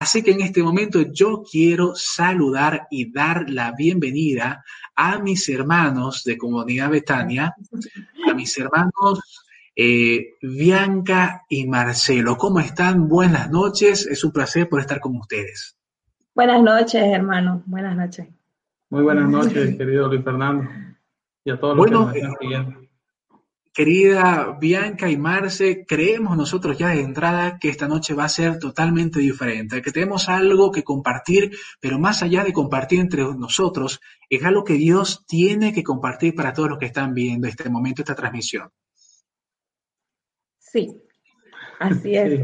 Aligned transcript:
Así 0.00 0.22
que 0.22 0.30
en 0.30 0.40
este 0.40 0.62
momento 0.62 1.02
yo 1.12 1.42
quiero 1.42 1.94
saludar 1.94 2.88
y 2.90 3.12
dar 3.12 3.50
la 3.50 3.72
bienvenida 3.72 4.64
a 4.96 5.18
mis 5.18 5.46
hermanos 5.50 6.24
de 6.24 6.38
Comunidad 6.38 6.88
Betania, 6.88 7.54
a 8.26 8.32
mis 8.32 8.56
hermanos 8.56 9.20
eh, 9.76 10.36
Bianca 10.40 11.44
y 11.50 11.66
Marcelo. 11.66 12.38
¿Cómo 12.38 12.60
están? 12.60 13.08
Buenas 13.08 13.50
noches. 13.50 14.06
Es 14.06 14.24
un 14.24 14.32
placer 14.32 14.70
por 14.70 14.80
estar 14.80 15.00
con 15.00 15.16
ustedes. 15.16 15.76
Buenas 16.34 16.62
noches, 16.62 17.02
hermano. 17.02 17.62
Buenas 17.66 17.94
noches. 17.94 18.26
Muy 18.88 19.02
buenas 19.02 19.28
noches, 19.28 19.76
querido 19.76 20.08
Luis 20.08 20.24
Fernando. 20.24 20.66
Y 21.44 21.50
a 21.50 21.60
todos 21.60 21.76
los 21.76 21.86
que 21.86 21.92
nos 21.92 22.16
están 22.16 22.34
siguiendo. 22.40 22.79
Querida 23.72 24.58
Bianca 24.60 25.08
y 25.08 25.16
Marce, 25.16 25.84
creemos 25.86 26.36
nosotros 26.36 26.76
ya 26.76 26.88
de 26.88 27.02
entrada 27.02 27.56
que 27.60 27.68
esta 27.68 27.86
noche 27.86 28.14
va 28.14 28.24
a 28.24 28.28
ser 28.28 28.58
totalmente 28.58 29.20
diferente, 29.20 29.80
que 29.80 29.92
tenemos 29.92 30.28
algo 30.28 30.72
que 30.72 30.82
compartir, 30.82 31.52
pero 31.80 31.96
más 31.98 32.24
allá 32.24 32.42
de 32.42 32.52
compartir 32.52 32.98
entre 32.98 33.22
nosotros, 33.22 34.00
es 34.28 34.44
algo 34.44 34.64
que 34.64 34.74
Dios 34.74 35.24
tiene 35.26 35.72
que 35.72 35.84
compartir 35.84 36.34
para 36.34 36.52
todos 36.52 36.70
los 36.70 36.78
que 36.78 36.86
están 36.86 37.14
viendo 37.14 37.46
este 37.46 37.70
momento, 37.70 38.02
esta 38.02 38.16
transmisión. 38.16 38.70
Sí, 40.58 40.88
así 41.78 42.16
es. 42.16 42.40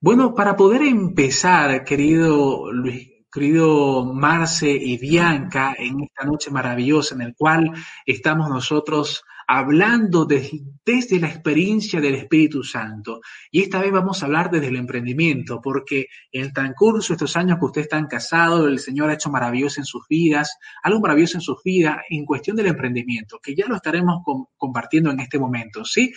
bueno, 0.00 0.34
para 0.34 0.56
poder 0.56 0.82
empezar, 0.82 1.84
querido 1.84 2.70
Luis, 2.70 3.17
querido 3.38 4.04
Marce 4.04 4.68
y 4.68 4.98
Bianca, 4.98 5.72
en 5.78 6.00
esta 6.00 6.24
noche 6.24 6.50
maravillosa 6.50 7.14
en 7.14 7.20
el 7.20 7.36
cual 7.36 7.70
estamos 8.04 8.48
nosotros 8.48 9.22
hablando 9.46 10.24
desde 10.24 11.20
la 11.20 11.28
experiencia 11.28 12.00
del 12.00 12.16
Espíritu 12.16 12.64
Santo. 12.64 13.20
Y 13.52 13.62
esta 13.62 13.78
vez 13.78 13.92
vamos 13.92 14.20
a 14.20 14.26
hablar 14.26 14.50
desde 14.50 14.66
el 14.66 14.76
emprendimiento, 14.76 15.60
porque 15.62 16.08
en 16.32 16.46
el 16.46 16.52
transcurso 16.52 17.12
de 17.12 17.14
estos 17.14 17.36
años 17.36 17.60
que 17.60 17.66
ustedes 17.66 17.86
están 17.86 18.08
casados, 18.08 18.66
el 18.66 18.80
Señor 18.80 19.08
ha 19.08 19.14
hecho 19.14 19.30
maravilloso 19.30 19.80
en 19.80 19.86
sus 19.86 20.02
vidas, 20.08 20.58
algo 20.82 20.98
maravilloso 20.98 21.36
en 21.36 21.42
sus 21.42 21.62
vidas 21.62 21.98
en 22.10 22.24
cuestión 22.24 22.56
del 22.56 22.66
emprendimiento, 22.66 23.38
que 23.40 23.54
ya 23.54 23.68
lo 23.68 23.76
estaremos 23.76 24.24
compartiendo 24.56 25.12
en 25.12 25.20
este 25.20 25.38
momento, 25.38 25.84
¿sí? 25.84 26.12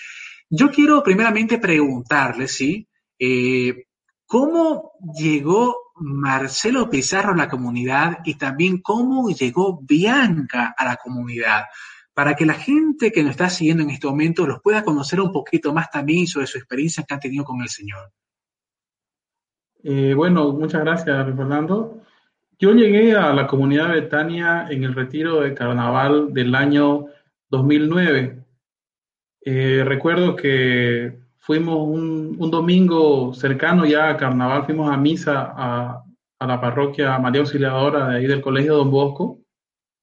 Yo 0.49 0.71
quiero 0.71 1.03
primeramente 1.03 1.59
preguntarles, 1.59 2.55
¿sí? 2.55 2.87
Eh, 3.19 3.85
¿Cómo 4.25 4.93
llegó 5.15 5.90
Marcelo 6.01 6.89
Pizarro 6.89 7.33
a 7.33 7.37
la 7.37 7.47
comunidad 7.47 8.19
y 8.25 8.35
también 8.35 8.81
cómo 8.81 9.29
llegó 9.29 9.79
Bianca 9.81 10.73
a 10.75 10.85
la 10.85 10.95
comunidad? 10.95 11.65
Para 12.13 12.35
que 12.35 12.45
la 12.45 12.55
gente 12.55 13.11
que 13.11 13.21
nos 13.21 13.31
está 13.31 13.49
siguiendo 13.49 13.83
en 13.83 13.91
este 13.91 14.07
momento 14.07 14.47
los 14.47 14.61
pueda 14.61 14.83
conocer 14.83 15.21
un 15.21 15.31
poquito 15.31 15.73
más 15.73 15.89
también 15.91 16.25
sobre 16.25 16.47
su 16.47 16.57
experiencia 16.57 17.03
que 17.03 17.13
han 17.13 17.19
tenido 17.19 17.43
con 17.45 17.61
el 17.61 17.69
Señor. 17.69 18.11
Eh, 19.83 20.13
bueno, 20.15 20.51
muchas 20.53 20.81
gracias, 20.81 21.25
Fernando. 21.35 22.01
Yo 22.57 22.73
llegué 22.73 23.15
a 23.15 23.33
la 23.33 23.47
comunidad 23.47 23.89
de 23.89 24.01
Betania 24.01 24.67
en 24.69 24.83
el 24.83 24.93
retiro 24.93 25.41
de 25.41 25.53
carnaval 25.53 26.33
del 26.33 26.53
año 26.55 27.05
2009. 27.49 28.43
Eh, 29.43 29.83
recuerdo 29.85 30.35
que 30.35 31.20
fuimos 31.41 31.87
un, 31.87 32.37
domingo 32.51 33.33
cercano 33.33 33.85
ya 33.85 34.09
a 34.09 34.17
Carnaval, 34.17 34.65
fuimos 34.65 34.91
a 34.91 34.97
misa 34.97 35.53
a, 35.55 36.03
la 36.39 36.59
parroquia 36.59 37.19
María 37.19 37.41
Auxiliadora 37.41 38.07
de 38.07 38.17
ahí 38.17 38.27
del 38.27 38.41
Colegio 38.41 38.75
Don 38.75 38.89
Bosco. 38.89 39.41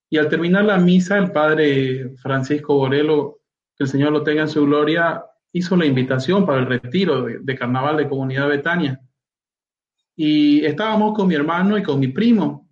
Y 0.08 0.18
al 0.18 0.28
terminar 0.28 0.64
la 0.64 0.78
misa, 0.78 1.18
el 1.18 1.32
padre 1.32 2.16
Francisco 2.16 2.74
Borelo, 2.74 3.40
que 3.76 3.84
el 3.84 3.90
Señor 3.90 4.12
lo 4.12 4.22
tenga 4.22 4.42
en 4.42 4.48
su 4.48 4.64
gloria, 4.64 5.24
hizo 5.52 5.76
la 5.76 5.86
invitación 5.86 6.46
para 6.46 6.60
el 6.60 6.66
retiro 6.66 7.22
de, 7.22 7.54
Carnaval 7.56 7.96
de 7.96 8.08
Comunidad 8.08 8.48
Betania. 8.48 9.00
Y 10.14 10.64
estábamos 10.64 11.16
con 11.16 11.26
mi 11.26 11.34
hermano 11.34 11.76
y 11.76 11.82
con 11.82 11.98
mi 11.98 12.08
primo. 12.08 12.68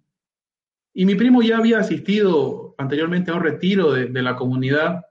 Y 0.94 1.05
mi 1.05 1.17
primo 1.17 1.42
ya 1.42 1.59
había 1.59 1.81
asistido 1.81 2.75
anteriormente 2.78 3.31
a 3.31 3.34
un 3.34 3.43
retiro 3.43 3.93
de 3.93 4.22
la 4.22 4.37
comunidad. 4.37 5.03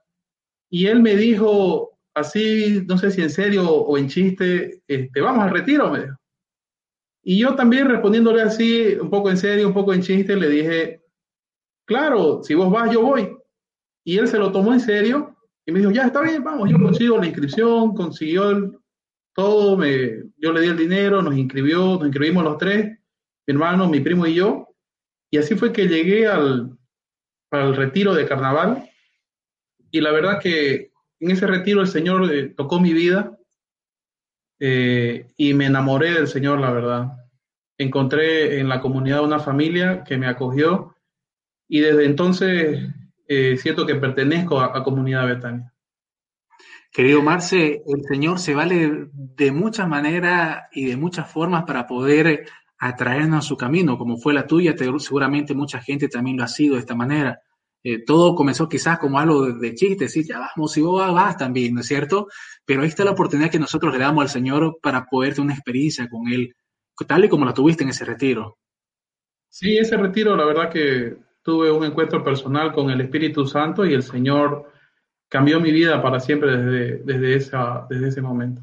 Y 0.70 0.86
él 0.86 1.02
me 1.02 1.14
dijo, 1.14 1.95
así, 2.16 2.82
no 2.88 2.96
sé 2.96 3.10
si 3.10 3.20
en 3.20 3.30
serio 3.30 3.70
o 3.70 3.98
en 3.98 4.08
chiste, 4.08 4.82
este, 4.88 5.20
vamos 5.20 5.44
al 5.44 5.50
retiro. 5.50 5.92
Y 7.22 7.40
yo 7.40 7.54
también 7.54 7.88
respondiéndole 7.88 8.40
así, 8.40 8.96
un 8.98 9.10
poco 9.10 9.30
en 9.30 9.36
serio, 9.36 9.68
un 9.68 9.74
poco 9.74 9.92
en 9.92 10.00
chiste, 10.00 10.34
le 10.34 10.48
dije, 10.48 11.02
claro, 11.84 12.42
si 12.42 12.54
vos 12.54 12.70
vas, 12.70 12.90
yo 12.90 13.02
voy. 13.02 13.36
Y 14.02 14.16
él 14.16 14.28
se 14.28 14.38
lo 14.38 14.50
tomó 14.50 14.72
en 14.72 14.80
serio 14.80 15.36
y 15.66 15.72
me 15.72 15.80
dijo, 15.80 15.90
ya 15.90 16.06
está 16.06 16.22
bien, 16.22 16.42
vamos, 16.42 16.70
yo 16.70 16.78
consigo 16.78 17.18
la 17.18 17.26
inscripción, 17.26 17.94
consiguió 17.94 18.80
todo, 19.34 19.76
me, 19.76 20.22
yo 20.38 20.52
le 20.52 20.62
di 20.62 20.68
el 20.68 20.78
dinero, 20.78 21.20
nos 21.20 21.36
inscribió, 21.36 21.96
nos 21.96 22.06
inscribimos 22.06 22.44
los 22.44 22.56
tres, 22.56 22.98
mi 23.46 23.52
hermano, 23.52 23.90
mi 23.90 24.00
primo 24.00 24.26
y 24.26 24.34
yo. 24.34 24.68
Y 25.30 25.36
así 25.36 25.54
fue 25.54 25.70
que 25.70 25.86
llegué 25.86 26.26
al, 26.26 26.78
al 27.50 27.76
retiro 27.76 28.14
de 28.14 28.26
carnaval. 28.26 28.88
Y 29.90 30.00
la 30.00 30.12
verdad 30.12 30.40
que 30.40 30.92
en 31.20 31.30
ese 31.30 31.46
retiro 31.46 31.80
el 31.80 31.88
Señor 31.88 32.32
eh, 32.32 32.48
tocó 32.48 32.80
mi 32.80 32.92
vida 32.92 33.36
eh, 34.58 35.28
y 35.36 35.54
me 35.54 35.66
enamoré 35.66 36.12
del 36.12 36.28
Señor, 36.28 36.60
la 36.60 36.70
verdad. 36.70 37.12
Encontré 37.78 38.58
en 38.58 38.68
la 38.68 38.80
comunidad 38.80 39.24
una 39.24 39.38
familia 39.38 40.02
que 40.04 40.16
me 40.16 40.26
acogió 40.26 40.96
y 41.68 41.80
desde 41.80 42.04
entonces 42.04 42.80
eh, 43.28 43.56
siento 43.58 43.86
que 43.86 43.96
pertenezco 43.96 44.60
a, 44.60 44.76
a 44.76 44.82
Comunidad 44.82 45.26
Betania. 45.26 45.72
Querido 46.92 47.20
Marce, 47.20 47.82
el 47.86 48.04
Señor 48.08 48.38
se 48.38 48.54
vale 48.54 49.08
de 49.12 49.52
muchas 49.52 49.86
maneras 49.86 50.64
y 50.72 50.86
de 50.86 50.96
muchas 50.96 51.30
formas 51.30 51.64
para 51.64 51.86
poder 51.86 52.46
atraernos 52.78 53.44
a 53.44 53.48
su 53.48 53.56
camino, 53.56 53.98
como 53.98 54.16
fue 54.16 54.34
la 54.34 54.46
tuya, 54.46 54.74
seguramente 54.98 55.54
mucha 55.54 55.80
gente 55.80 56.08
también 56.08 56.36
lo 56.36 56.44
ha 56.44 56.48
sido 56.48 56.74
de 56.74 56.80
esta 56.80 56.94
manera. 56.94 57.40
Eh, 57.88 58.02
todo 58.04 58.34
comenzó 58.34 58.68
quizás 58.68 58.98
como 58.98 59.20
algo 59.20 59.46
de, 59.46 59.72
chiste, 59.76 60.06
decir, 60.06 60.26
ya 60.26 60.40
vamos, 60.40 60.72
si 60.72 60.82
vos 60.82 61.14
vas 61.14 61.36
también, 61.36 61.72
¿no 61.72 61.82
es 61.82 61.86
cierto? 61.86 62.26
Pero 62.64 62.82
ahí 62.82 62.88
está 62.88 63.04
la 63.04 63.12
oportunidad 63.12 63.48
que 63.48 63.60
nosotros 63.60 63.92
le 63.92 64.00
damos 64.00 64.22
al 64.22 64.28
Señor 64.28 64.78
para 64.82 65.06
poder 65.06 65.34
tener 65.34 65.44
una 65.44 65.54
experiencia 65.54 66.08
con 66.08 66.26
Él, 66.26 66.52
tal 67.06 67.24
y 67.24 67.28
como 67.28 67.44
la 67.44 67.54
tuviste 67.54 67.84
en 67.84 67.90
ese 67.90 68.04
retiro. 68.04 68.58
Sí, 69.48 69.78
ese 69.78 69.96
retiro, 69.96 70.34
la 70.34 70.44
verdad 70.44 70.68
que 70.68 71.16
tuve 71.42 71.70
un 71.70 71.84
encuentro 71.84 72.24
personal 72.24 72.72
con 72.72 72.90
el 72.90 73.02
Espíritu 73.02 73.46
Santo 73.46 73.86
y 73.86 73.94
el 73.94 74.02
Señor 74.02 74.68
cambió 75.28 75.60
mi 75.60 75.70
vida 75.70 76.02
para 76.02 76.18
siempre 76.18 76.56
desde, 76.56 77.04
desde, 77.04 77.36
esa, 77.36 77.86
desde 77.88 78.08
ese 78.08 78.20
momento. 78.20 78.62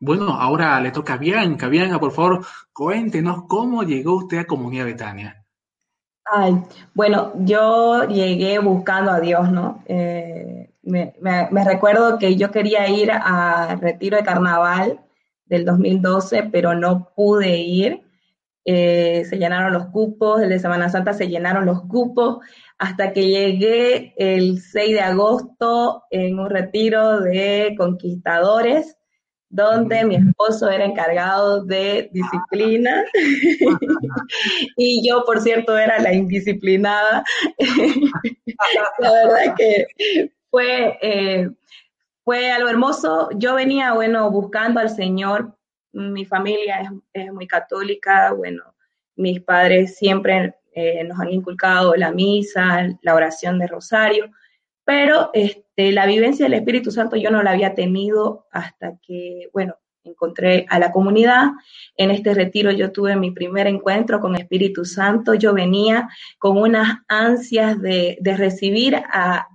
Bueno, 0.00 0.30
ahora 0.30 0.80
le 0.80 0.92
toca 0.92 1.12
a 1.12 1.18
Bianca. 1.18 1.68
Bianca, 1.68 2.00
por 2.00 2.12
favor, 2.12 2.46
cuéntenos 2.72 3.42
cómo 3.46 3.82
llegó 3.82 4.16
usted 4.16 4.38
a 4.38 4.46
Comunidad 4.46 4.86
Betania. 4.86 5.43
Ay, 6.26 6.54
bueno, 6.94 7.32
yo 7.40 8.08
llegué 8.08 8.58
buscando 8.58 9.10
a 9.10 9.20
Dios, 9.20 9.50
¿no? 9.52 9.82
Eh, 9.86 10.70
me, 10.82 11.12
recuerdo 11.64 12.18
que 12.18 12.36
yo 12.36 12.50
quería 12.50 12.88
ir 12.88 13.10
al 13.12 13.80
retiro 13.80 14.16
de 14.16 14.24
carnaval 14.24 15.00
del 15.46 15.64
2012, 15.64 16.44
pero 16.44 16.74
no 16.74 17.10
pude 17.14 17.58
ir. 17.58 18.02
Eh, 18.64 19.24
se 19.28 19.36
llenaron 19.36 19.74
los 19.74 19.86
cupos, 19.86 20.40
el 20.40 20.48
de 20.48 20.58
Semana 20.58 20.88
Santa 20.88 21.12
se 21.12 21.28
llenaron 21.28 21.66
los 21.66 21.82
cupos, 21.82 22.38
hasta 22.78 23.12
que 23.12 23.28
llegué 23.28 24.14
el 24.16 24.60
6 24.62 24.94
de 24.94 25.00
agosto 25.00 26.04
en 26.10 26.38
un 26.38 26.48
retiro 26.48 27.20
de 27.20 27.74
conquistadores 27.76 28.96
donde 29.54 30.04
mi 30.04 30.16
esposo 30.16 30.68
era 30.68 30.84
encargado 30.84 31.64
de 31.64 32.10
disciplina 32.12 33.04
y 34.76 35.08
yo, 35.08 35.22
por 35.24 35.40
cierto, 35.40 35.78
era 35.78 36.00
la 36.00 36.12
indisciplinada. 36.12 37.22
la 38.98 39.12
verdad 39.12 39.54
que 39.56 39.86
fue, 40.50 40.98
eh, 41.00 41.48
fue 42.24 42.50
algo 42.50 42.68
hermoso. 42.68 43.28
Yo 43.36 43.54
venía, 43.54 43.92
bueno, 43.92 44.28
buscando 44.28 44.80
al 44.80 44.90
Señor. 44.90 45.56
Mi 45.92 46.24
familia 46.24 46.90
es, 47.12 47.32
muy 47.32 47.46
católica, 47.46 48.32
bueno, 48.32 48.74
mis 49.14 49.40
padres 49.40 49.96
siempre 49.96 50.56
eh, 50.72 51.04
nos 51.04 51.20
han 51.20 51.30
inculcado 51.30 51.94
la 51.94 52.10
misa, 52.10 52.88
la 53.02 53.14
oración 53.14 53.60
de 53.60 53.68
rosario 53.68 54.32
pero 54.84 55.30
este, 55.32 55.92
la 55.92 56.06
vivencia 56.06 56.44
del 56.44 56.54
Espíritu 56.54 56.90
Santo 56.90 57.16
yo 57.16 57.30
no 57.30 57.42
la 57.42 57.52
había 57.52 57.74
tenido 57.74 58.46
hasta 58.50 58.98
que, 58.98 59.48
bueno, 59.52 59.76
encontré 60.04 60.66
a 60.68 60.78
la 60.78 60.92
comunidad. 60.92 61.52
En 61.96 62.10
este 62.10 62.34
retiro 62.34 62.70
yo 62.70 62.92
tuve 62.92 63.16
mi 63.16 63.30
primer 63.30 63.66
encuentro 63.66 64.20
con 64.20 64.36
Espíritu 64.36 64.84
Santo. 64.84 65.34
Yo 65.34 65.54
venía 65.54 66.08
con 66.38 66.58
unas 66.58 66.98
ansias 67.08 67.80
de, 67.80 68.18
recibir 68.36 68.96
a, 68.96 69.48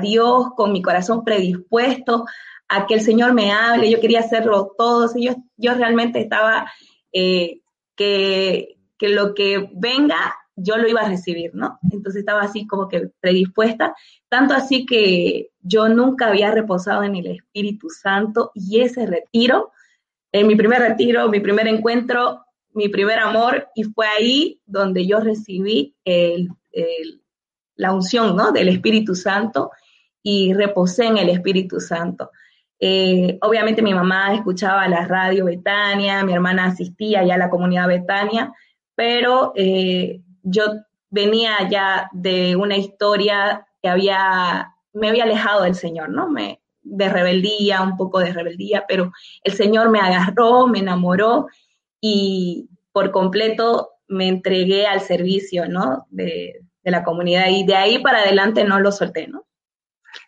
Dios, 0.00 0.50
con 0.56 0.72
mi 0.72 0.80
corazón 0.80 1.24
predispuesto 1.24 2.24
a 2.68 2.86
que 2.86 2.94
el 2.94 3.00
Señor 3.00 3.34
me 3.34 3.50
hable. 3.50 3.90
Yo 3.90 4.00
quería 4.00 4.20
hacerlo 4.20 4.74
todo. 4.78 5.10
Yo, 5.16 5.34
yo 5.56 5.74
realmente 5.74 6.20
estaba 6.20 6.70
eh, 7.12 7.60
que 7.96 8.76
lo 9.00 9.34
que 9.34 9.68
venga 9.74 10.36
yo 10.56 10.76
lo 10.76 10.88
iba 10.88 11.00
a 11.00 11.08
recibir, 11.08 11.54
¿no? 11.54 11.78
Entonces 11.90 12.20
estaba 12.20 12.42
así 12.42 12.66
como 12.66 12.88
que 12.88 13.10
predispuesta, 13.20 13.94
tanto 14.28 14.54
así 14.54 14.86
que 14.86 15.50
yo 15.60 15.88
nunca 15.88 16.28
había 16.28 16.50
reposado 16.50 17.02
en 17.04 17.16
el 17.16 17.26
Espíritu 17.26 17.88
Santo 17.90 18.50
y 18.54 18.80
ese 18.80 19.06
retiro 19.06 19.72
en 20.32 20.46
mi 20.46 20.56
primer 20.56 20.80
retiro, 20.80 21.28
mi 21.28 21.40
primer 21.40 21.68
encuentro, 21.68 22.46
mi 22.72 22.88
primer 22.88 23.18
amor, 23.18 23.68
y 23.74 23.84
fue 23.84 24.06
ahí 24.06 24.60
donde 24.64 25.06
yo 25.06 25.20
recibí 25.20 25.94
la 27.76 27.92
unción 27.92 28.34
¿no? 28.34 28.50
del 28.50 28.68
Espíritu 28.68 29.14
Santo 29.14 29.70
y 30.22 30.54
reposé 30.54 31.06
en 31.06 31.18
el 31.18 31.28
Espíritu 31.28 31.80
Santo. 31.80 32.30
Eh, 32.80 33.38
obviamente 33.42 33.82
mi 33.82 33.94
mamá 33.94 34.34
escuchaba 34.34 34.88
la 34.88 35.06
radio 35.06 35.44
Betania, 35.44 36.24
mi 36.24 36.32
hermana 36.32 36.64
asistía 36.64 37.22
ya 37.24 37.34
a 37.34 37.38
la 37.38 37.50
comunidad 37.50 37.86
Betania, 37.86 38.52
pero 38.94 39.52
eh, 39.54 40.20
yo 40.42 40.64
venía 41.10 41.68
ya 41.70 42.08
de 42.12 42.56
una 42.56 42.76
historia 42.76 43.66
que 43.82 43.88
había, 43.88 44.74
me 44.92 45.08
había 45.08 45.24
alejado 45.24 45.62
del 45.64 45.74
Señor, 45.74 46.08
¿no? 46.08 46.28
Me, 46.28 46.60
de 46.82 47.08
rebeldía, 47.08 47.82
un 47.82 47.96
poco 47.96 48.18
de 48.18 48.32
rebeldía, 48.32 48.84
pero 48.88 49.12
el 49.44 49.52
Señor 49.52 49.90
me 49.90 50.00
agarró, 50.00 50.66
me 50.66 50.80
enamoró 50.80 51.46
y 52.00 52.68
por 52.92 53.10
completo 53.10 53.90
me 54.08 54.28
entregué 54.28 54.86
al 54.86 55.00
servicio, 55.00 55.68
¿no? 55.68 56.06
De, 56.10 56.60
de 56.82 56.90
la 56.90 57.04
comunidad 57.04 57.48
y 57.48 57.64
de 57.64 57.76
ahí 57.76 57.98
para 58.00 58.18
adelante 58.18 58.64
no 58.64 58.80
lo 58.80 58.92
solté, 58.92 59.28
¿no? 59.28 59.44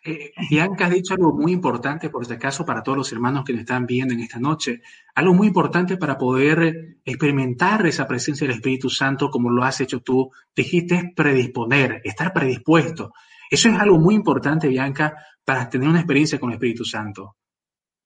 Eh, 0.07 0.33
Bianca 0.51 0.85
has 0.85 0.91
dicho 0.91 1.15
algo 1.15 1.33
muy 1.33 1.51
importante, 1.51 2.11
por 2.11 2.21
este 2.21 2.37
caso, 2.37 2.63
para 2.63 2.83
todos 2.83 2.95
los 2.95 3.11
hermanos 3.11 3.43
que 3.43 3.53
nos 3.53 3.61
están 3.61 3.87
viendo 3.87 4.13
en 4.13 4.19
esta 4.19 4.37
noche. 4.37 4.81
Algo 5.15 5.33
muy 5.33 5.47
importante 5.47 5.97
para 5.97 6.15
poder 6.15 6.99
experimentar 7.03 7.83
esa 7.87 8.07
presencia 8.07 8.45
del 8.45 8.57
Espíritu 8.57 8.87
Santo 8.87 9.31
como 9.31 9.49
lo 9.49 9.63
has 9.63 9.81
hecho 9.81 10.01
tú. 10.01 10.31
Dijiste 10.55 11.11
predisponer, 11.15 12.01
estar 12.03 12.31
predispuesto. 12.33 13.13
Eso 13.49 13.69
es 13.69 13.79
algo 13.79 13.97
muy 13.97 14.13
importante, 14.13 14.67
Bianca, 14.67 15.17
para 15.43 15.67
tener 15.71 15.89
una 15.89 15.99
experiencia 15.99 16.39
con 16.39 16.51
el 16.51 16.57
Espíritu 16.57 16.85
Santo. 16.85 17.37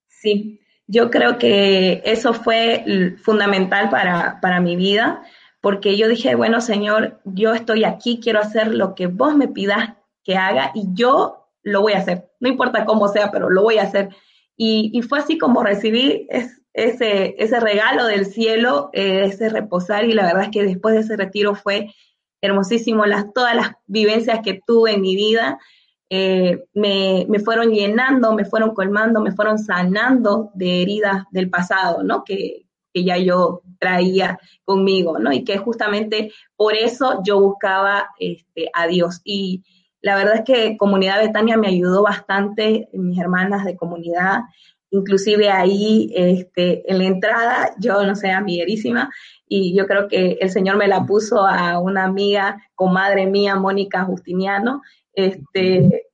Sí, 0.07 0.61
yo 0.87 1.11
creo 1.11 1.37
que 1.37 2.01
eso 2.05 2.33
fue 2.33 3.17
fundamental 3.21 3.89
para, 3.89 4.39
para 4.39 4.61
mi 4.61 4.77
vida, 4.77 5.21
porque 5.59 5.97
yo 5.97 6.07
dije, 6.07 6.35
bueno, 6.35 6.61
Señor, 6.61 7.19
yo 7.25 7.53
estoy 7.53 7.83
aquí, 7.83 8.21
quiero 8.23 8.39
hacer 8.39 8.73
lo 8.73 8.95
que 8.95 9.07
vos 9.07 9.35
me 9.35 9.49
pidas 9.49 9.95
que 10.23 10.37
haga 10.37 10.71
y 10.73 10.87
yo 10.93 11.38
lo 11.63 11.81
voy 11.81 11.93
a 11.93 11.99
hacer. 11.99 12.29
No 12.39 12.49
importa 12.49 12.85
cómo 12.85 13.07
sea, 13.07 13.31
pero 13.31 13.49
lo 13.49 13.63
voy 13.63 13.77
a 13.77 13.83
hacer. 13.83 14.09
Y, 14.55 15.01
fue 15.03 15.19
así 15.19 15.37
como 15.37 15.63
recibí 15.63 16.27
ese, 16.73 17.35
ese 17.37 17.59
regalo 17.61 18.05
del 18.05 18.25
cielo, 18.25 18.89
eh, 18.91 19.23
ese 19.25 19.47
reposar, 19.47 20.03
y 20.03 20.11
la 20.11 20.25
verdad 20.25 20.43
es 20.43 20.49
que 20.49 20.63
después 20.63 20.95
de 20.95 21.01
ese 21.01 21.15
retiro 21.15 21.55
fue 21.55 21.93
hermosísimo. 22.41 23.05
Las, 23.05 23.31
todas 23.33 23.55
las 23.55 23.71
vivencias 23.87 24.41
que 24.43 24.61
tuve 24.65 24.93
en 24.93 25.01
mi 25.01 25.15
vida 25.15 25.59
eh, 26.09 26.65
me, 26.73 27.25
fueron 27.43 27.71
llenando, 27.71 28.33
me 28.33 28.43
fueron 28.45 28.73
colmando, 28.73 29.21
me 29.21 29.31
fueron 29.31 29.59
sanando 29.59 30.51
de 30.55 30.81
heridas 30.81 31.23
del 31.31 31.49
pasado, 31.49 32.03
¿no? 32.03 32.23
Que, 32.23 32.65
que 32.93 33.03
ya 33.03 33.17
yo 33.17 33.61
traía 33.79 34.39
conmigo, 34.65 35.19
¿no? 35.19 35.31
Y 35.31 35.43
que 35.43 35.57
justamente 35.57 36.33
por 36.55 36.75
eso 36.75 37.21
yo 37.23 37.39
buscaba 37.39 38.09
este, 38.19 38.69
a 38.73 38.87
Dios. 38.87 39.21
Y, 39.23 39.63
la 40.01 40.15
verdad 40.15 40.35
es 40.35 40.43
que 40.45 40.77
Comunidad 40.77 41.19
Betania 41.19 41.57
me 41.57 41.67
ayudó 41.67 42.03
bastante, 42.03 42.89
mis 42.93 43.19
hermanas 43.19 43.65
de 43.65 43.75
comunidad, 43.75 44.41
inclusive 44.91 45.49
ahí 45.49 46.11
este, 46.15 46.89
en 46.91 46.99
la 46.99 47.05
entrada, 47.05 47.71
yo 47.79 48.03
no 48.05 48.15
sé, 48.15 48.31
amiguerísima, 48.31 49.09
y 49.47 49.75
yo 49.75 49.85
creo 49.87 50.07
que 50.07 50.37
el 50.39 50.49
Señor 50.49 50.77
me 50.77 50.87
la 50.87 51.05
puso 51.05 51.45
a 51.45 51.79
una 51.79 52.05
amiga, 52.05 52.61
comadre 52.75 53.25
mía, 53.25 53.55
Mónica 53.55 54.03
Justiniano, 54.03 54.81
este, 55.13 56.07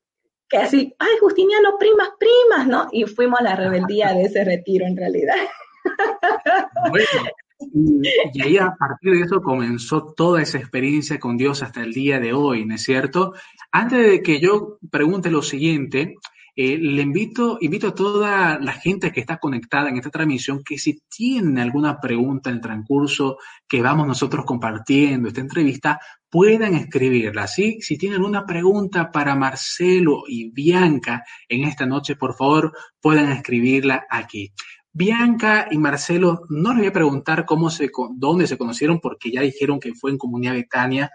que 0.49 0.57
así, 0.57 0.95
ay, 0.99 1.17
Justiniano, 1.19 1.77
primas, 1.77 2.09
primas, 2.19 2.67
¿no? 2.67 2.87
Y 2.91 3.05
fuimos 3.05 3.39
a 3.39 3.43
la 3.43 3.55
rebeldía 3.55 4.13
de 4.13 4.23
ese 4.23 4.43
retiro 4.43 4.85
en 4.85 4.97
realidad. 4.97 5.35
Bueno, 6.89 7.05
y, 7.59 8.41
ahí 8.41 8.57
a 8.57 8.75
partir 8.77 9.13
de 9.13 9.21
eso 9.21 9.41
comenzó 9.41 10.13
toda 10.13 10.41
esa 10.41 10.57
experiencia 10.57 11.19
con 11.19 11.37
Dios 11.37 11.63
hasta 11.63 11.83
el 11.83 11.93
día 11.93 12.19
de 12.19 12.33
hoy, 12.33 12.65
¿no 12.65 12.75
es 12.75 12.83
cierto? 12.83 13.33
Antes 13.71 13.99
de 13.99 14.21
que 14.21 14.39
yo 14.39 14.77
pregunte 14.89 15.31
lo 15.31 15.41
siguiente, 15.41 16.15
eh, 16.57 16.77
le 16.77 17.01
invito, 17.01 17.57
invito 17.59 17.89
a 17.89 17.95
toda 17.95 18.57
la 18.59 18.71
gente 18.71 19.11
que 19.11 19.19
está 19.19 19.37
conectada 19.37 19.89
en 19.89 19.97
esta 19.97 20.09
transmisión 20.09 20.63
que 20.63 20.77
si 20.77 21.01
tiene 21.09 21.61
alguna 21.61 21.99
pregunta 21.99 22.49
en 22.49 22.57
el 22.57 22.61
transcurso 22.61 23.37
que 23.67 23.81
vamos 23.81 24.07
nosotros 24.07 24.45
compartiendo 24.45 25.27
esta 25.27 25.41
entrevista, 25.41 25.99
puedan 26.29 26.75
escribirla. 26.75 27.47
¿sí? 27.47 27.79
Si 27.81 27.97
tienen 27.97 28.19
alguna 28.19 28.45
pregunta 28.45 29.11
para 29.11 29.35
Marcelo 29.35 30.23
y 30.29 30.49
Bianca 30.49 31.25
en 31.49 31.65
esta 31.65 31.85
noche, 31.85 32.15
por 32.15 32.35
favor, 32.35 32.71
puedan 33.01 33.33
escribirla 33.33 34.05
aquí. 34.09 34.53
Bianca 34.97 35.67
y 35.69 35.77
Marcelo, 35.77 36.45
no 36.47 36.69
les 36.69 36.77
voy 36.77 36.87
a 36.87 36.93
preguntar 36.93 37.45
cómo 37.45 37.69
se, 37.69 37.91
dónde 38.15 38.47
se 38.47 38.57
conocieron, 38.57 39.01
porque 39.01 39.29
ya 39.29 39.41
dijeron 39.41 39.77
que 39.77 39.93
fue 39.93 40.09
en 40.09 40.17
Comunidad 40.17 40.53
Betania, 40.53 41.11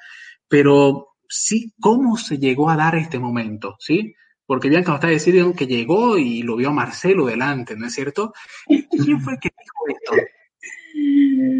pero 0.47 1.17
sí, 1.27 1.73
cómo 1.81 2.19
se 2.19 2.37
llegó 2.37 2.69
a 2.69 2.77
dar 2.77 2.95
este 2.97 3.19
momento, 3.19 3.77
¿sí? 3.79 4.15
Porque 4.45 4.69
Bianca 4.69 4.91
nos 4.91 4.99
está 4.99 5.09
diciendo 5.09 5.55
que 5.55 5.67
llegó 5.67 6.19
y 6.19 6.43
lo 6.43 6.57
vio 6.57 6.69
a 6.69 6.73
Marcelo 6.73 7.25
delante, 7.25 7.75
¿no 7.75 7.87
es 7.87 7.95
cierto? 7.95 8.35
¿Quién 8.67 9.19
fue 9.23 9.33
el 9.33 9.39
que 9.41 9.49
dijo 9.49 9.87
esto? 9.89 10.13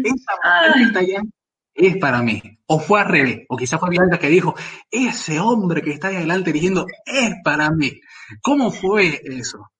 Esa 0.03 0.89
mujer 0.93 1.23
es 1.73 1.97
para 1.97 2.21
mí. 2.21 2.39
O 2.67 2.79
fue 2.79 3.01
al 3.01 3.07
revés, 3.07 3.45
o 3.49 3.57
quizás 3.57 3.79
fue 3.79 3.89
Bianca 3.89 4.19
que 4.19 4.29
dijo, 4.29 4.53
ese 4.91 5.39
hombre 5.39 5.81
que 5.81 5.89
está 5.89 6.09
ahí 6.09 6.17
adelante 6.17 6.53
diciendo, 6.53 6.85
es 7.03 7.33
para 7.43 7.71
mí. 7.71 7.99
¿Cómo 8.43 8.69
fue 8.69 9.19
eso? 9.23 9.71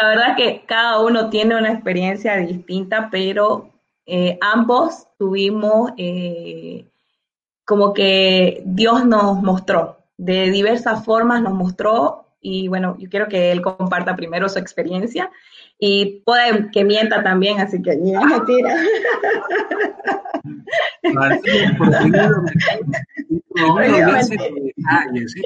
La 0.00 0.08
verdad 0.08 0.36
que 0.36 0.64
cada 0.66 1.00
uno 1.00 1.28
tiene 1.30 1.56
una 1.56 1.72
experiencia 1.72 2.36
distinta, 2.36 3.08
pero 3.10 3.70
eh, 4.06 4.38
ambos 4.40 5.06
tuvimos 5.18 5.92
eh, 5.96 6.86
como 7.64 7.92
que 7.92 8.62
Dios 8.64 9.04
nos 9.04 9.42
mostró, 9.42 9.98
de 10.16 10.50
diversas 10.50 11.04
formas 11.04 11.42
nos 11.42 11.52
mostró 11.52 12.26
y 12.40 12.68
bueno, 12.68 12.96
yo 12.98 13.10
quiero 13.10 13.28
que 13.28 13.50
él 13.50 13.60
comparta 13.60 14.14
primero 14.14 14.48
su 14.48 14.58
experiencia 14.58 15.30
y 15.78 16.22
puede 16.24 16.70
que 16.70 16.84
mienta 16.84 17.22
también, 17.22 17.60
así 17.60 17.82
que 17.82 17.96
ni 17.96 18.12
mentira. 18.12 18.74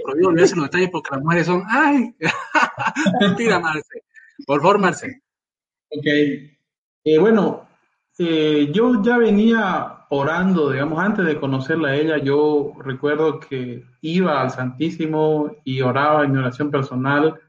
prohibido 0.05 0.29
olvidarse 0.29 0.57
los 0.57 0.65
detalles 0.65 0.91
porque 0.91 1.15
las 1.15 1.23
mujeres 1.23 1.47
son, 1.47 1.63
ay, 1.69 2.15
mentira, 3.21 3.59
Marce. 3.59 4.03
Por 4.47 4.61
favor. 4.63 4.81
Ok. 5.95 6.07
Eh, 7.05 7.19
bueno, 7.19 7.69
eh, 8.19 8.71
yo 8.73 9.03
ya 9.03 9.19
venía 9.19 10.07
orando, 10.09 10.71
digamos, 10.71 10.99
antes 10.99 11.25
de 11.27 11.39
conocerla 11.39 11.89
a 11.89 11.97
ella, 11.97 12.19
yo 12.19 12.73
recuerdo 12.79 13.41
que 13.41 13.85
iba 14.01 14.41
al 14.41 14.51
Santísimo 14.51 15.51
y 15.65 15.81
oraba 15.81 16.25
en 16.25 16.37
oración 16.37 16.71
personal, 16.71 17.41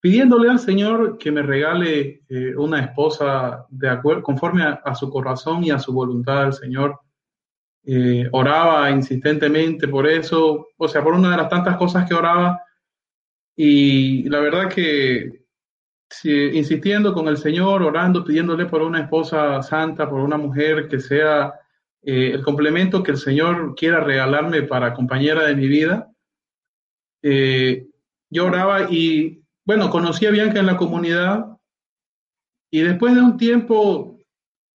pidiéndole 0.00 0.50
al 0.50 0.58
Señor 0.60 1.18
que 1.18 1.32
me 1.32 1.42
regale 1.42 2.22
eh, 2.28 2.54
una 2.56 2.80
esposa 2.80 3.66
de 3.68 3.88
acuerdo, 3.88 4.22
conforme 4.22 4.62
a, 4.64 4.94
su 4.94 5.10
corazón 5.10 5.64
y 5.64 5.70
a 5.70 5.78
su 5.78 5.92
voluntad 5.92 6.44
del 6.44 6.52
Señor. 6.52 7.00
oraba 8.32 8.90
insistentemente 8.90 9.88
por 9.88 10.06
eso, 10.06 10.68
o 10.76 10.88
sea, 10.88 11.02
por 11.02 11.14
una 11.14 11.32
de 11.32 11.36
las 11.36 11.48
tantas 11.48 11.76
cosas 11.76 12.08
que 12.08 12.14
oraba. 12.14 12.62
Y 13.56 14.28
la 14.28 14.40
verdad 14.40 14.68
que 14.68 15.41
insistiendo 16.24 17.14
con 17.14 17.28
el 17.28 17.36
Señor, 17.36 17.82
orando, 17.82 18.24
pidiéndole 18.24 18.66
por 18.66 18.82
una 18.82 19.00
esposa 19.00 19.62
santa, 19.62 20.08
por 20.08 20.20
una 20.20 20.36
mujer 20.36 20.88
que 20.88 21.00
sea 21.00 21.54
eh, 22.02 22.32
el 22.34 22.42
complemento 22.42 23.02
que 23.02 23.12
el 23.12 23.16
Señor 23.16 23.74
quiera 23.74 24.00
regalarme 24.00 24.62
para 24.62 24.94
compañera 24.94 25.44
de 25.44 25.56
mi 25.56 25.68
vida. 25.68 26.12
Eh, 27.22 27.86
yo 28.30 28.46
oraba 28.46 28.90
y, 28.90 29.42
bueno, 29.64 29.90
conocí 29.90 30.26
a 30.26 30.30
Bianca 30.30 30.58
en 30.58 30.66
la 30.66 30.76
comunidad 30.76 31.46
y 32.70 32.80
después 32.80 33.14
de 33.14 33.20
un 33.20 33.36
tiempo 33.36 34.18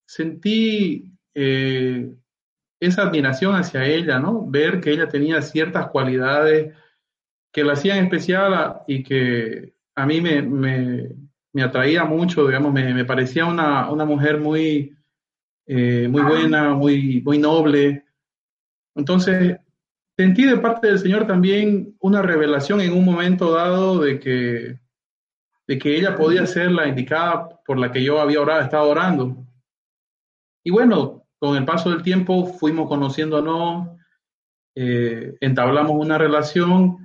sentí 0.06 1.12
eh, 1.34 2.14
esa 2.80 3.04
admiración 3.04 3.56
hacia 3.56 3.86
ella, 3.86 4.20
¿no? 4.20 4.46
Ver 4.46 4.80
que 4.80 4.92
ella 4.92 5.08
tenía 5.08 5.42
ciertas 5.42 5.90
cualidades 5.90 6.76
que 7.52 7.64
la 7.64 7.74
hacían 7.74 8.04
especial 8.04 8.82
y 8.88 9.02
que 9.02 9.75
a 9.96 10.06
mí 10.06 10.22
me, 10.22 10.42
me 11.56 11.64
atraía 11.64 12.04
mucho, 12.04 12.46
digamos, 12.46 12.74
me, 12.74 13.06
parecía 13.06 13.46
una, 13.46 13.86
mujer 14.04 14.42
muy, 14.42 14.94
eh, 15.66 16.06
muy 16.12 16.22
buena, 16.22 16.74
muy, 16.74 17.22
muy 17.22 17.38
noble. 17.38 18.04
Entonces, 18.94 19.58
sentí 20.18 20.44
de 20.44 20.58
parte 20.58 20.88
del 20.88 21.00
Señor 21.00 21.26
también 21.26 21.96
una 22.02 22.22
revelación 22.22 22.82
en 22.82 22.92
un 22.92 23.06
momento 23.06 23.54
dado 23.54 24.00
de 24.00 24.20
que, 24.20 24.82
de 25.66 25.80
que 25.80 25.96
ella 25.96 26.18
podía 26.18 26.46
ser 26.46 26.74
la 26.74 26.90
indicada 26.90 27.48
por 27.66 27.80
la 27.80 27.90
que 27.90 28.04
yo 28.04 28.20
había 28.20 28.42
orado, 28.42 28.62
estado 28.62 28.90
orando. 28.90 29.48
Y 30.62 30.72
bueno, 30.72 31.24
con 31.40 31.56
el 31.56 31.64
paso 31.64 31.90
del 31.90 32.04
tiempo 32.04 32.48
fuimos 32.48 32.90
conociéndonos, 32.90 33.98
eh, 34.76 35.38
entablamos 35.40 35.94
una 35.94 36.18
relación 36.18 37.05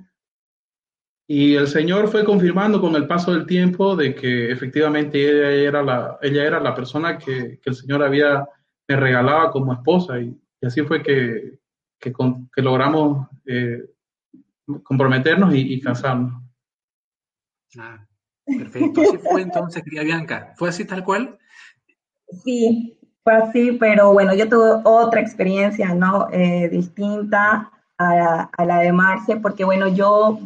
Y 1.27 1.55
el 1.55 1.67
Señor 1.67 2.09
fue 2.09 2.25
confirmando 2.25 2.81
con 2.81 2.95
el 2.95 3.07
paso 3.07 3.31
del 3.31 3.45
tiempo 3.45 3.95
de 3.95 4.13
que 4.13 4.51
efectivamente 4.51 5.17
ella 5.17 5.69
era 5.69 5.81
la, 5.81 6.19
ella 6.21 6.43
era 6.45 6.59
la 6.59 6.75
persona 6.75 7.17
que, 7.17 7.59
que 7.61 7.69
el 7.69 7.75
Señor 7.75 8.03
había, 8.03 8.45
me 8.87 8.95
regalaba 8.95 9.51
como 9.51 9.73
esposa. 9.73 10.19
Y, 10.19 10.37
así 10.61 10.81
fue 10.81 11.01
que, 11.01 11.59
que, 11.99 12.13
que 12.53 12.61
logramos 12.61 13.27
eh, 13.45 13.81
comprometernos 14.83 15.53
y, 15.53 15.73
y 15.73 15.79
casarnos. 15.79 16.43
Ah, 17.77 18.05
perfecto. 18.45 19.01
Así 19.01 19.17
fue 19.17 19.41
entonces, 19.41 19.83
querida 19.83 20.03
Bianca. 20.03 20.53
¿Fue 20.57 20.69
así 20.69 20.85
tal 20.85 21.03
cual? 21.03 21.37
Sí, 22.43 22.97
fue 23.23 23.33
así, 23.35 23.71
pero 23.79 24.13
bueno, 24.13 24.33
yo 24.33 24.49
tuve 24.49 24.81
otra 24.83 25.21
experiencia, 25.21 25.93
¿no? 25.93 26.27
Eh, 26.31 26.69
distinta 26.69 27.71
a 27.97 28.15
la, 28.15 28.49
a 28.57 28.65
la, 28.65 28.79
de 28.79 28.91
Marce, 28.91 29.35
porque 29.37 29.63
bueno, 29.63 29.87
yo 29.87 30.39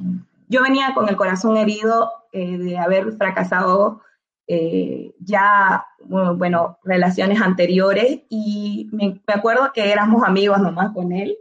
yo 0.47 0.61
venía 0.61 0.93
con 0.93 1.09
el 1.09 1.15
corazón 1.15 1.57
herido 1.57 2.11
eh, 2.31 2.57
de 2.57 2.77
haber 2.77 3.13
fracasado 3.13 4.01
eh, 4.47 5.13
ya, 5.19 5.85
bueno, 6.03 6.77
relaciones 6.83 7.41
anteriores 7.41 8.19
y 8.29 8.87
me, 8.91 9.19
acuerdo 9.27 9.71
que 9.73 9.91
éramos 9.91 10.23
amigos 10.23 10.59
nomás 10.59 10.93
con 10.93 11.11
él 11.11 11.35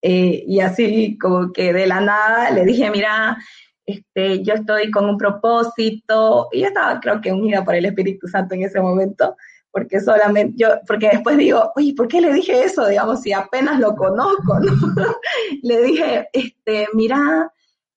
eh, 0.00 0.42
y 0.46 0.60
así 0.60 1.18
como 1.18 1.52
que 1.52 1.72
de 1.72 1.86
la 1.86 2.00
nada 2.00 2.50
le 2.50 2.64
dije, 2.64 2.90
mira, 2.90 3.36
este, 3.84 4.42
yo 4.42 4.54
estoy 4.54 4.90
con 4.90 5.08
un 5.08 5.18
propósito 5.18 6.48
y 6.52 6.60
yo 6.60 6.68
estaba 6.68 7.00
creo 7.00 7.20
que 7.20 7.32
unida 7.32 7.64
por 7.64 7.74
el 7.74 7.84
Espíritu 7.84 8.26
Santo 8.28 8.54
en 8.54 8.62
ese 8.62 8.80
momento 8.80 9.36
porque 9.72 10.00
solamente 10.00 10.54
yo, 10.56 10.68
porque 10.86 11.08
después 11.10 11.36
digo, 11.38 11.72
oye, 11.74 11.94
¿por 11.96 12.06
qué 12.06 12.20
le 12.20 12.32
dije 12.32 12.62
eso? 12.62 12.86
Digamos, 12.86 13.22
si 13.22 13.32
apenas 13.32 13.80
lo 13.80 13.96
conozco, 13.96 14.60
¿no? 14.60 14.72
le 15.62 15.82
dije, 15.82 16.28
este, 16.32 16.88
mira, 16.92 17.50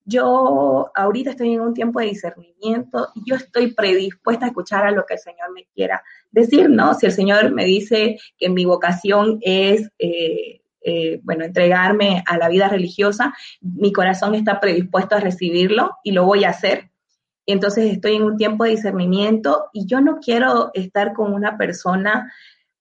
yo 0.05 0.91
ahorita 0.93 1.31
estoy 1.31 1.53
en 1.53 1.61
un 1.61 1.73
tiempo 1.73 1.99
de 1.99 2.05
discernimiento 2.05 3.09
y 3.15 3.23
yo 3.25 3.35
estoy 3.35 3.73
predispuesta 3.73 4.45
a 4.45 4.49
escuchar 4.49 4.85
a 4.85 4.91
lo 4.91 5.05
que 5.05 5.15
el 5.15 5.19
Señor 5.19 5.51
me 5.51 5.65
quiera 5.73 6.03
decir, 6.31 6.69
¿no? 6.69 6.93
Si 6.93 7.07
el 7.07 7.11
Señor 7.11 7.51
me 7.51 7.65
dice 7.65 8.19
que 8.37 8.49
mi 8.49 8.65
vocación 8.65 9.39
es, 9.41 9.89
eh, 9.97 10.61
eh, 10.81 11.19
bueno, 11.23 11.43
entregarme 11.43 12.23
a 12.27 12.37
la 12.37 12.49
vida 12.49 12.69
religiosa, 12.69 13.33
mi 13.61 13.91
corazón 13.91 14.35
está 14.35 14.59
predispuesto 14.59 15.15
a 15.15 15.19
recibirlo 15.19 15.97
y 16.03 16.11
lo 16.11 16.25
voy 16.25 16.43
a 16.43 16.49
hacer. 16.49 16.91
Entonces 17.47 17.91
estoy 17.91 18.15
en 18.15 18.23
un 18.23 18.37
tiempo 18.37 18.63
de 18.63 18.71
discernimiento 18.71 19.69
y 19.73 19.87
yo 19.87 20.01
no 20.01 20.19
quiero 20.19 20.69
estar 20.75 21.13
con 21.13 21.33
una 21.33 21.57
persona 21.57 22.31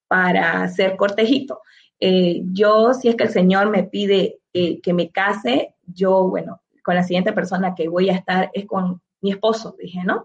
para 0.08 0.68
ser 0.68 0.96
cortejito. 0.96 1.62
Eh, 2.00 2.42
yo, 2.52 2.92
si 2.92 3.08
es 3.08 3.16
que 3.16 3.24
el 3.24 3.30
Señor 3.30 3.70
me 3.70 3.84
pide 3.84 4.40
que 4.52 4.92
me 4.92 5.10
case, 5.10 5.74
yo, 5.84 6.28
bueno, 6.28 6.60
con 6.84 6.94
la 6.94 7.02
siguiente 7.02 7.32
persona 7.32 7.74
que 7.74 7.88
voy 7.88 8.10
a 8.10 8.14
estar 8.14 8.50
es 8.52 8.66
con 8.66 9.00
mi 9.20 9.32
esposo, 9.32 9.74
dije, 9.78 10.04
¿no? 10.04 10.24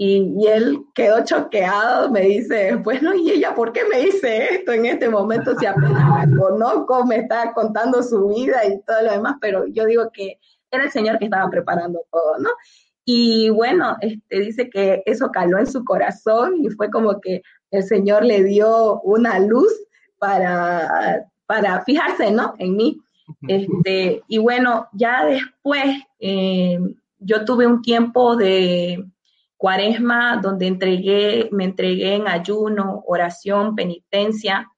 Y, 0.00 0.46
él 0.46 0.84
quedó 0.94 1.24
choqueado, 1.24 2.08
me 2.08 2.20
dice, 2.20 2.76
bueno, 2.76 3.12
¿y 3.14 3.32
ella 3.32 3.52
por 3.52 3.72
qué 3.72 3.80
me 3.92 3.98
dice 3.98 4.54
esto 4.54 4.70
en 4.70 4.86
este 4.86 5.08
momento 5.08 5.58
si 5.58 5.66
apenas 5.66 5.90
la 5.92 6.38
conozco, 6.38 7.04
me 7.04 7.16
está 7.16 7.52
contando 7.52 8.00
su 8.04 8.28
vida 8.28 8.64
y 8.64 8.80
todo 8.82 9.02
lo 9.02 9.10
demás? 9.10 9.36
Pero 9.40 9.66
yo 9.66 9.86
digo 9.86 10.08
que 10.12 10.38
era 10.70 10.84
el 10.84 10.92
Señor 10.92 11.18
que 11.18 11.24
estaba 11.24 11.50
preparando 11.50 12.00
todo, 12.12 12.38
¿no? 12.38 12.50
Y 13.04 13.50
bueno, 13.50 13.96
este, 14.00 14.38
dice 14.38 14.70
que 14.70 15.02
eso 15.04 15.32
caló 15.32 15.58
en 15.58 15.66
su 15.66 15.84
corazón 15.84 16.64
y 16.64 16.70
fue 16.70 16.90
como 16.90 17.20
que 17.20 17.42
el 17.72 17.82
Señor 17.82 18.24
le 18.24 18.44
dio 18.44 19.00
una 19.00 19.40
luz 19.40 19.72
para, 20.18 21.26
para 21.46 21.82
fijarse, 21.82 22.30
¿no? 22.30 22.54
En 22.58 22.76
mí. 22.76 23.00
Este, 23.46 24.22
y 24.26 24.38
bueno, 24.38 24.88
ya 24.92 25.24
después 25.24 26.02
eh, 26.18 26.78
yo 27.18 27.44
tuve 27.44 27.66
un 27.66 27.82
tiempo 27.82 28.36
de 28.36 29.04
cuaresma 29.56 30.38
donde 30.42 30.66
entregué, 30.66 31.48
me 31.52 31.64
entregué 31.64 32.14
en 32.14 32.28
ayuno, 32.28 33.02
oración, 33.06 33.74
penitencia 33.74 34.68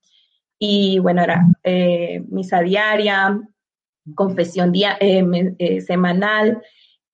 y 0.58 0.98
bueno, 0.98 1.22
era 1.22 1.46
eh, 1.64 2.22
misa 2.28 2.60
diaria, 2.60 3.40
confesión 4.14 4.72
eh, 4.74 5.80
semanal. 5.80 6.62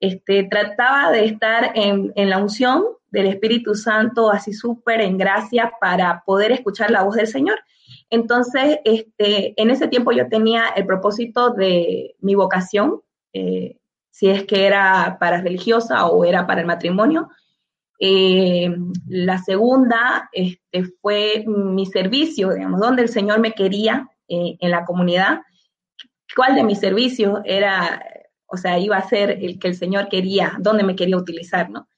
Este, 0.00 0.44
trataba 0.44 1.10
de 1.12 1.26
estar 1.26 1.72
en, 1.74 2.12
en 2.16 2.28
la 2.28 2.38
unción 2.38 2.84
del 3.10 3.26
Espíritu 3.26 3.74
Santo, 3.74 4.30
así 4.30 4.52
súper 4.52 5.00
en 5.00 5.16
gracia 5.16 5.72
para 5.80 6.22
poder 6.26 6.52
escuchar 6.52 6.90
la 6.90 7.02
voz 7.02 7.16
del 7.16 7.28
Señor. 7.28 7.58
Entonces, 8.10 8.78
este, 8.84 9.60
en 9.60 9.70
ese 9.70 9.88
tiempo 9.88 10.12
yo 10.12 10.28
tenía 10.28 10.68
el 10.76 10.86
propósito 10.86 11.50
de 11.50 12.14
mi 12.20 12.34
vocación, 12.34 13.02
eh, 13.32 13.78
si 14.10 14.28
es 14.28 14.44
que 14.44 14.66
era 14.66 15.18
para 15.20 15.40
religiosa 15.42 16.06
o 16.06 16.24
era 16.24 16.46
para 16.46 16.60
el 16.60 16.66
matrimonio. 16.66 17.28
Eh, 17.98 18.74
la 19.08 19.38
segunda 19.38 20.28
este, 20.32 20.84
fue 21.02 21.44
mi 21.46 21.86
servicio, 21.86 22.50
digamos, 22.50 22.80
donde 22.80 23.02
el 23.02 23.08
Señor 23.08 23.40
me 23.40 23.52
quería 23.52 24.08
eh, 24.28 24.56
en 24.60 24.70
la 24.70 24.84
comunidad. 24.84 25.40
¿Cuál 26.34 26.54
de 26.54 26.64
mis 26.64 26.78
servicios 26.78 27.40
era, 27.44 28.02
o 28.46 28.56
sea, 28.56 28.78
iba 28.78 28.96
a 28.96 29.08
ser 29.08 29.30
el 29.30 29.58
que 29.58 29.68
el 29.68 29.74
Señor 29.74 30.08
quería, 30.08 30.54
dónde 30.60 30.84
me 30.84 30.96
quería 30.96 31.16
utilizar, 31.16 31.70
¿no? 31.70 31.88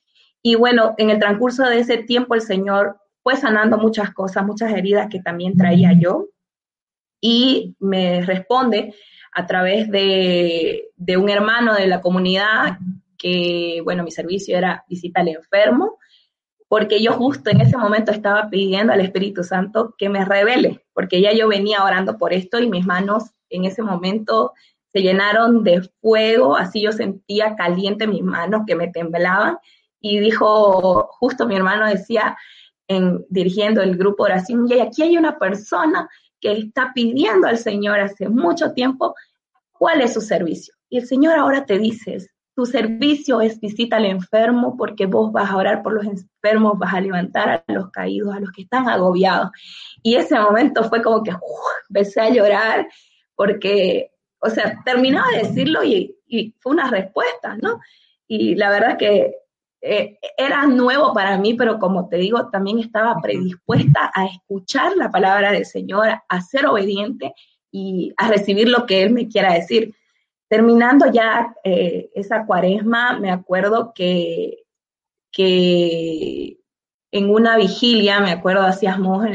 Y 0.43 0.55
bueno, 0.55 0.95
en 0.99 1.11
el 1.11 1.19
transcurso 1.19 1.65
de 1.65 1.81
ese 1.81 1.99
tiempo 1.99 2.35
el 2.35 2.43
Señor 2.43 3.01
fue 3.29 3.37
sanando 3.37 3.77
muchas 3.77 4.15
cosas, 4.15 4.47
muchas 4.47 4.73
heridas 4.73 5.09
que 5.11 5.21
también 5.21 5.55
traía 5.55 5.93
yo. 5.93 6.29
Y 7.21 7.77
me 7.79 8.23
responde 8.23 8.95
a 9.33 9.45
través 9.45 9.91
de, 9.91 10.89
un 11.19 11.29
hermano 11.29 11.75
de 11.75 11.89
la 11.89 12.01
comunidad 12.01 12.79
que, 13.19 13.83
bueno, 13.85 14.03
mi 14.03 14.11
servicio 14.13 14.57
era 14.57 14.83
visita 14.89 15.21
al 15.21 15.29
enfermo, 15.29 15.99
porque 16.69 17.03
yo 17.03 17.13
justo 17.13 17.51
en 17.51 17.61
ese 17.61 17.77
momento 17.77 18.13
estaba 18.13 18.49
pidiendo 18.49 18.95
al 18.95 19.03
Espíritu 19.03 19.45
Santo 19.45 19.95
que 19.99 20.09
me 20.09 20.25
revele, 20.25 20.87
porque 20.95 21.21
ya 21.21 21.35
yo 21.35 21.49
venía 21.49 21.85
orando 21.85 22.17
por 22.17 22.33
esto 22.33 22.59
y 22.61 22.71
mis 22.71 22.87
manos 22.87 23.25
en 23.51 23.67
ese 23.67 23.83
momento 23.83 24.55
se 24.91 25.03
llenaron 25.03 25.65
de 25.65 25.83
fuego, 26.01 26.57
así 26.57 26.81
yo 26.81 26.93
sentía 26.93 27.57
caliente 27.57 28.07
mis 28.07 28.23
manos 28.23 28.63
que 28.67 28.75
me 28.75 28.89
temblaban 28.89 29.59
y 30.01 30.19
dijo, 30.19 31.11
justo 31.13 31.47
mi 31.47 31.57
hermano 31.57 31.87
decía, 31.87 32.39
en, 32.89 33.25
dirigiendo 33.29 33.83
el 33.83 33.97
grupo 33.97 34.25
oración, 34.25 34.67
y 34.69 34.81
aquí 34.81 35.03
hay 35.03 35.17
una 35.17 35.39
persona 35.39 36.09
que 36.41 36.53
está 36.53 36.93
pidiendo 36.95 37.47
al 37.47 37.59
Señor 37.59 38.01
hace 38.01 38.29
mucho 38.29 38.73
tiempo 38.73 39.15
cuál 39.73 40.01
es 40.01 40.15
su 40.15 40.21
servicio. 40.21 40.75
Y 40.89 40.99
el 40.99 41.07
Señor 41.07 41.39
ahora 41.39 41.67
te 41.67 41.79
dice, 41.79 42.19
tu 42.55 42.67
servicio 42.67 43.41
es 43.41 43.61
visita 43.61 43.97
al 43.97 44.07
enfermo 44.07 44.77
porque 44.77 45.07
vos 45.07 45.31
vas 45.31 45.51
a 45.51 45.57
orar 45.57 45.83
por 45.83 45.93
los 45.93 46.05
enfermos, 46.05 46.79
vas 46.79 46.95
a 46.95 47.01
levantar 47.01 47.51
a 47.51 47.73
los 47.73 47.91
caídos, 47.91 48.35
a 48.35 48.41
los 48.41 48.51
que 48.51 48.63
están 48.63 48.89
agobiados. 48.89 49.51
Y 50.03 50.17
ese 50.17 50.39
momento 50.39 50.83
fue 50.89 51.03
como 51.03 51.23
que 51.23 51.33
empecé 51.89 52.21
a 52.21 52.31
llorar 52.31 52.89
porque, 53.37 54.11
o 54.41 54.51
sea, 54.51 54.81
terminaba 54.85 55.29
de 55.31 55.45
decirlo 55.45 55.85
y, 55.85 56.17
y 56.27 56.55
fue 56.59 56.73
una 56.73 56.91
respuesta, 56.91 57.57
¿no? 57.63 57.81
Y 58.27 58.57
la 58.57 58.71
verdad 58.71 58.99
que 58.99 59.35
eh, 59.81 60.19
era 60.37 60.67
nuevo 60.67 61.13
para 61.13 61.39
mí, 61.39 61.55
pero 61.55 61.79
como 61.79 62.09
te 62.09 62.17
digo, 62.17 62.49
también 62.51 62.79
estaba 62.79 63.21
predispuesta 63.23 64.11
a 64.13 64.27
escuchar 64.27 64.97
la 64.97 65.11
palabra 65.11 65.53
del 65.53 65.67
Señor, 65.67 66.09
a 66.29 66.41
ser 66.41 66.67
obediente 66.67 67.33
y 67.71 68.13
a 68.17 68.29
recibir 68.29 68.69
lo 68.69 68.87
que 68.87 69.03
Él 69.03 69.11
me 69.11 69.29
quiera 69.29 69.55
decir. 69.55 69.95
Terminando 70.49 71.11
ya 71.13 71.55
eh, 71.63 72.11
esa 72.15 72.45
cuaresma, 72.47 73.19
me 73.21 73.31
acuerdo 73.31 73.93
que, 73.95 74.65
que 75.31 76.59
en 77.13 77.31
una 77.31 77.57
vigilia, 77.57 78.21
me 78.21 78.33
acuerdo, 78.33 78.63
hacíamos 78.63 79.27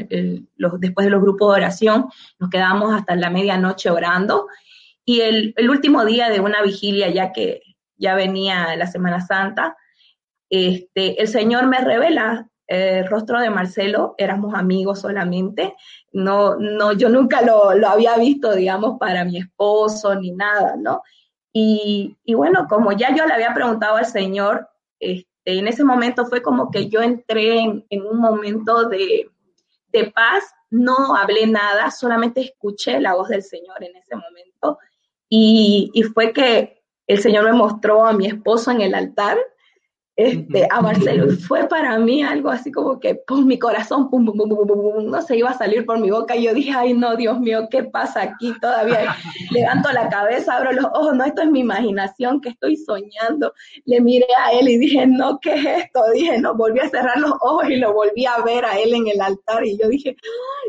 los, 0.57 0.79
después 0.79 1.05
de 1.05 1.11
los 1.11 1.21
grupos 1.21 1.53
de 1.53 1.61
oración, 1.61 2.09
nos 2.39 2.49
quedábamos 2.49 2.93
hasta 2.93 3.15
la 3.15 3.29
medianoche 3.29 3.89
orando. 3.89 4.47
Y 5.05 5.21
el, 5.21 5.53
el 5.55 5.69
último 5.69 6.03
día 6.03 6.29
de 6.29 6.39
una 6.39 6.61
vigilia, 6.61 7.09
ya 7.09 7.31
que 7.31 7.61
ya 7.95 8.15
venía 8.15 8.75
la 8.75 8.87
Semana 8.87 9.21
Santa, 9.21 9.77
este, 10.55 11.19
el 11.19 11.27
Señor 11.27 11.65
me 11.65 11.79
revela 11.79 12.47
el 12.67 12.77
eh, 12.77 13.03
rostro 13.07 13.39
de 13.39 13.49
Marcelo, 13.49 14.13
éramos 14.19 14.53
amigos 14.53 15.01
solamente, 15.01 15.73
no, 16.11 16.57
no, 16.57 16.93
yo 16.93 17.09
nunca 17.09 17.41
lo, 17.41 17.69
había 17.87 18.15
visto, 18.17 18.53
digamos, 18.53 18.99
para 18.99 19.25
mi 19.25 19.39
esposo 19.39 20.13
ni 20.13 20.29
nada, 20.29 20.75
¿no? 20.77 21.01
Y, 21.51 22.15
bueno, 22.35 22.67
como 22.69 22.91
ya 22.91 23.15
yo 23.15 23.25
le 23.25 23.33
había 23.33 23.51
preguntado 23.55 23.95
al 23.95 24.05
Señor, 24.05 24.69
este, 24.99 25.57
en 25.57 25.67
ese 25.67 25.83
momento 25.83 26.27
fue 26.27 26.43
como 26.43 26.69
que 26.69 26.87
yo 26.87 27.01
entré 27.01 27.59
en, 27.59 28.01
un 28.05 28.19
momento 28.19 28.87
de, 28.89 29.31
paz, 30.13 30.43
no 30.69 31.15
hablé 31.15 31.47
nada, 31.47 31.89
solamente 31.89 32.41
escuché 32.41 32.99
la 32.99 33.15
voz 33.15 33.29
del 33.29 33.41
Señor 33.41 33.83
en 33.83 33.95
ese 33.95 34.15
momento 34.15 34.77
y, 35.29 35.89
y 35.95 36.03
fue 36.03 36.31
que 36.31 36.83
el 37.07 37.19
Señor 37.19 37.45
me 37.45 37.53
mostró 37.53 38.05
a 38.05 38.13
mi 38.13 38.27
esposo 38.27 38.69
en 38.69 38.81
el 38.81 38.93
altar 38.93 39.39
este, 40.15 40.67
a 40.69 40.81
Marcelo. 40.81 41.31
Y 41.31 41.35
fue 41.47 41.67
para 41.67 41.97
mí 41.97 42.21
algo 42.21 42.49
así 42.49 42.71
como 42.71 42.99
que, 42.99 43.15
pum, 43.15 43.45
mi 43.45 43.57
corazón, 43.57 44.09
pum, 44.09 44.25
pum, 44.25 44.37
pum, 44.37 44.67
pum, 44.67 45.05
no 45.05 45.21
se 45.21 45.37
iba 45.37 45.49
a 45.49 45.57
salir 45.57 45.85
por 45.85 45.99
mi 45.99 46.11
boca. 46.11 46.35
Y 46.35 46.43
yo 46.43 46.53
dije, 46.53 46.71
ay, 46.75 46.93
no, 46.93 47.15
Dios 47.15 47.39
mío, 47.39 47.67
¿qué 47.69 47.83
pasa 47.83 48.21
aquí? 48.21 48.53
Todavía 48.61 49.15
levanto 49.51 49.91
la 49.91 50.09
cabeza, 50.09 50.57
abro 50.57 50.71
los 50.73 50.85
ojos, 50.85 51.15
no, 51.15 51.23
esto 51.23 51.41
es 51.41 51.49
mi 51.49 51.61
imaginación, 51.61 52.41
que 52.41 52.49
estoy 52.49 52.77
soñando. 52.77 53.53
Le 53.85 54.01
miré 54.01 54.27
a 54.45 54.51
él 54.51 54.69
y 54.69 54.77
dije, 54.77 55.05
no, 55.07 55.39
¿qué 55.41 55.53
es 55.53 55.65
esto? 55.83 56.01
Dije, 56.13 56.39
no, 56.39 56.55
volví 56.55 56.79
a 56.79 56.89
cerrar 56.89 57.17
los 57.17 57.31
ojos 57.41 57.69
y 57.69 57.77
lo 57.77 57.93
volví 57.93 58.25
a 58.25 58.41
ver 58.43 58.65
a 58.65 58.79
él 58.79 58.93
en 58.93 59.07
el 59.07 59.21
altar. 59.21 59.65
Y 59.65 59.77
yo 59.77 59.87
dije, 59.89 60.15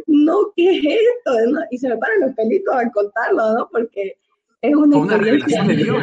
no, 0.06 0.52
¿qué 0.56 0.78
es 0.78 0.84
esto? 0.84 1.38
Y 1.70 1.78
se 1.78 1.88
me 1.88 1.96
paran 1.98 2.20
los 2.20 2.34
pelitos 2.34 2.74
al 2.74 2.90
contarlo, 2.92 3.54
¿no? 3.54 3.68
Porque 3.70 4.16
es 4.62 4.74
una, 4.74 4.96
una 4.96 5.18
revelación 5.18 5.68
de 5.68 5.76
Dios, 5.76 5.96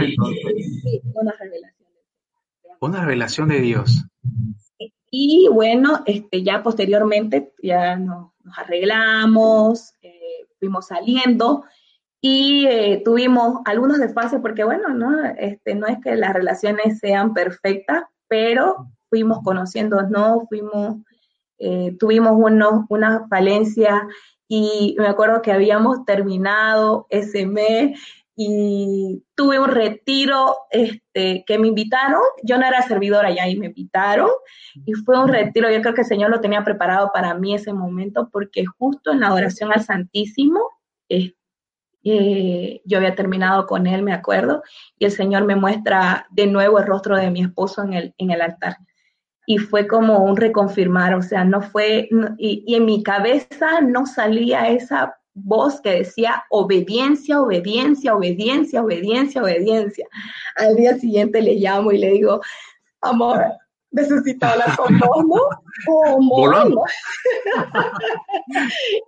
Sí, 0.84 1.02
una 1.16 1.34
revelación 1.40 1.81
una 2.82 3.06
revelación 3.06 3.48
de 3.48 3.62
Dios. 3.62 4.06
Y 5.10 5.48
bueno, 5.52 6.02
este, 6.06 6.44
ya 6.44 6.64
posteriormente 6.64 7.54
ya 7.62 7.96
nos, 7.96 8.32
arreglamos, 8.58 9.94
eh, 10.02 10.48
fuimos 10.60 10.88
saliendo 10.88 11.64
y 12.20 12.66
eh, 12.68 13.02
tuvimos 13.06 13.60
algunos 13.66 14.00
desfases 14.00 14.40
porque 14.42 14.64
bueno, 14.64 14.90
no, 14.90 15.24
este, 15.38 15.76
no 15.76 15.88
es 15.88 16.00
que 16.04 16.16
las 16.16 16.34
relaciones 16.34 17.00
sean 17.00 17.34
perfectas, 17.34 18.04
pero 18.28 18.88
fuimos 19.10 19.40
conociéndonos, 19.44 20.48
fuimos, 20.50 20.98
eh, 21.60 21.96
tuvimos 22.00 22.34
unos, 22.36 22.86
una 22.90 23.28
falencia 23.28 24.08
y 24.48 24.96
me 24.98 25.08
acuerdo 25.08 25.42
que 25.42 25.52
habíamos 25.52 26.04
terminado 26.06 27.06
ese 27.10 27.46
mes 27.46 28.00
y 28.44 29.24
tuve 29.36 29.60
un 29.60 29.70
retiro 29.70 30.56
este, 30.72 31.44
que 31.46 31.60
me 31.60 31.68
invitaron, 31.68 32.22
yo 32.42 32.58
no 32.58 32.66
era 32.66 32.82
servidora 32.82 33.30
ya 33.30 33.48
y 33.48 33.56
me 33.56 33.68
invitaron 33.68 34.30
y 34.84 34.94
fue 34.94 35.22
un 35.22 35.28
retiro, 35.28 35.70
yo 35.70 35.80
creo 35.82 35.94
que 35.94 36.02
el 36.02 36.08
Señor 36.08 36.32
lo 36.32 36.42
tenía 36.42 36.64
preparado 36.64 37.12
para 37.14 37.36
mí 37.36 37.54
ese 37.54 37.72
momento 37.72 38.30
porque 38.32 38.66
justo 38.66 39.12
en 39.12 39.20
la 39.20 39.34
oración 39.34 39.72
al 39.72 39.84
Santísimo, 39.84 40.60
eh, 41.08 42.82
yo 42.84 42.98
había 42.98 43.14
terminado 43.14 43.68
con 43.68 43.86
él, 43.86 44.02
me 44.02 44.14
acuerdo, 44.14 44.64
y 44.98 45.06
el 45.06 45.12
Señor 45.12 45.46
me 45.46 45.56
muestra 45.56 46.26
de 46.32 46.48
nuevo 46.48 46.80
el 46.80 46.88
rostro 46.88 47.16
de 47.16 47.30
mi 47.30 47.44
esposo 47.44 47.84
en 47.84 47.94
el, 47.94 48.16
en 48.18 48.32
el 48.32 48.42
altar. 48.42 48.78
Y 49.46 49.60
fue 49.60 49.86
como 49.86 50.24
un 50.24 50.36
reconfirmar, 50.36 51.14
o 51.14 51.22
sea, 51.22 51.44
no 51.44 51.62
fue, 51.62 52.10
y, 52.40 52.64
y 52.66 52.76
en 52.76 52.86
mi 52.86 53.04
cabeza 53.04 53.82
no 53.82 54.08
salía 54.08 54.68
esa 54.70 55.21
voz 55.34 55.82
que 55.82 55.92
decía 55.92 56.44
obediencia, 56.50 57.42
obediencia, 57.42 58.16
obediencia, 58.16 58.84
obediencia, 58.84 59.42
obediencia. 59.42 60.08
Al 60.58 60.76
día 60.76 60.98
siguiente 60.98 61.42
le 61.42 61.56
llamo 61.56 61.92
y 61.92 61.98
le 61.98 62.12
digo, 62.12 62.42
amor, 63.02 63.44
necesito 63.92 64.46
hablar 64.46 64.76
con 64.76 65.00
vos, 65.00 65.26
¿no? 65.26 65.40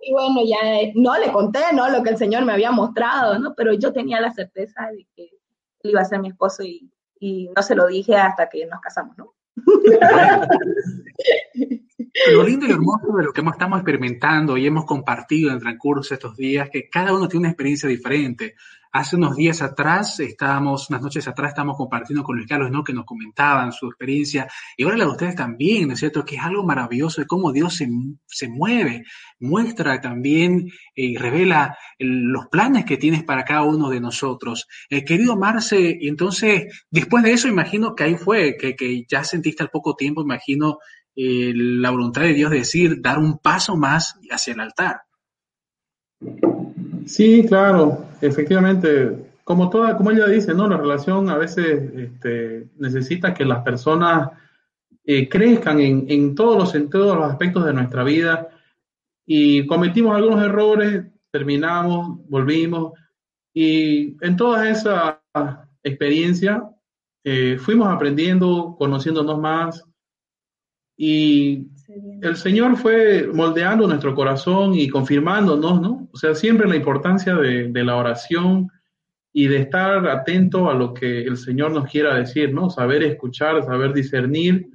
y 0.02 0.12
bueno, 0.12 0.40
ya 0.44 0.58
no 0.94 1.18
le 1.18 1.32
conté, 1.32 1.60
¿no? 1.72 1.88
Lo 1.90 2.02
que 2.02 2.10
el 2.10 2.18
Señor 2.18 2.44
me 2.44 2.52
había 2.52 2.70
mostrado, 2.70 3.38
¿no? 3.38 3.54
Pero 3.54 3.72
yo 3.74 3.92
tenía 3.92 4.20
la 4.20 4.32
certeza 4.32 4.90
de 4.90 5.06
que 5.14 5.24
él 5.24 5.90
iba 5.90 6.00
a 6.00 6.04
ser 6.04 6.20
mi 6.20 6.28
esposo 6.28 6.62
y, 6.62 6.90
y 7.18 7.50
no 7.54 7.62
se 7.62 7.74
lo 7.74 7.86
dije 7.86 8.16
hasta 8.16 8.48
que 8.48 8.66
nos 8.66 8.80
casamos, 8.80 9.16
¿no? 9.16 9.34
Lo 12.30 12.44
lindo 12.44 12.64
y 12.64 12.68
lo 12.68 12.76
hermoso 12.76 13.12
de 13.16 13.24
lo 13.24 13.32
que 13.32 13.40
estamos 13.40 13.78
experimentando 13.78 14.56
y 14.56 14.66
hemos 14.66 14.84
compartido 14.84 15.48
en 15.50 15.56
el 15.56 15.60
transcurso 15.60 16.14
estos 16.14 16.36
días, 16.36 16.70
que 16.70 16.88
cada 16.88 17.12
uno 17.12 17.26
tiene 17.26 17.46
una 17.46 17.50
experiencia 17.50 17.88
diferente. 17.88 18.54
Hace 18.92 19.16
unos 19.16 19.34
días 19.34 19.60
atrás, 19.60 20.20
estábamos, 20.20 20.88
unas 20.88 21.02
noches 21.02 21.26
atrás, 21.26 21.48
estábamos 21.48 21.76
compartiendo 21.76 22.22
con 22.22 22.36
Luis 22.36 22.46
Carlos, 22.46 22.70
¿no? 22.70 22.84
Que 22.84 22.92
nos 22.92 23.04
comentaban 23.04 23.72
su 23.72 23.88
experiencia. 23.88 24.46
Y 24.76 24.84
ahora 24.84 24.96
la 24.96 25.06
de 25.06 25.10
ustedes 25.10 25.34
también, 25.34 25.88
¿no 25.88 25.94
es 25.94 25.98
cierto? 25.98 26.24
Que 26.24 26.36
es 26.36 26.42
algo 26.42 26.62
maravilloso 26.62 27.20
de 27.20 27.26
cómo 27.26 27.50
Dios 27.50 27.74
se, 27.74 27.88
se 28.26 28.48
mueve, 28.48 29.02
muestra 29.40 30.00
también 30.00 30.68
eh, 30.94 31.06
y 31.06 31.16
revela 31.16 31.76
los 31.98 32.46
planes 32.46 32.84
que 32.84 32.96
tienes 32.96 33.24
para 33.24 33.44
cada 33.44 33.64
uno 33.64 33.90
de 33.90 34.00
nosotros. 34.00 34.68
Eh, 34.88 35.04
querido 35.04 35.36
Marce, 35.36 35.98
entonces, 36.02 36.86
después 36.88 37.24
de 37.24 37.32
eso, 37.32 37.48
imagino 37.48 37.96
que 37.96 38.04
ahí 38.04 38.14
fue, 38.14 38.56
que, 38.56 38.76
que 38.76 39.04
ya 39.08 39.24
sentiste 39.24 39.64
al 39.64 39.70
poco 39.70 39.96
tiempo, 39.96 40.22
imagino, 40.22 40.78
eh, 41.16 41.52
la 41.54 41.90
voluntad 41.90 42.22
de 42.22 42.34
Dios 42.34 42.50
de 42.50 42.58
decir, 42.58 43.00
dar 43.00 43.18
un 43.18 43.38
paso 43.38 43.76
más 43.76 44.18
hacia 44.30 44.54
el 44.54 44.60
altar. 44.60 45.02
Sí, 47.06 47.44
claro, 47.46 48.06
efectivamente. 48.20 49.32
Como 49.44 49.68
toda, 49.68 49.96
como 49.96 50.10
ella 50.10 50.26
dice, 50.26 50.54
¿no? 50.54 50.66
La 50.66 50.78
relación 50.78 51.28
a 51.28 51.36
veces 51.36 51.92
este, 51.96 52.68
necesita 52.78 53.34
que 53.34 53.44
las 53.44 53.62
personas 53.62 54.30
eh, 55.04 55.28
crezcan 55.28 55.80
en, 55.80 56.06
en, 56.08 56.34
todos 56.34 56.56
los, 56.56 56.74
en 56.74 56.88
todos 56.88 57.14
los 57.16 57.30
aspectos 57.30 57.66
de 57.66 57.74
nuestra 57.74 58.04
vida 58.04 58.48
y 59.26 59.66
cometimos 59.66 60.16
algunos 60.16 60.42
errores, 60.42 61.04
terminamos, 61.30 62.20
volvimos 62.28 62.92
y 63.52 64.16
en 64.24 64.36
toda 64.36 64.68
esa 64.68 65.20
experiencia 65.82 66.62
eh, 67.22 67.58
fuimos 67.58 67.88
aprendiendo, 67.88 68.76
conociéndonos 68.78 69.38
más, 69.38 69.84
y 70.96 71.66
el 72.22 72.36
Señor 72.36 72.76
fue 72.76 73.28
moldeando 73.32 73.86
nuestro 73.86 74.14
corazón 74.14 74.74
y 74.74 74.88
confirmándonos, 74.88 75.80
¿no? 75.80 76.08
O 76.12 76.16
sea, 76.16 76.34
siempre 76.34 76.68
la 76.68 76.76
importancia 76.76 77.34
de, 77.34 77.84
la 77.84 77.96
oración 77.96 78.70
y 79.32 79.48
de 79.48 79.58
estar 79.58 80.08
atento 80.08 80.70
a 80.70 80.74
lo 80.74 80.94
que 80.94 81.22
el 81.22 81.36
Señor 81.36 81.72
nos 81.72 81.90
quiera 81.90 82.14
decir, 82.14 82.54
¿no? 82.54 82.70
Saber 82.70 83.02
escuchar, 83.02 83.64
saber 83.64 83.92
discernir 83.92 84.68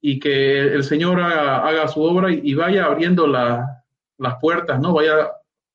y 0.00 0.20
que 0.20 0.60
el 0.60 0.84
Señor 0.84 1.20
haga, 1.20 1.88
su 1.88 2.02
obra 2.02 2.32
y, 2.32 2.54
vaya 2.54 2.86
abriendo 2.86 3.26
las 3.26 4.36
puertas, 4.40 4.80
¿no? 4.80 4.92
Vaya 4.94 5.30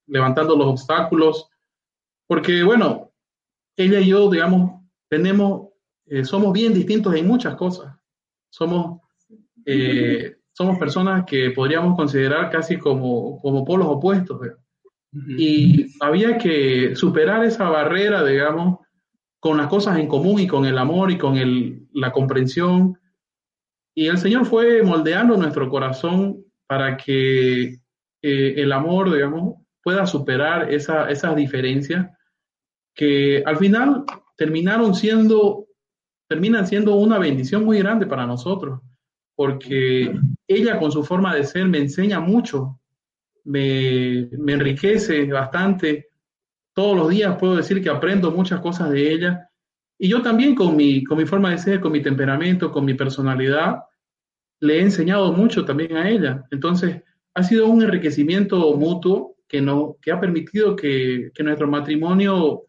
levantando 0.08 0.56
los 0.56 0.68
obstáculos. 0.68 1.50
Porque, 2.26 2.64
bueno, 2.64 3.12
ella 3.76 4.00
y 4.00 4.08
yo, 4.08 4.30
digamos, 4.30 4.82
tenemos, 5.10 5.70
eh, 6.06 6.24
somos 6.24 6.54
bien 6.54 6.74
distintos 6.74 7.14
en 7.16 7.28
muchas 7.28 7.56
cosas. 7.56 7.94
Somos 8.50 9.02
eh, 9.68 10.38
somos 10.54 10.80
personas 10.80 11.26
que 11.26 11.52
podríamos 11.52 11.96
considerar 11.96 12.50
casi 12.50 12.78
como, 12.78 13.40
como 13.42 13.64
polos 13.64 13.88
opuestos. 13.88 14.42
Y 15.38 15.88
había 16.00 16.38
que 16.38 16.96
superar 16.96 17.44
esa 17.44 17.70
barrera, 17.70 18.24
digamos, 18.24 18.80
con 19.40 19.58
las 19.58 19.68
cosas 19.68 19.98
en 20.00 20.08
común 20.08 20.40
y 20.42 20.48
con 20.48 20.66
el 20.66 20.78
amor 20.78 21.12
y 21.12 21.18
con 21.18 21.38
el, 21.38 21.88
la 21.94 22.12
comprensión. 22.12 22.98
Y 23.96 24.08
el 24.08 24.18
Señor 24.18 24.46
fue 24.46 24.84
moldeando 24.84 25.38
nuestro 25.38 25.70
corazón 25.70 26.44
para 26.68 26.98
que 26.98 27.80
eh, 28.22 28.54
el 28.58 28.72
amor, 28.72 29.12
digamos, 29.12 29.64
pueda 29.82 30.06
superar 30.06 30.72
esa, 30.74 31.10
esas 31.10 31.36
diferencias 31.36 32.08
que 32.96 33.44
al 33.46 33.58
final 33.58 34.04
terminaron 34.38 34.94
siendo, 34.94 35.68
terminan 36.28 36.68
siendo 36.68 36.96
una 36.96 37.20
bendición 37.20 37.64
muy 37.64 37.80
grande 37.80 38.06
para 38.06 38.26
nosotros 38.26 38.82
porque 39.38 40.20
ella 40.48 40.80
con 40.80 40.92
su 40.92 41.04
forma 41.04 41.36
de 41.36 41.44
ser 41.44 41.68
me 41.68 41.78
enseña 41.78 42.20
mucho, 42.20 42.80
me, 43.44 44.22
enriquece 44.32 45.32
bastante. 45.32 46.10
Todos 46.74 46.98
los 46.98 47.10
días 47.10 47.38
puedo 47.38 47.56
decir 47.56 47.84
que 47.84 47.90
aprendo 47.90 48.32
muchas 48.32 48.60
cosas 48.62 48.90
de 48.90 49.14
ella. 49.14 49.48
Y 50.00 50.10
yo 50.10 50.24
también 50.24 50.56
con 50.56 50.76
mi, 50.76 51.04
con 51.04 51.20
mi 51.20 51.26
forma 51.28 51.52
de 51.52 51.60
ser, 51.60 51.80
con 51.80 51.92
mi 51.92 52.02
temperamento, 52.02 52.72
con 52.72 52.84
mi 52.84 52.96
personalidad, 52.96 53.84
le 54.60 54.80
he 54.80 54.82
enseñado 54.82 55.32
mucho 55.32 55.64
también 55.64 55.98
a 55.98 56.10
ella. 56.10 56.44
Entonces, 56.50 57.04
ha 57.36 57.44
sido 57.44 57.68
un 57.68 57.84
enriquecimiento 57.84 58.76
mutuo 58.76 59.36
que, 59.48 59.62
no, 59.62 59.98
que 60.02 60.12
ha 60.12 60.20
permitido 60.20 60.76
que, 60.76 61.32
nuestro 61.44 61.68
matrimonio, 61.68 62.64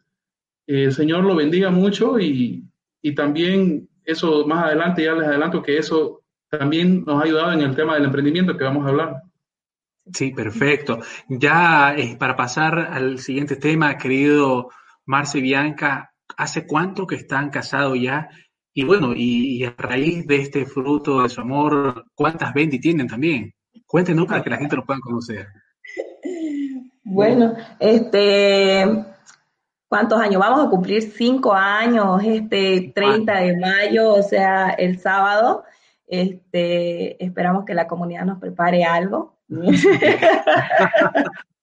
eh, 0.67 0.85
el 0.85 0.93
Señor 0.93 1.25
lo 1.25 1.35
bendiga 1.35 1.71
mucho 1.71 2.21
y, 2.21 2.63
y 3.01 3.15
también 3.15 3.89
eso 4.05 4.47
más 4.47 4.65
adelante, 4.65 5.03
ya 5.05 5.15
les 5.15 5.29
adelanto 5.29 5.63
que 5.63 5.79
eso 5.79 6.25
también 6.51 7.05
nos 7.05 7.21
ha 7.21 7.25
ayudado 7.25 7.53
en 7.53 7.61
el 7.61 7.77
tema 7.77 7.95
del 7.95 8.05
emprendimiento 8.05 8.57
que 8.57 8.65
vamos 8.65 8.85
a 8.85 8.89
hablar. 8.89 9.23
Sí, 10.13 10.31
perfecto. 10.33 11.01
Ya 11.29 11.95
eh, 11.95 12.17
para 12.19 12.37
pasar 12.37 12.79
al 12.79 13.19
siguiente 13.19 13.57
tema, 13.57 13.99
querido 13.99 14.71
Marce 15.05 15.41
Bianca, 15.41 16.13
¿hace 16.37 16.67
cuánto 16.67 17.07
que 17.07 17.17
están 17.17 17.51
casados 17.51 17.99
ya? 18.01 18.29
Y 18.73 18.85
bueno, 18.85 19.13
y, 19.15 19.65
a 19.65 19.75
raíz 19.77 20.27
de 20.27 20.37
este 20.37 20.65
fruto 20.65 21.23
de 21.23 21.29
su 21.29 21.41
amor, 21.41 22.07
¿cuántas 22.15 22.55
Bendy 22.55 22.79
tienen 22.79 23.09
también? 23.09 23.53
Cuéntenos 23.87 24.27
para 24.27 24.43
que 24.43 24.51
la 24.51 24.59
gente 24.59 24.77
lo 24.77 24.85
pueda 24.85 25.01
conocer. 25.01 25.49
Bueno, 27.11 27.55
este, 27.81 28.85
¿cuántos 29.89 30.21
años? 30.21 30.41
Vamos 30.41 30.67
a 30.67 30.69
cumplir 30.69 31.11
cinco 31.11 31.55
años, 31.55 32.23
este 32.23 32.93
30 32.95 33.35
de 33.35 33.57
mayo, 33.57 34.13
o 34.13 34.23
sea, 34.23 34.69
el 34.73 35.01
sábado. 35.01 35.65
Este, 36.09 37.23
esperamos 37.23 37.65
que 37.65 37.75
la 37.75 37.87
comunidad 37.87 38.25
nos 38.25 38.41
prepare 38.41 38.85
algo. 38.85 39.39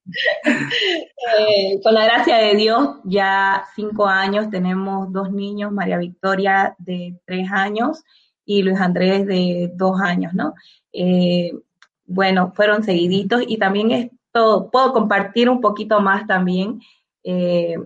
Eh, 1.37 1.81
con 1.81 1.93
la 1.95 2.05
gracia 2.05 2.37
de 2.37 2.55
Dios, 2.55 2.97
ya 3.03 3.65
cinco 3.75 4.05
años 4.05 4.49
tenemos 4.49 5.11
dos 5.11 5.31
niños, 5.31 5.71
María 5.71 5.97
Victoria 5.97 6.75
de 6.77 7.19
tres 7.25 7.49
años 7.51 8.03
y 8.45 8.61
Luis 8.61 8.79
Andrés 8.79 9.25
de 9.25 9.71
dos 9.73 9.99
años, 9.99 10.33
¿no? 10.33 10.53
Eh, 10.93 11.51
bueno, 12.05 12.53
fueron 12.55 12.83
seguiditos 12.83 13.43
y 13.47 13.57
también 13.57 13.91
esto, 13.91 14.69
puedo 14.71 14.93
compartir 14.93 15.49
un 15.49 15.59
poquito 15.61 15.99
más 15.99 16.27
también. 16.27 16.79
Eh, 17.23 17.77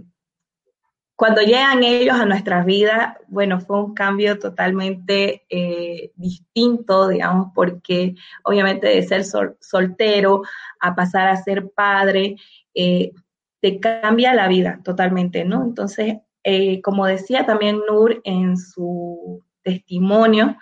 cuando 1.19 1.41
llegan 1.41 1.83
ellos 1.83 2.17
a 2.17 2.25
nuestras 2.25 2.65
vidas, 2.65 3.17
bueno, 3.27 3.59
fue 3.59 3.83
un 3.83 3.93
cambio 3.93 4.39
totalmente 4.39 5.43
eh, 5.49 6.13
distinto, 6.15 7.09
digamos, 7.09 7.51
porque 7.53 8.15
obviamente 8.45 8.87
de 8.87 9.03
ser 9.03 9.25
soltero 9.25 10.43
a 10.79 10.95
pasar 10.95 11.27
a 11.27 11.35
ser 11.35 11.71
padre, 11.71 12.37
eh, 12.73 13.11
te 13.59 13.81
cambia 13.81 14.33
la 14.33 14.47
vida 14.47 14.79
totalmente, 14.81 15.43
¿no? 15.43 15.61
Entonces, 15.61 16.19
eh, 16.45 16.81
como 16.81 17.05
decía 17.05 17.45
también 17.45 17.81
Nur 17.85 18.21
en 18.23 18.55
su 18.55 19.43
testimonio, 19.61 20.55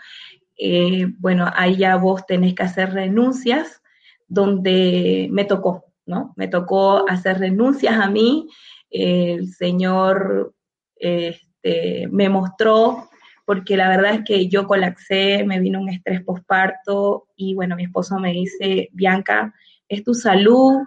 bueno, 1.20 1.52
ahí 1.56 1.76
ya 1.76 1.98
vos 1.98 2.26
tenés 2.26 2.56
que 2.56 2.64
hacer 2.64 2.94
renuncias, 2.94 3.84
donde 4.28 5.28
me 5.30 5.46
tocó, 5.46 5.86
¿no? 6.08 6.34
Me 6.36 6.48
tocó 6.48 7.08
hacer 7.08 7.38
renuncias 7.38 8.00
a 8.00 8.10
mí, 8.10 8.48
el 8.90 9.54
Señor 9.54 10.54
este, 10.96 12.08
me 12.10 12.30
mostró, 12.30 13.10
porque 13.46 13.78
la 13.78 13.90
verdad 13.90 14.16
es 14.16 14.24
que 14.26 14.48
yo 14.48 14.68
colapsé, 14.68 15.44
me 15.46 15.60
vino 15.60 15.80
un 15.80 15.90
estrés 15.90 16.22
postparto 16.24 17.28
y 17.36 17.56
bueno, 17.56 17.76
mi 17.76 17.86
esposo 17.86 18.20
me 18.20 18.34
dice, 18.34 18.90
Bianca, 18.92 19.54
es 19.88 20.04
tu 20.04 20.14
salud, 20.14 20.82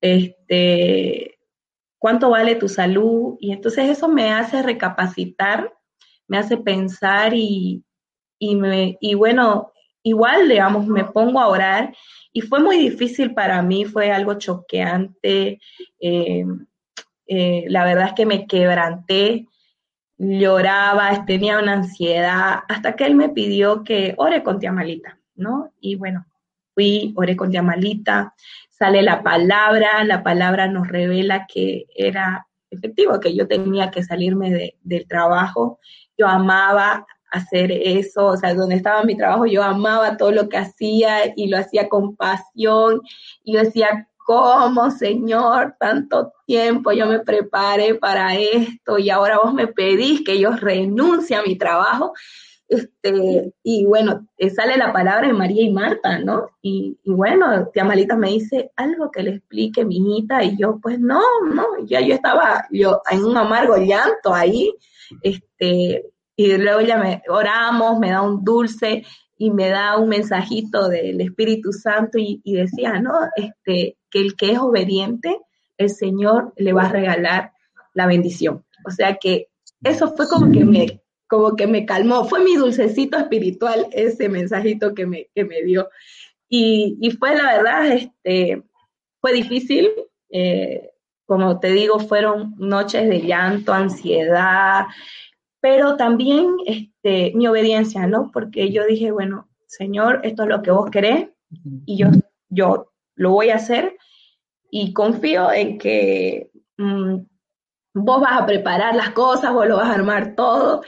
este, 0.00 1.38
¿cuánto 1.98 2.30
vale 2.30 2.54
tu 2.54 2.68
salud? 2.68 3.36
Y 3.38 3.52
entonces 3.52 3.88
eso 3.90 4.08
me 4.08 4.32
hace 4.32 4.62
recapacitar, 4.62 5.72
me 6.26 6.38
hace 6.38 6.56
pensar 6.56 7.34
y, 7.34 7.84
y, 8.38 8.56
me, 8.56 8.96
y 9.00 9.14
bueno, 9.14 9.72
igual, 10.02 10.48
digamos, 10.48 10.86
me 10.86 11.04
pongo 11.04 11.40
a 11.40 11.48
orar 11.48 11.94
y 12.32 12.40
fue 12.40 12.60
muy 12.60 12.78
difícil 12.78 13.34
para 13.34 13.60
mí, 13.62 13.84
fue 13.84 14.10
algo 14.10 14.34
choqueante. 14.34 15.60
Eh, 16.00 16.44
eh, 17.32 17.66
la 17.68 17.84
verdad 17.84 18.08
es 18.08 18.14
que 18.14 18.26
me 18.26 18.48
quebranté, 18.48 19.46
lloraba, 20.18 21.24
tenía 21.26 21.60
una 21.60 21.74
ansiedad, 21.74 22.64
hasta 22.68 22.96
que 22.96 23.06
él 23.06 23.14
me 23.14 23.28
pidió 23.28 23.84
que 23.84 24.14
ore 24.16 24.42
con 24.42 24.58
tía 24.58 24.72
Malita, 24.72 25.16
¿no? 25.36 25.72
Y 25.80 25.94
bueno, 25.94 26.26
fui, 26.74 27.14
oré 27.16 27.36
con 27.36 27.52
tía 27.52 27.62
Malita, 27.62 28.34
sale 28.68 29.02
la 29.02 29.22
palabra, 29.22 30.02
la 30.02 30.24
palabra 30.24 30.66
nos 30.66 30.88
revela 30.88 31.46
que 31.46 31.86
era 31.94 32.48
efectivo, 32.68 33.20
que 33.20 33.36
yo 33.36 33.46
tenía 33.46 33.92
que 33.92 34.02
salirme 34.02 34.74
del 34.82 35.06
trabajo, 35.06 35.78
yo 36.18 36.26
amaba 36.26 37.06
hacer 37.30 37.70
eso, 37.70 38.26
o 38.26 38.36
sea, 38.36 38.54
donde 38.54 38.74
estaba 38.74 39.04
mi 39.04 39.16
trabajo, 39.16 39.46
yo 39.46 39.62
amaba 39.62 40.16
todo 40.16 40.32
lo 40.32 40.48
que 40.48 40.56
hacía 40.56 41.32
y 41.36 41.46
lo 41.46 41.58
hacía 41.58 41.88
con 41.88 42.16
pasión, 42.16 43.02
y 43.44 43.52
yo 43.54 43.60
decía, 43.60 44.08
¿cómo, 44.24 44.90
Señor? 44.90 45.74
Tanto 45.78 46.32
tiempo 46.46 46.92
yo 46.92 47.06
me 47.06 47.20
preparé 47.20 47.94
para 47.94 48.34
esto 48.36 48.98
y 48.98 49.10
ahora 49.10 49.38
vos 49.42 49.54
me 49.54 49.66
pedís 49.66 50.22
que 50.24 50.38
yo 50.38 50.52
renuncie 50.52 51.36
a 51.36 51.42
mi 51.42 51.56
trabajo. 51.56 52.12
Este, 52.68 53.52
y 53.64 53.84
bueno, 53.84 54.28
eh, 54.38 54.48
sale 54.48 54.76
la 54.76 54.92
palabra 54.92 55.26
de 55.26 55.32
María 55.32 55.64
y 55.64 55.72
Marta, 55.72 56.20
¿no? 56.20 56.50
Y, 56.62 56.96
bueno, 57.04 57.68
tía 57.72 57.82
Malita 57.82 58.14
me 58.14 58.30
dice 58.30 58.70
algo 58.76 59.10
que 59.10 59.24
le 59.24 59.30
explique 59.32 59.84
mi 59.84 59.96
hijita 59.96 60.44
y 60.44 60.56
yo, 60.56 60.78
pues 60.80 61.00
no, 61.00 61.20
no, 61.52 61.66
ya 61.84 62.00
yo 62.00 62.14
estaba 62.14 62.66
yo 62.70 63.02
en 63.10 63.24
un 63.24 63.36
amargo 63.36 63.76
llanto 63.76 64.32
ahí, 64.32 64.72
este, 65.20 66.04
y 66.36 66.56
luego 66.58 66.80
ya 66.82 66.96
me 66.96 67.22
oramos, 67.28 67.98
me 67.98 68.12
da 68.12 68.22
un 68.22 68.44
dulce 68.44 69.04
y 69.42 69.50
me 69.50 69.70
da 69.70 69.96
un 69.96 70.10
mensajito 70.10 70.90
del 70.90 71.18
Espíritu 71.22 71.72
Santo 71.72 72.18
y, 72.18 72.42
decía, 72.44 73.00
¿no? 73.00 73.12
Este, 73.36 73.96
que 74.10 74.20
el 74.20 74.36
que 74.36 74.52
es 74.52 74.58
obediente, 74.58 75.34
el 75.78 75.88
Señor 75.88 76.52
le 76.56 76.74
va 76.74 76.82
a 76.82 76.92
regalar 76.92 77.52
la 77.94 78.06
bendición. 78.06 78.66
O 78.86 78.90
sea 78.90 79.16
que 79.16 79.48
eso 79.82 80.14
fue 80.14 80.28
como 80.28 80.52
que 80.52 80.66
me, 80.66 81.00
como 81.26 81.56
que 81.56 81.66
me 81.66 81.86
calmó, 81.86 82.26
fue 82.26 82.44
mi 82.44 82.54
dulcecito 82.54 83.16
espiritual 83.16 83.86
ese 83.92 84.28
mensajito 84.28 84.92
que 84.94 85.06
me, 85.06 85.30
que 85.34 85.46
me 85.46 85.62
dio. 85.62 85.88
Y, 86.46 86.98
y 87.00 87.10
fue 87.12 87.34
la 87.34 87.56
verdad, 87.56 87.92
este, 87.92 88.62
fue 89.22 89.32
difícil, 89.32 89.88
eh, 90.28 90.90
como 91.24 91.60
te 91.60 91.72
digo, 91.72 91.98
fueron 91.98 92.56
noches 92.58 93.08
de 93.08 93.22
llanto, 93.22 93.72
ansiedad, 93.72 94.84
pero 95.60 95.96
también 95.96 96.56
este, 96.66 97.32
mi 97.34 97.46
obediencia, 97.46 98.06
¿no? 98.06 98.30
Porque 98.32 98.70
yo 98.72 98.86
dije, 98.86 99.10
bueno, 99.10 99.48
Señor, 99.66 100.20
esto 100.24 100.44
es 100.44 100.48
lo 100.48 100.62
que 100.62 100.70
vos 100.70 100.90
querés 100.90 101.28
y 101.86 101.96
yo, 101.96 102.08
yo 102.48 102.92
lo 103.14 103.30
voy 103.32 103.50
a 103.50 103.56
hacer 103.56 103.96
y 104.70 104.92
confío 104.92 105.52
en 105.52 105.78
que 105.78 106.50
mm, 106.78 107.16
vos 107.94 108.20
vas 108.20 108.40
a 108.40 108.46
preparar 108.46 108.94
las 108.94 109.10
cosas, 109.10 109.52
vos 109.52 109.66
lo 109.66 109.76
vas 109.76 109.88
a 109.88 109.94
armar 109.94 110.34
todo. 110.34 110.82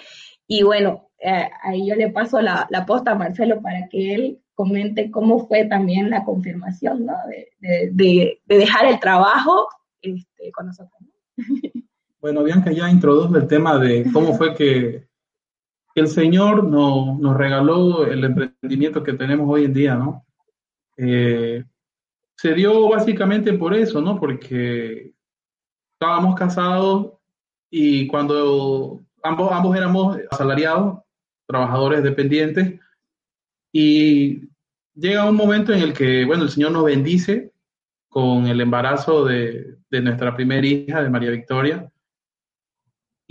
Y 0.47 0.63
bueno, 0.63 1.11
eh, 1.19 1.49
ahí 1.63 1.89
yo 1.89 1.95
le 1.95 2.11
paso 2.11 2.41
la, 2.41 2.67
la, 2.71 2.87
posta 2.87 3.13
a 3.13 3.17
Marcelo 3.17 3.61
para 3.61 3.89
que 3.89 4.15
él 4.15 4.43
comente 4.55 5.11
cómo 5.11 5.47
fue 5.47 5.65
también 5.65 6.11
la 6.11 6.25
confirmación 6.25 7.07
¿no? 7.07 7.15
de, 7.29 7.49
de, 7.61 8.41
de, 8.45 8.59
dejar 8.59 8.87
el 8.87 9.01
trabajo 9.01 9.69
este, 10.01 10.51
con 10.53 10.67
nosotros. 10.67 11.01
Bueno, 12.23 12.45
Bianca 12.45 12.71
ya 12.71 12.89
introdujo 12.89 13.37
el 13.37 13.49
tema 13.49 13.81
de 13.81 14.09
cómo 14.13 14.35
fue 14.35 14.55
que 14.55 15.09
el 15.97 16.07
Señor 16.07 16.63
no, 16.63 17.19
nos 17.19 17.37
regaló 17.37 18.07
el 18.07 18.23
emprendimiento 18.23 19.03
que 19.03 19.15
tenemos 19.15 19.51
hoy 19.51 19.65
en 19.65 19.75
día, 19.75 19.97
¿no? 19.97 20.25
Eh, 20.97 21.65
se 22.37 22.55
dio 22.55 22.89
básicamente 22.89 23.53
por 23.55 23.75
eso, 23.75 24.01
¿no? 24.01 24.21
Porque 24.21 25.13
estábamos 25.95 26.37
casados 26.37 27.15
y 27.69 28.07
cuando 28.07 29.01
ambos, 29.25 29.51
ambos 29.51 29.77
éramos 29.77 30.17
asalariados, 30.31 31.01
trabajadores 31.49 32.05
dependientes, 32.05 32.79
y 33.73 34.49
llega 34.95 35.29
un 35.29 35.35
momento 35.35 35.73
en 35.73 35.81
el 35.81 35.93
que, 35.93 36.25
bueno, 36.25 36.45
el 36.45 36.51
Señor 36.51 36.71
nos 36.71 36.85
bendice 36.85 37.53
con 38.09 38.47
el 38.47 38.61
embarazo 38.61 39.25
de, 39.25 39.79
de 39.91 40.01
nuestra 40.01 40.37
primera 40.37 40.65
hija, 40.65 41.03
de 41.03 41.11
María 41.11 41.33
Victoria. 41.33 41.92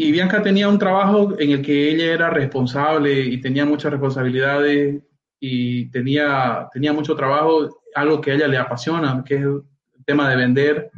Y 0.03 0.11
Bianca 0.11 0.41
tenía 0.41 0.67
un 0.67 0.79
trabajo 0.79 1.35
en 1.37 1.51
el 1.51 1.61
que 1.61 1.91
ella 1.91 2.11
era 2.11 2.31
responsable 2.31 3.21
y 3.21 3.39
tenía 3.39 3.67
muchas 3.67 3.91
responsabilidades 3.91 4.99
y 5.39 5.91
tenía, 5.91 6.67
tenía 6.73 6.91
mucho 6.91 7.15
trabajo 7.15 7.83
algo 7.93 8.19
que 8.19 8.31
a 8.31 8.33
ella 8.33 8.47
le 8.47 8.57
apasiona, 8.57 9.23
que 9.23 9.35
es 9.35 9.41
el 9.41 9.63
tema 10.03 10.27
de 10.27 10.37
vender. 10.37 10.91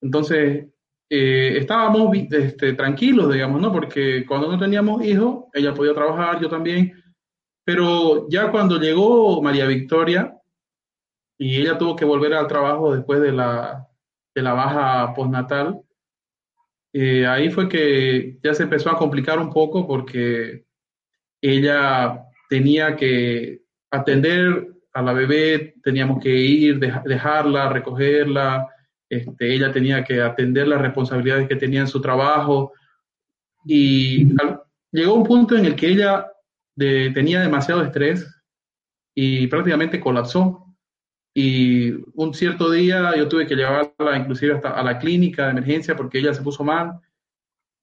Entonces, 0.00 0.66
eh, 1.08 1.58
estábamos 1.58 2.16
este, 2.16 2.72
tranquilos, 2.72 3.32
digamos, 3.32 3.60
¿no? 3.60 3.70
Porque 3.70 4.26
cuando 4.26 4.50
no 4.50 4.58
teníamos 4.58 5.04
hijos, 5.04 5.44
ella 5.54 5.72
podía 5.72 5.94
trabajar, 5.94 6.40
yo 6.40 6.48
también. 6.48 6.92
Pero 7.64 8.28
ya 8.28 8.50
cuando 8.50 8.80
llegó 8.80 9.40
María 9.40 9.66
Victoria 9.66 10.36
y 11.38 11.60
ella 11.60 11.78
tuvo 11.78 11.94
que 11.94 12.04
volver 12.04 12.34
al 12.34 12.48
trabajo 12.48 12.92
después 12.92 13.20
de 13.20 13.30
la, 13.30 13.86
de 14.34 14.42
la 14.42 14.52
baja 14.52 15.14
postnatal, 15.14 15.80
eh, 16.92 17.26
ahí 17.26 17.50
fue 17.50 17.68
que 17.68 18.38
ya 18.42 18.54
se 18.54 18.64
empezó 18.64 18.90
a 18.90 18.98
complicar 18.98 19.38
un 19.38 19.52
poco 19.52 19.86
porque 19.86 20.64
ella 21.40 22.24
tenía 22.48 22.96
que 22.96 23.62
atender 23.90 24.66
a 24.92 25.02
la 25.02 25.12
bebé 25.12 25.74
teníamos 25.82 26.22
que 26.22 26.30
ir, 26.30 26.78
dejarla, 26.78 27.68
recogerla, 27.68 28.68
este, 29.08 29.54
ella 29.54 29.72
tenía 29.72 30.04
que 30.04 30.20
atender 30.20 30.68
las 30.68 30.80
responsabilidades 30.80 31.48
que 31.48 31.56
tenía 31.56 31.80
en 31.80 31.88
su 31.88 32.00
trabajo 32.00 32.72
y 33.64 34.28
llegó 34.92 35.14
un 35.14 35.24
punto 35.24 35.56
en 35.56 35.66
el 35.66 35.76
que 35.76 35.88
ella 35.88 36.26
tenía 36.76 37.40
demasiado 37.40 37.82
estrés 37.82 38.26
y 39.14 39.46
prácticamente 39.48 40.00
colapsó. 40.00 40.69
Y 41.34 41.92
un 42.14 42.34
cierto 42.34 42.70
día 42.70 43.16
yo 43.16 43.28
tuve 43.28 43.46
que 43.46 43.54
llevarla 43.54 44.18
inclusive 44.18 44.54
hasta 44.54 44.70
a 44.70 44.82
la 44.82 44.98
clínica 44.98 45.44
de 45.44 45.52
emergencia 45.52 45.96
porque 45.96 46.18
ella 46.18 46.34
se 46.34 46.42
puso 46.42 46.64
mal. 46.64 47.00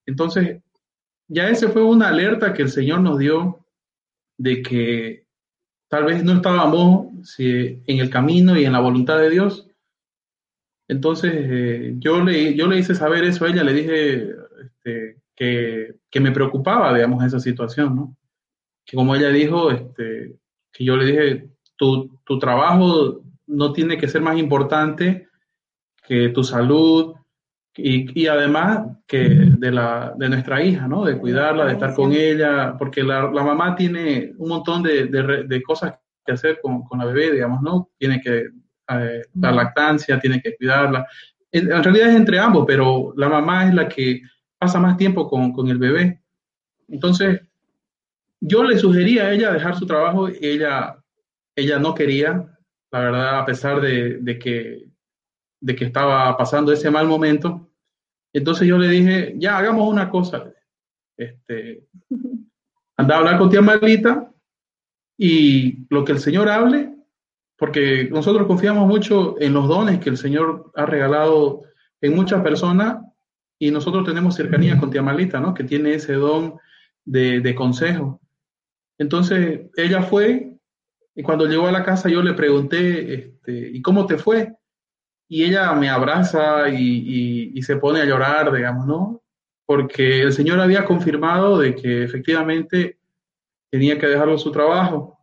Entonces, 0.05 0.61
ya 1.27 1.49
ese 1.49 1.69
fue 1.69 1.83
una 1.83 2.09
alerta 2.09 2.53
que 2.53 2.63
el 2.63 2.69
Señor 2.69 3.01
nos 3.01 3.19
dio 3.19 3.65
de 4.37 4.61
que 4.61 5.25
tal 5.89 6.05
vez 6.05 6.23
no 6.23 6.33
estábamos 6.33 7.07
en 7.39 7.99
el 7.99 8.09
camino 8.09 8.57
y 8.57 8.65
en 8.65 8.73
la 8.73 8.79
voluntad 8.79 9.17
de 9.19 9.29
Dios. 9.29 9.67
Entonces 10.87 11.33
eh, 11.35 11.93
yo, 11.97 12.23
le, 12.23 12.55
yo 12.55 12.67
le 12.67 12.79
hice 12.79 12.95
saber 12.95 13.25
eso 13.25 13.45
a 13.45 13.49
ella, 13.49 13.63
le 13.63 13.73
dije 13.73 14.29
este, 14.63 15.17
que, 15.35 15.95
que, 16.09 16.19
me 16.19 16.31
preocupaba, 16.31 16.93
digamos, 16.93 17.23
esa 17.23 17.39
situación, 17.39 17.95
¿no? 17.95 18.17
Que 18.85 18.95
como 18.95 19.13
ella 19.15 19.29
dijo, 19.29 19.69
este, 19.71 20.37
que 20.71 20.85
yo 20.85 20.95
le 20.95 21.05
dije, 21.05 21.49
tu, 21.75 22.19
tu 22.23 22.39
trabajo 22.39 23.21
no 23.47 23.73
tiene 23.73 23.97
que 23.97 24.07
ser 24.07 24.21
más 24.21 24.37
importante 24.37 25.27
que 26.07 26.29
tu 26.29 26.43
salud, 26.43 27.15
Y, 27.79 28.19
y, 28.19 28.25
además 28.25 28.97
que 29.05 29.19
de, 29.19 29.71
la, 29.71 30.11
de 30.17 30.29
nuestra 30.29 30.63
hija, 30.63 30.87
¿no? 30.87 31.05
De 31.05 31.19
cuidarla, 31.19 31.65
de 31.65 31.73
estar 31.73 31.93
con 31.93 32.11
ella, 32.11 32.75
porque 32.75 33.03
la, 33.03 33.29
la 33.31 33.43
mamá 33.43 33.75
tiene 33.75 34.33
un 34.39 34.49
montón 34.49 34.81
de, 34.81 35.05
de, 35.05 35.43
de, 35.43 35.61
cosas 35.61 35.93
que 36.25 36.31
hacer 36.31 36.59
con, 36.59 36.81
con, 36.85 36.97
la 36.97 37.05
bebé, 37.05 37.31
digamos, 37.33 37.61
¿no? 37.61 37.89
Tiene 37.99 38.19
que 38.19 38.47
eh, 38.89 39.21
dar 39.31 39.53
lactancia, 39.53 40.19
tiene 40.19 40.41
que 40.41 40.55
cuidarla. 40.57 41.05
En, 41.51 41.71
en, 41.71 41.83
realidad 41.83 42.09
es 42.09 42.15
entre 42.15 42.39
ambos, 42.39 42.65
pero 42.65 43.13
la 43.15 43.29
mamá 43.29 43.67
es 43.67 43.73
la 43.75 43.87
que 43.87 44.21
pasa 44.57 44.79
más 44.79 44.97
tiempo 44.97 45.27
con, 45.29 45.53
con 45.53 45.67
el 45.67 45.77
bebé. 45.77 46.19
Entonces, 46.87 47.41
yo 48.41 48.63
le 48.63 48.77
sugería 48.79 49.25
a 49.25 49.33
ella 49.33 49.53
dejar 49.53 49.75
su 49.75 49.85
trabajo 49.85 50.29
y 50.29 50.37
ella, 50.41 50.97
ella 51.55 51.77
no 51.77 51.93
quería, 51.93 52.56
la 52.91 52.99
verdad, 52.99 53.39
a 53.39 53.45
pesar 53.45 53.81
de, 53.81 54.17
de, 54.19 54.39
que, 54.39 54.89
de 55.59 55.75
que 55.75 55.85
estaba 55.85 56.35
pasando 56.37 56.71
ese 56.71 56.89
mal 56.89 57.07
momento. 57.07 57.69
Entonces 58.33 58.67
yo 58.67 58.77
le 58.77 58.87
dije, 58.89 59.35
ya, 59.37 59.57
hagamos 59.57 59.87
una 59.87 60.09
cosa. 60.09 60.51
Este, 61.17 61.87
anda 62.97 63.15
a 63.15 63.17
hablar 63.19 63.37
con 63.37 63.49
tía 63.49 63.61
Marlita 63.61 64.31
y 65.17 65.85
lo 65.89 66.05
que 66.05 66.11
el 66.13 66.19
Señor 66.19 66.49
hable, 66.49 66.93
porque 67.57 68.07
nosotros 68.11 68.47
confiamos 68.47 68.87
mucho 68.87 69.35
en 69.39 69.53
los 69.53 69.67
dones 69.67 69.99
que 69.99 70.09
el 70.09 70.17
Señor 70.17 70.71
ha 70.75 70.85
regalado 70.85 71.63
en 72.01 72.15
muchas 72.15 72.41
personas 72.43 73.03
y 73.59 73.71
nosotros 73.71 74.05
tenemos 74.05 74.35
cercanía 74.35 74.79
con 74.79 74.91
tía 74.91 75.01
Marlita, 75.01 75.39
¿no? 75.39 75.53
Que 75.53 75.63
tiene 75.63 75.95
ese 75.95 76.13
don 76.13 76.59
de, 77.03 77.41
de 77.41 77.55
consejo. 77.55 78.21
Entonces 78.99 79.61
ella 79.75 80.03
fue 80.03 80.56
y 81.17 81.23
cuando 81.23 81.47
llegó 81.47 81.67
a 81.67 81.71
la 81.71 81.83
casa 81.83 82.09
yo 82.09 82.21
le 82.21 82.33
pregunté, 82.33 83.13
este, 83.13 83.71
¿y 83.73 83.81
cómo 83.81 84.05
te 84.05 84.19
fue? 84.19 84.53
Y 85.27 85.43
ella 85.45 85.73
me 85.73 85.89
abraza 85.89 86.69
y, 86.69 86.75
y, 86.75 87.51
y, 87.55 87.61
se 87.63 87.77
pone 87.77 87.99
a 88.01 88.05
llorar, 88.05 88.53
digamos, 88.53 88.85
¿no? 88.85 89.23
Porque 89.65 90.21
el 90.21 90.31
Señor 90.31 90.59
había 90.59 90.85
confirmado 90.85 91.57
de 91.57 91.73
que 91.73 92.03
efectivamente 92.03 92.99
tenía 93.71 93.97
que 93.97 94.05
dejarlo 94.05 94.37
su 94.37 94.51
trabajo. 94.51 95.17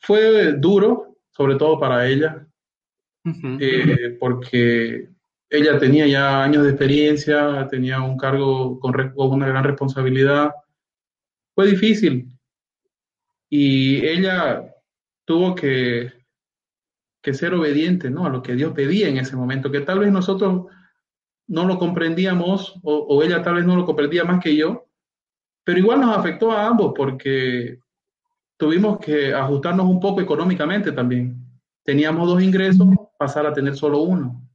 Fue 0.00 0.54
duro, 0.54 1.14
sobre 1.30 1.56
todo 1.56 1.78
para 1.78 2.08
ella, 2.08 2.46
uh 3.26 3.30
-huh. 3.30 3.58
eh, 3.60 4.16
porque 4.18 5.10
ella 5.50 5.78
tenía 5.78 6.06
ya 6.06 6.42
años 6.42 6.64
de 6.64 6.70
experiencia, 6.70 7.68
tenía 7.70 8.00
un 8.00 8.16
cargo 8.16 8.80
con, 8.80 8.94
con 8.94 9.30
una 9.30 9.46
gran 9.46 9.64
responsabilidad. 9.64 10.52
Fue 11.54 11.66
difícil, 11.66 12.33
y 13.56 14.04
ella 14.04 14.64
tuvo 15.24 15.54
que, 15.54 16.12
que, 17.22 17.34
ser 17.34 17.54
obediente 17.54 18.10
¿no? 18.10 18.26
a 18.26 18.28
lo 18.28 18.42
que 18.42 18.56
Dios 18.56 18.72
pedía 18.72 19.06
en 19.08 19.18
ese 19.18 19.36
momento, 19.36 19.70
que 19.70 19.82
tal 19.82 20.00
vez 20.00 20.10
nosotros 20.10 20.66
no 21.46 21.64
lo 21.64 21.78
comprendíamos 21.78 22.80
o, 22.82 23.22
ella 23.22 23.42
tal 23.42 23.54
vez 23.54 23.64
no 23.64 23.76
lo 23.76 23.84
comprendía 23.84 24.24
más 24.24 24.42
que 24.42 24.56
yo, 24.56 24.86
pero 25.62 25.78
igual 25.78 26.00
nos 26.00 26.18
afectó 26.18 26.50
a 26.50 26.66
ambos 26.66 26.94
porque 26.96 27.78
tuvimos 28.56 28.98
que 28.98 29.32
ajustarnos 29.32 29.86
un 29.86 30.00
poco 30.00 30.20
económicamente 30.20 30.90
también. 30.90 31.36
Teníamos 31.84 32.26
dos 32.26 32.42
ingresos, 32.42 32.88
pasar 33.16 33.46
a 33.46 33.52
tener 33.52 33.76
solo 33.76 34.00
uno. 34.00 34.50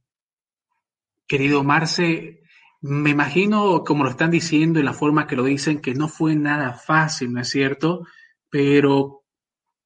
Querido 1.26 1.64
Marce, 1.64 2.42
me 2.82 3.08
imagino, 3.08 3.82
como 3.82 4.04
lo 4.04 4.10
están 4.10 4.30
diciendo 4.30 4.78
y 4.78 4.82
la 4.82 4.92
forma 4.92 5.26
que 5.26 5.36
lo 5.36 5.44
dicen, 5.44 5.80
que 5.80 5.94
no 5.94 6.06
fue 6.06 6.36
nada 6.36 6.74
fácil, 6.74 7.32
¿no 7.32 7.40
es 7.40 7.48
cierto? 7.48 8.04
Pero 8.50 9.22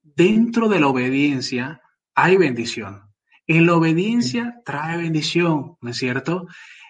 dentro 0.02 0.68
de 0.68 0.80
la 0.80 0.88
obediencia 0.88 1.80
hay 2.14 2.36
bendición. 2.36 3.02
En 3.46 3.66
la 3.66 3.74
obediencia 3.74 4.62
trae 4.64 4.96
bendición, 4.96 5.76
¿no 5.80 5.90
es 5.90 5.98
cierto? 5.98 6.46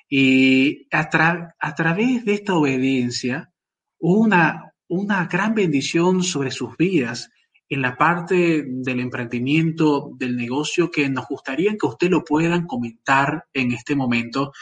Y 0.08 0.86
a, 0.92 1.10
tra 1.10 1.56
a 1.58 1.74
través 1.74 2.24
de 2.24 2.34
esta 2.34 2.54
obediencia, 2.54 3.50
una, 3.98 4.72
una 4.88 5.26
gran 5.26 5.54
bendición 5.54 6.22
sobre 6.22 6.50
sus 6.50 6.76
vidas 6.76 7.30
en 7.68 7.82
la 7.82 7.96
parte 7.96 8.64
del 8.66 9.00
emprendimiento, 9.00 10.10
del 10.16 10.36
negocio, 10.36 10.90
que 10.90 11.08
nos 11.08 11.26
gustaría 11.26 11.76
que 11.76 11.86
usted 11.86 12.10
lo 12.10 12.22
puedan 12.22 12.66
comentar 12.66 13.46
en 13.52 13.72
este 13.72 13.96
momento, 13.96 14.52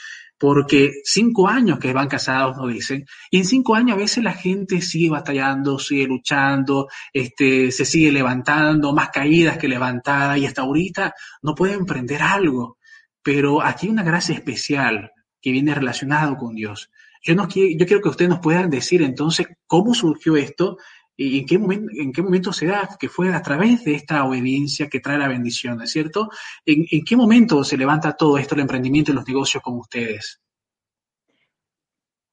porque 0.43 1.03
cinco 1.05 1.47
años 1.47 1.79
que 1.79 1.93
van 1.93 2.09
casados, 2.09 2.57
nos 2.57 2.69
dicen, 2.69 3.07
y 3.31 3.39
en 3.39 3.45
cinco 3.45 3.77
años 3.77 3.95
a 3.95 4.01
veces 4.01 4.25
la 4.25 4.33
gente 4.33 4.81
sigue 4.81 5.09
batallando, 5.09 5.79
sigue 5.79 6.05
luchando, 6.09 6.89
este, 7.13 7.71
se 7.71 7.85
sigue 7.85 8.11
levantando, 8.11 8.93
más 8.93 9.11
caídas 9.11 9.57
que 9.57 9.69
levantadas, 9.69 10.39
y 10.39 10.47
hasta 10.47 10.63
ahorita 10.63 11.15
no 11.43 11.55
puede 11.55 11.75
emprender 11.75 12.23
algo. 12.23 12.79
Pero 13.23 13.63
aquí 13.63 13.87
hay 13.87 13.93
una 13.93 14.03
gracia 14.03 14.35
especial 14.35 15.13
que 15.41 15.53
viene 15.53 15.77
relacionado 15.77 16.37
con 16.37 16.57
Dios. 16.57 16.91
Yo, 17.23 17.35
yo 17.35 17.87
quiero 17.87 18.03
que 18.03 18.09
ustedes 18.09 18.31
nos 18.31 18.41
puedan 18.41 18.69
decir 18.69 19.01
entonces 19.01 19.47
cómo 19.69 19.95
surgió 19.95 20.37
esto 20.37 20.77
y 21.23 21.39
en 21.41 21.47
qué, 21.47 21.59
momento, 21.59 21.93
en 21.97 22.13
qué 22.13 22.23
momento 22.23 22.53
se 22.53 22.67
da, 22.67 22.89
que 22.99 23.09
fue 23.09 23.33
a 23.33 23.43
través 23.43 23.85
de 23.85 23.95
esta 23.95 24.25
obediencia 24.25 24.89
que 24.89 25.01
trae 25.01 25.19
la 25.19 25.29
bendición, 25.29 25.79
¿no 25.79 25.85
es 25.85 25.91
cierto? 25.91 26.31
¿En, 26.65 26.87
¿En, 26.91 27.05
qué 27.05 27.17
momento 27.17 27.65
se 27.65 27.77
levanta 27.77 28.17
todo 28.17 28.39
esto, 28.39 28.55
el 28.55 28.63
emprendimiento 28.63 29.13
y 29.13 29.15
los 29.15 29.27
negocios 29.27 29.63
como 29.63 29.81
ustedes? 29.81 30.41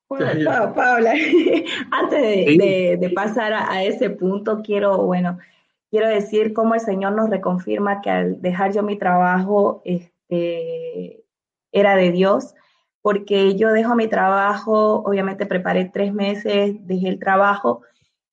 Bueno, 0.07 0.73
Paula, 0.73 1.13
antes 1.91 2.21
de, 2.21 2.45
¿Sí? 2.47 2.57
de, 2.57 2.97
de 2.99 3.09
pasar 3.11 3.53
a, 3.53 3.71
a, 3.71 3.83
ese 3.83 4.09
punto, 4.09 4.61
quiero, 4.63 4.97
bueno, 5.05 5.37
quiero 5.91 6.07
decir 6.07 6.53
cómo 6.53 6.73
el 6.73 6.81
Señor 6.81 7.13
nos 7.13 7.29
reconfirma 7.29 8.01
que 8.01 8.09
al 8.09 8.41
dejar 8.41 8.73
yo 8.73 8.81
mi 8.81 8.97
trabajo, 8.97 9.83
este, 9.85 11.23
era 11.71 11.95
de 11.95 12.11
Dios, 12.11 12.55
porque 13.01 13.55
yo 13.55 13.71
dejo 13.71 13.95
mi 13.95 14.07
trabajo, 14.07 15.03
obviamente 15.05 15.45
preparé 15.45 15.85
tres 15.85 16.13
meses, 16.13 16.75
dejé 16.85 17.07
el 17.07 17.19
trabajo, 17.19 17.83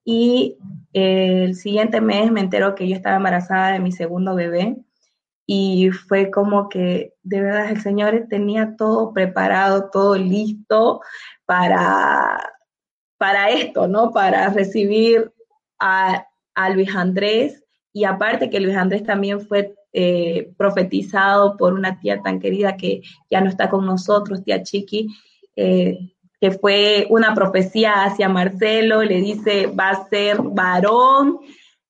y 0.07 0.57
eh, 0.95 1.42
el 1.45 1.57
siguiente 1.57 2.01
mes 2.01 2.31
me 2.31 2.40
entero 2.40 2.77
que 2.77 2.88
yo 2.88 2.95
estaba 2.95 3.16
embarazada 3.16 3.73
de 3.73 3.81
mi 3.81 3.90
segundo 3.90 4.37
bebé 4.37 4.77
y 5.47 5.90
fue 5.90 6.31
como 6.31 6.69
que 6.69 7.12
de 7.25 7.42
verdad 7.42 7.71
el 7.71 7.83
Señor 7.83 8.27
tenía 8.31 8.77
todo 8.77 9.12
preparado, 9.12 9.90
todo 9.90 10.16
listo 10.16 11.01
para, 11.45 12.55
para 13.19 13.51
esto, 13.51 13.88
¿no? 13.88 14.12
Para 14.12 14.49
recibir 14.51 15.33
a, 15.81 16.25
a 16.55 16.71
Luis 16.71 16.95
Andrés 16.95 17.64
y 17.92 18.05
aparte 18.05 18.49
que 18.49 18.61
Luis 18.61 18.77
Andrés 18.77 19.03
también 19.03 19.40
fue 19.40 19.75
eh, 19.92 20.53
profetizado 20.57 21.57
por 21.57 21.73
una 21.73 21.99
tía 21.99 22.23
tan 22.23 22.38
querida 22.38 22.77
que 22.77 23.03
ya 23.29 23.40
no 23.40 23.49
está 23.49 23.69
con 23.69 23.85
nosotros, 23.87 24.45
tía 24.45 24.62
Chiqui, 24.62 25.09
eh, 25.57 25.99
que 26.40 26.51
fue 26.51 27.07
una 27.11 27.35
profecía 27.35 28.05
hacia 28.05 28.29
Marcelo, 28.29 29.03
le 29.03 29.20
dice, 29.20 29.66
va 29.66 29.90
a 29.90 30.09
ser 30.09 30.38
varón, 30.42 31.38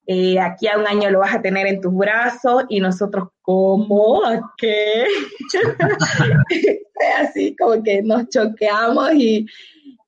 eh, 0.07 0.39
aquí 0.39 0.69
a 0.69 0.79
un 0.79 0.87
año 0.87 1.11
lo 1.11 1.19
vas 1.19 1.35
a 1.35 1.43
tener 1.43 1.67
en 1.67 1.81
tus 1.81 1.93
brazos, 1.93 2.65
y 2.69 2.81
nosotros, 2.81 3.29
¿cómo? 3.43 4.25
¿A 4.25 4.55
qué? 4.57 5.07
Así 7.19 7.57
como 7.57 7.83
que 7.83 8.03
nos 8.03 8.29
choqueamos 8.29 9.15
y, 9.15 9.47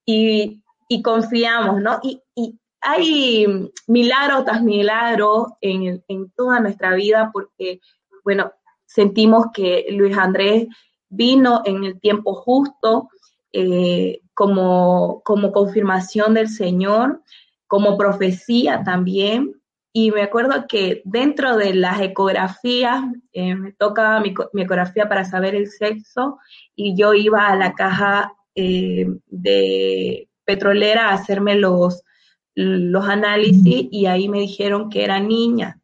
y, 0.07 1.03
confiamos, 1.03 1.81
¿no? 1.81 1.99
Y, 2.03 2.23
hay 2.81 3.45
milagro 3.89 4.45
tras 4.45 4.63
milagro 4.63 5.57
en, 5.61 6.03
en 6.07 6.31
toda 6.31 6.61
nuestra 6.61 6.95
vida 6.95 7.29
porque, 7.33 7.81
bueno, 8.23 8.53
sentimos 8.87 9.47
que 9.53 9.87
Luis 9.91 10.17
Andrés 10.17 10.69
vino 11.09 11.63
en 11.65 11.85
el 11.85 12.01
tiempo 12.01 12.35
justo, 12.35 13.09
eh, 13.53 14.21
como, 14.39 15.21
como 15.25 15.51
confirmación 15.51 16.33
del 16.33 16.49
Señor, 16.49 17.23
como 17.67 17.99
profecía 17.99 18.85
también. 18.85 19.61
Y 19.93 20.13
me 20.13 20.23
acuerdo 20.23 20.67
que 20.69 21.03
dentro 21.05 21.57
de 21.57 21.75
las 21.75 22.01
ecografías, 22.01 23.03
eh, 23.33 23.57
me 23.57 23.73
tocaba 23.73 24.21
mi, 24.21 24.33
ecografía 24.63 25.09
para 25.09 25.25
saber 25.25 25.57
el 25.57 25.67
sexo 25.67 26.39
y 26.77 26.95
yo 26.97 27.15
iba 27.15 27.49
a 27.49 27.57
la 27.57 27.73
caja 27.73 28.33
eh, 28.55 29.09
de 29.27 30.29
petrolera 30.45 31.09
a 31.09 31.15
hacerme 31.15 31.57
los, 31.57 32.05
los 32.55 33.09
análisis 33.09 33.89
y 33.91 34.07
ahí 34.07 34.29
me 34.29 34.39
dijeron 34.39 34.89
que 34.89 35.03
era 35.03 35.19
niña 35.19 35.81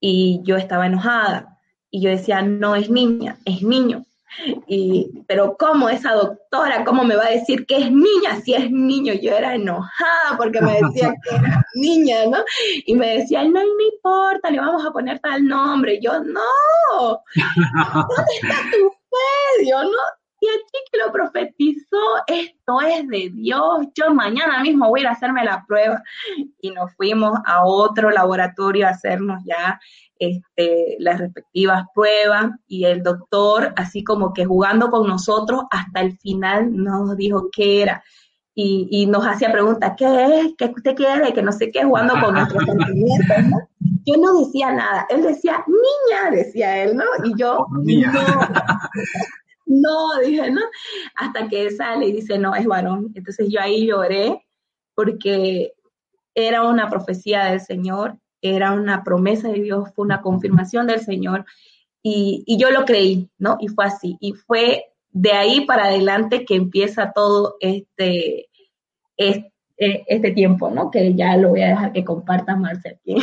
y 0.00 0.40
yo 0.42 0.56
estaba 0.56 0.86
enojada 0.86 1.60
y 1.88 2.00
yo 2.00 2.10
decía, 2.10 2.42
no 2.42 2.74
es 2.74 2.90
niña, 2.90 3.38
es 3.44 3.62
niño. 3.62 4.05
Y, 4.66 5.24
pero 5.26 5.56
¿cómo 5.58 5.88
esa 5.88 6.12
doctora, 6.12 6.84
cómo 6.84 7.04
me 7.04 7.16
va 7.16 7.26
a 7.26 7.30
decir 7.30 7.66
que 7.66 7.76
es 7.76 7.90
niña 7.90 8.40
si 8.44 8.54
es 8.54 8.70
niño? 8.70 9.14
Yo 9.14 9.32
era 9.32 9.54
enojada 9.54 10.36
porque 10.36 10.60
me 10.60 10.80
decía 10.80 11.14
que 11.22 11.36
era 11.36 11.64
niña, 11.74 12.26
¿no? 12.26 12.38
Y 12.86 12.94
me 12.94 13.18
decía, 13.18 13.44
no 13.44 13.52
me 13.52 13.84
importa, 13.94 14.50
le 14.50 14.60
vamos 14.60 14.84
a 14.84 14.90
poner 14.90 15.18
tal 15.20 15.46
nombre. 15.46 15.94
Y 15.94 16.00
yo, 16.02 16.20
no, 16.20 17.20
¿dónde 17.34 18.32
está 18.42 18.56
tu 18.70 18.90
fe? 18.90 19.62
Dios, 19.64 19.84
no, 19.84 20.16
y 20.38 20.48
aquí 20.48 20.84
que 20.92 20.98
lo 20.98 21.10
profetizó, 21.12 21.96
esto 22.26 22.80
es 22.82 23.08
de 23.08 23.30
Dios, 23.32 23.86
yo 23.94 24.12
mañana 24.12 24.60
mismo 24.60 24.88
voy 24.88 25.00
a 25.00 25.02
ir 25.02 25.08
a 25.08 25.12
hacerme 25.12 25.44
la 25.44 25.64
prueba. 25.66 26.02
Y 26.60 26.70
nos 26.72 26.94
fuimos 26.94 27.38
a 27.46 27.64
otro 27.64 28.10
laboratorio 28.10 28.86
a 28.86 28.90
hacernos 28.90 29.42
ya 29.46 29.80
este, 30.18 30.96
las 30.98 31.18
respectivas 31.18 31.84
pruebas 31.94 32.52
y 32.66 32.84
el 32.84 33.02
doctor, 33.02 33.72
así 33.76 34.02
como 34.02 34.32
que 34.32 34.44
jugando 34.44 34.90
con 34.90 35.06
nosotros, 35.06 35.62
hasta 35.70 36.00
el 36.00 36.18
final 36.18 36.74
nos 36.74 37.16
dijo 37.16 37.48
qué 37.52 37.82
era. 37.82 38.02
Y, 38.58 39.04
nos 39.06 39.26
hacía 39.26 39.52
preguntas, 39.52 39.92
¿qué 39.98 40.06
es? 40.40 40.54
¿Qué 40.56 40.72
usted 40.74 40.94
quiere? 40.94 41.34
Que 41.34 41.42
no 41.42 41.52
sé 41.52 41.70
qué, 41.70 41.84
jugando 41.84 42.14
con 42.18 42.34
nuestros 42.34 42.64
sentimientos, 42.64 43.44
¿no? 43.50 43.68
Yo 44.06 44.16
no 44.16 44.38
decía 44.38 44.72
nada, 44.72 45.06
él 45.10 45.22
decía, 45.22 45.62
niña, 45.66 46.30
decía 46.30 46.82
él, 46.82 46.96
¿no? 46.96 47.04
Y 47.24 47.38
yo, 47.38 47.66
no, 47.70 48.12
no, 49.66 50.20
dije, 50.24 50.50
¿no? 50.50 50.62
Hasta 51.16 51.48
que 51.48 51.70
sale 51.70 52.06
y 52.06 52.12
dice, 52.12 52.38
no, 52.38 52.54
es 52.54 52.66
varón. 52.66 53.12
Entonces 53.14 53.48
yo 53.50 53.60
ahí 53.60 53.86
lloré 53.86 54.46
porque 54.94 55.74
era 56.34 56.62
una 56.62 56.88
profecía 56.88 57.46
del 57.46 57.60
Señor, 57.60 58.18
era 58.54 58.72
una 58.72 59.02
promesa 59.02 59.48
de 59.48 59.62
Dios, 59.62 59.90
fue 59.94 60.04
una 60.04 60.20
confirmación 60.20 60.86
del 60.86 61.00
Señor 61.00 61.44
y, 62.08 62.44
yo 62.56 62.70
lo 62.70 62.84
creí, 62.84 63.28
¿no? 63.36 63.56
Y 63.60 63.66
fue 63.66 63.86
así. 63.86 64.16
Y 64.20 64.32
fue 64.32 64.84
de 65.10 65.32
ahí 65.32 65.66
para 65.66 65.86
adelante 65.86 66.44
que 66.44 66.54
empieza 66.54 67.12
todo 67.12 67.56
este, 67.58 68.48
este, 69.16 69.52
este 69.76 70.30
tiempo, 70.30 70.70
¿no? 70.70 70.90
Que 70.90 71.14
ya 71.14 71.36
lo 71.36 71.48
voy 71.48 71.62
a 71.62 71.68
dejar 71.68 71.92
que 71.92 72.04
comparta 72.04 72.54
Marcia 72.54 72.92
aquí. 73.00 73.16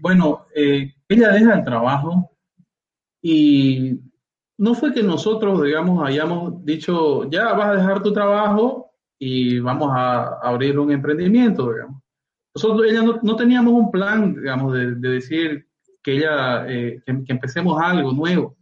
Bueno, 0.00 0.46
eh, 0.54 0.94
ella 1.08 1.30
deja 1.30 1.54
el 1.54 1.64
trabajo 1.64 2.30
y 3.22 4.00
no 4.58 4.74
fue 4.74 4.92
que 4.92 5.02
nosotros, 5.02 5.62
digamos, 5.62 6.06
hayamos 6.06 6.64
dicho, 6.64 7.30
ya 7.30 7.52
vas 7.52 7.68
a 7.68 7.76
dejar 7.76 8.02
tu 8.02 8.12
trabajo 8.12 8.90
y 9.18 9.60
vamos 9.60 9.90
a 9.92 10.40
abrir 10.40 10.78
un 10.78 10.90
emprendimiento, 10.90 11.72
digamos. 11.72 12.03
Nosotros, 12.54 12.86
ella 12.88 13.02
no, 13.02 13.36
teníamos 13.36 13.72
un 13.72 13.90
plan, 13.90 14.34
digamos, 14.34 14.72
de, 14.74 14.94
decir 14.94 15.66
que 16.02 16.18
ella, 16.18 16.66
eh, 16.68 17.02
que, 17.04 17.24
empecemos 17.26 17.80
algo 17.80 18.12
nuevo, 18.12 18.56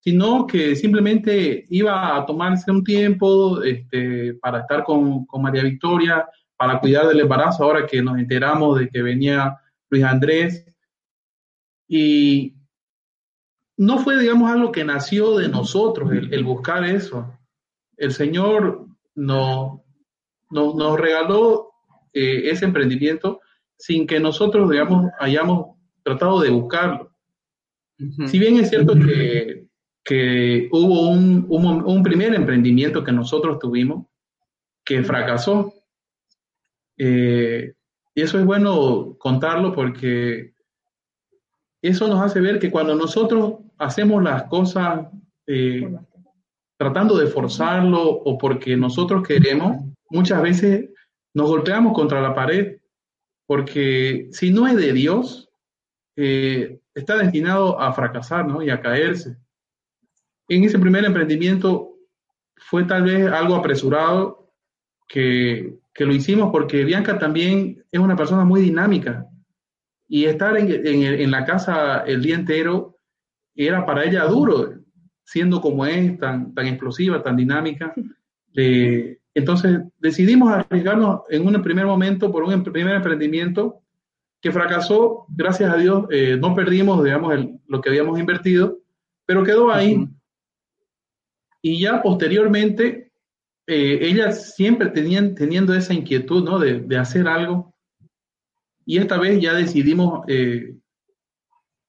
sino 0.00 0.46
que 0.46 0.74
simplemente 0.74 1.64
iba 1.68 2.16
a 2.16 2.26
tomarse 2.26 2.70
un 2.70 2.82
tiempo 2.82 3.62
este, 3.62 4.34
para 4.34 4.60
estar 4.60 4.82
con, 4.82 5.24
con 5.26 5.42
María 5.42 5.62
Victoria, 5.62 6.26
para 6.56 6.80
cuidar 6.80 7.06
del 7.06 7.20
embarazo, 7.20 7.62
ahora 7.62 7.86
que 7.86 8.02
nos 8.02 8.18
enteramos 8.18 8.80
de 8.80 8.88
que 8.88 9.02
venía 9.02 9.56
Luis 9.88 10.02
Andrés. 10.02 10.66
Y 11.86 12.56
no 13.76 13.98
fue, 13.98 14.18
digamos, 14.18 14.50
algo 14.50 14.72
que 14.72 14.84
nació 14.84 15.38
de 15.38 15.48
nosotros, 15.48 16.10
el, 16.12 16.44
buscar 16.44 16.84
eso. 16.84 17.32
El 17.96 18.12
Señor 18.12 18.86
no, 19.14 19.84
nos 20.50 21.00
regaló 21.00 21.70
eh, 22.12 22.50
ese 22.50 22.64
emprendimiento 22.64 23.40
sin 23.78 24.06
que 24.06 24.20
nosotros, 24.20 24.70
digamos, 24.70 25.10
hayamos 25.18 25.76
tratado 26.02 26.40
de 26.40 26.50
buscarlo. 26.50 27.12
Si 28.26 28.38
bien 28.38 28.58
es 28.58 28.70
cierto 28.70 28.94
que, 28.94 29.66
que 30.04 30.68
hubo 30.70 31.10
un, 31.10 31.46
un, 31.48 32.02
primer 32.02 32.32
emprendimiento 32.32 33.02
que 33.02 33.10
nosotros 33.10 33.58
tuvimos 33.58 34.06
que 34.84 35.02
fracasó, 35.02 35.74
eh, 36.96 37.74
y 38.14 38.22
eso 38.22 38.38
es 38.38 38.44
bueno 38.44 39.16
contarlo 39.18 39.72
porque 39.74 40.54
eso 41.82 42.08
nos 42.08 42.20
hace 42.20 42.40
ver 42.40 42.58
que 42.58 42.70
cuando 42.70 42.94
nosotros 42.94 43.54
hacemos 43.78 44.22
las 44.22 44.44
cosas 44.44 45.08
eh, 45.46 45.88
tratando 46.76 47.16
de 47.16 47.26
forzarlo 47.26 48.02
o 48.02 48.38
porque 48.38 48.76
nosotros 48.76 49.26
queremos, 49.26 49.84
muchas 50.10 50.40
veces 50.40 50.90
nos 51.34 51.48
golpeamos 51.48 51.92
contra 51.92 52.20
la 52.20 52.34
pared 52.34 52.78
porque 53.46 54.28
si 54.32 54.50
no 54.50 54.66
es 54.66 54.76
de 54.76 54.92
Dios, 54.92 55.48
eh, 56.16 56.80
está 56.94 57.16
destinado 57.16 57.80
a 57.80 57.92
fracasar 57.92 58.46
¿no? 58.46 58.62
y 58.62 58.70
a 58.70 58.80
caerse. 58.80 59.36
En 60.48 60.64
ese 60.64 60.78
primer 60.78 61.04
emprendimiento 61.04 61.94
fue 62.56 62.84
tal 62.84 63.04
vez 63.04 63.30
algo 63.30 63.54
apresurado 63.54 64.52
que, 65.08 65.78
que 65.94 66.04
lo 66.04 66.12
hicimos 66.12 66.50
porque 66.52 66.84
Bianca 66.84 67.18
también 67.18 67.84
es 67.90 68.00
una 68.00 68.16
persona 68.16 68.44
muy 68.44 68.60
dinámica 68.60 69.26
y 70.06 70.24
estar 70.24 70.56
en, 70.56 70.86
en, 70.86 71.30
la 71.30 71.44
casa 71.44 72.00
el 72.06 72.22
día 72.22 72.34
entero 72.34 72.96
era 73.54 73.84
para 73.84 74.04
ella 74.04 74.24
duro, 74.24 74.74
siendo 75.24 75.60
como 75.60 75.84
es, 75.84 76.18
tan, 76.18 76.54
tan 76.54 76.66
explosiva, 76.66 77.22
tan 77.22 77.36
dinámica. 77.36 77.94
Entonces 79.34 79.80
decidimos 79.98 80.52
arriesgarnos 80.52 81.22
en 81.28 81.46
un 81.46 81.62
primer 81.62 81.86
momento 81.86 82.30
por 82.32 82.44
un 82.44 82.52
em, 82.52 82.62
primer 82.64 82.96
emprendimiento 82.96 83.82
que 84.40 84.52
fracasó, 84.52 85.26
gracias 85.28 85.72
a 85.72 85.76
Dios, 85.76 86.06
eh, 86.10 86.36
no 86.40 86.54
perdimos, 86.54 87.02
digamos, 87.02 87.34
lo 87.66 87.80
que 87.80 87.88
habíamos 87.88 88.18
invertido, 88.18 88.78
pero 89.26 89.44
quedó 89.44 89.72
ahí. 89.72 90.08
Y 91.60 91.80
ya 91.80 92.02
posteriormente, 92.02 93.10
eh, 93.66 93.98
ella 94.02 94.30
siempre 94.32 94.90
tenían, 94.90 95.34
teniendo 95.34 95.74
esa 95.74 95.92
inquietud, 95.92 96.44
¿no? 96.44 96.58
De, 96.58 96.80
de 96.80 96.96
hacer 96.96 97.26
algo, 97.26 97.74
y 98.88 98.96
esta 98.96 99.18
vez 99.18 99.38
ya 99.38 99.52
decidimos 99.52 100.24
eh, 100.28 100.74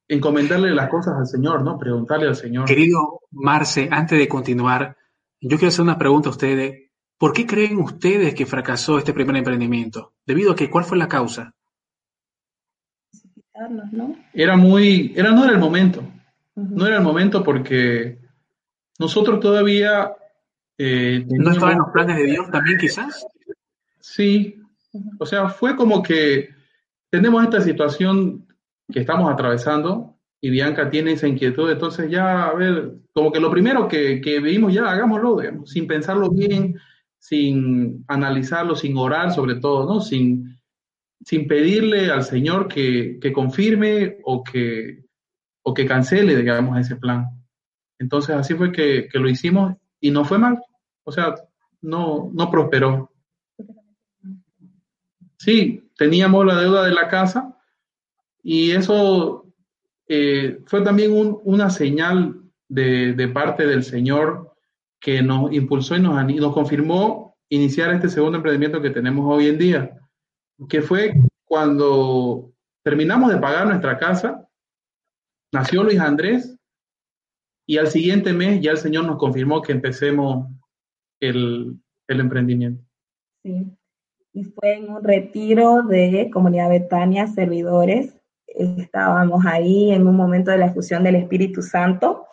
encomendarle 0.10 0.71
las 0.71 0.89
cosas 0.89 1.15
al 1.17 1.28
Señor, 1.28 1.63
¿no? 1.63 1.78
Preguntarle 1.78 2.28
al 2.28 2.36
Señor. 2.36 2.65
Querido 2.65 3.21
Marce, 3.32 3.88
antes 3.89 4.19
de 4.19 4.28
continuar, 4.28 4.97
yo 5.39 5.58
quiero 5.58 5.69
hacer 5.69 5.84
una 5.84 5.97
pregunta 5.97 6.28
a 6.28 6.32
ustedes. 6.34 6.88
¿Por 7.20 7.34
qué 7.34 7.46
creen 7.46 7.78
ustedes 7.78 8.34
que 8.34 8.46
fracasó 8.46 8.98
este 8.98 9.14
primer 9.14 9.36
emprendimiento? 9.36 10.14
¿Debido 10.26 10.54
a 10.54 10.56
que 10.56 10.70
cuál 10.70 10.86
fue 10.86 10.98
la 10.98 11.10
causa? 11.10 11.54
¿no? 13.92 14.16
Era 14.34 14.56
muy, 14.56 15.12
era, 15.18 15.32
no 15.32 15.44
era 15.44 15.52
el 15.52 15.60
momento. 15.60 16.02
No 16.56 16.88
era 16.88 16.96
el 16.96 17.04
momento 17.04 17.44
porque 17.44 18.20
nosotros 18.98 19.42
todavía... 19.42 20.14
Eh, 20.78 21.26
¿No 21.28 21.52
estaban 21.52 21.80
los 21.80 21.90
planes 21.92 22.16
de 22.16 22.24
Dios 22.24 22.50
también 22.52 22.78
quizás? 22.80 23.28
Sí. 24.00 24.62
O 25.20 25.26
sea, 25.26 25.50
fue 25.50 25.76
como 25.76 26.02
que 26.02 26.50
tenemos 27.10 27.44
esta 27.44 27.60
situación 27.60 28.48
que 28.90 29.02
estamos 29.02 29.30
atravesando 29.30 30.16
y 30.40 30.50
Bianca 30.52 30.90
tiene 30.90 31.12
esa 31.12 31.28
inquietud, 31.28 31.70
entonces 31.70 32.10
ya, 32.10 32.46
a 32.46 32.54
ver, 32.54 32.94
como 33.12 33.30
que 33.30 33.42
lo 33.42 33.52
primero 33.52 33.90
que, 33.90 34.22
que 34.22 34.40
vimos 34.40 34.74
ya, 34.74 34.90
hagámoslo, 34.90 35.38
digamos, 35.42 35.70
sin 35.70 35.86
pensarlo 35.86 36.30
bien, 36.30 36.80
sin 37.20 38.06
analizarlo, 38.08 38.76
sin 38.76 38.98
orar 38.98 39.32
sobre 39.32 39.56
todo, 39.56 39.86
¿no? 39.86 40.02
Sin, 40.02 40.58
sin 41.24 41.48
pedirle 41.48 42.10
al 42.10 42.24
Señor 42.24 42.68
que, 42.68 43.20
que 43.22 43.32
confirme 43.32 44.18
o 44.24 44.44
que, 44.44 45.06
o 45.62 45.74
que 45.74 45.86
cancele, 45.86 46.36
digamos, 46.36 46.80
ese 46.80 46.96
plan. 46.96 47.26
Entonces 48.00 48.36
así 48.36 48.56
fue 48.56 48.72
que, 48.72 49.08
que 49.12 49.20
lo 49.20 49.30
hicimos 49.30 49.76
y 50.00 50.12
no 50.12 50.26
fue 50.26 50.40
mal, 50.40 50.60
o 51.04 51.12
sea, 51.12 51.36
no, 51.82 52.32
no 52.34 52.50
prosperó. 52.50 53.12
Sí, 55.38 55.90
teníamos 55.98 56.46
la 56.46 56.60
deuda 56.60 56.84
de 56.84 56.94
la 56.94 57.08
casa 57.08 57.58
y 58.44 58.72
eso 58.72 59.54
eh, 60.08 60.62
fue 60.66 60.82
también 60.82 61.12
una 61.44 61.70
señal 61.70 62.42
de, 62.68 63.30
parte 63.34 63.66
del 63.66 63.84
Señor 63.84 64.49
que 65.00 65.22
nos 65.22 65.52
impulsó 65.54 65.96
y 65.96 66.02
nos, 66.02 66.54
confirmó 66.54 67.36
iniciar 67.50 67.94
este 67.94 68.10
segundo 68.10 68.38
emprendimiento 68.38 68.82
que 68.82 68.90
tenemos 68.90 69.26
hoy 69.26 69.48
en 69.48 69.58
día, 69.58 70.00
que 70.68 70.82
fue 70.82 71.14
cuando 71.46 72.52
terminamos 72.84 73.32
de 73.32 73.40
pagar 73.40 73.68
nuestra 73.68 73.98
casa, 73.98 74.48
nació 75.54 75.84
Luis 75.84 76.00
Andrés 76.00 76.58
y 77.68 77.78
al 77.78 77.88
siguiente 77.88 78.34
mes 78.34 78.62
ya 78.62 78.72
el 78.72 78.78
Señor 78.78 79.06
nos 79.06 79.18
confirmó 79.18 79.62
que 79.62 79.72
empecemos 79.72 80.48
el, 81.20 81.80
el 82.08 82.20
emprendimiento. 82.20 82.84
Sí 83.44 83.66
y 84.34 84.44
fue 84.44 84.78
en 84.78 84.90
un 84.90 85.04
retiro 85.04 85.84
de 85.84 86.30
Comunidad 86.32 86.70
Betania 86.70 87.28
Servidores. 87.28 88.16
Estábamos 88.48 89.46
ahí 89.46 89.92
en 89.92 90.08
un 90.08 90.16
momento 90.16 90.52
de 90.52 90.58
la 90.58 90.68
efusión 90.68 91.04
del 91.04 91.16
Espíritu 91.16 91.62
Santo 91.62 92.28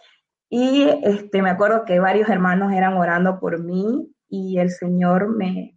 y 0.49 0.89
este, 1.03 1.43
me 1.43 1.51
acuerdo 1.51 1.85
que 1.85 1.99
varios 1.99 2.29
hermanos 2.29 2.73
eran 2.73 2.95
orando 2.95 3.41
por 3.41 3.63
mí 3.63 4.09
y 4.29 4.59
el 4.59 4.71
Señor 4.71 5.29
me, 5.29 5.77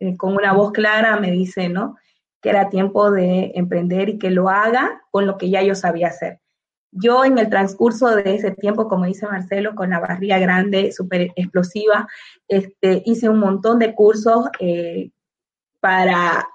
eh, 0.00 0.16
con 0.16 0.34
una 0.34 0.52
voz 0.52 0.72
clara 0.72 1.18
me 1.18 1.30
dice, 1.30 1.68
¿no? 1.68 1.96
Que 2.42 2.50
era 2.50 2.68
tiempo 2.68 3.10
de 3.10 3.52
emprender 3.54 4.08
y 4.10 4.18
que 4.18 4.30
lo 4.30 4.48
haga 4.48 5.02
con 5.10 5.26
lo 5.26 5.38
que 5.38 5.50
ya 5.50 5.62
yo 5.62 5.74
sabía 5.74 6.08
hacer. 6.08 6.40
Yo 6.92 7.24
en 7.24 7.38
el 7.38 7.50
transcurso 7.50 8.14
de 8.14 8.34
ese 8.34 8.52
tiempo, 8.52 8.88
como 8.88 9.06
dice 9.06 9.26
Marcelo, 9.26 9.74
con 9.74 9.90
la 9.90 10.00
barriga 10.00 10.38
grande, 10.38 10.92
súper 10.92 11.32
explosiva, 11.36 12.06
este, 12.48 13.02
hice 13.04 13.28
un 13.28 13.38
montón 13.38 13.78
de 13.78 13.94
cursos 13.94 14.46
eh, 14.60 15.10
para, 15.80 16.46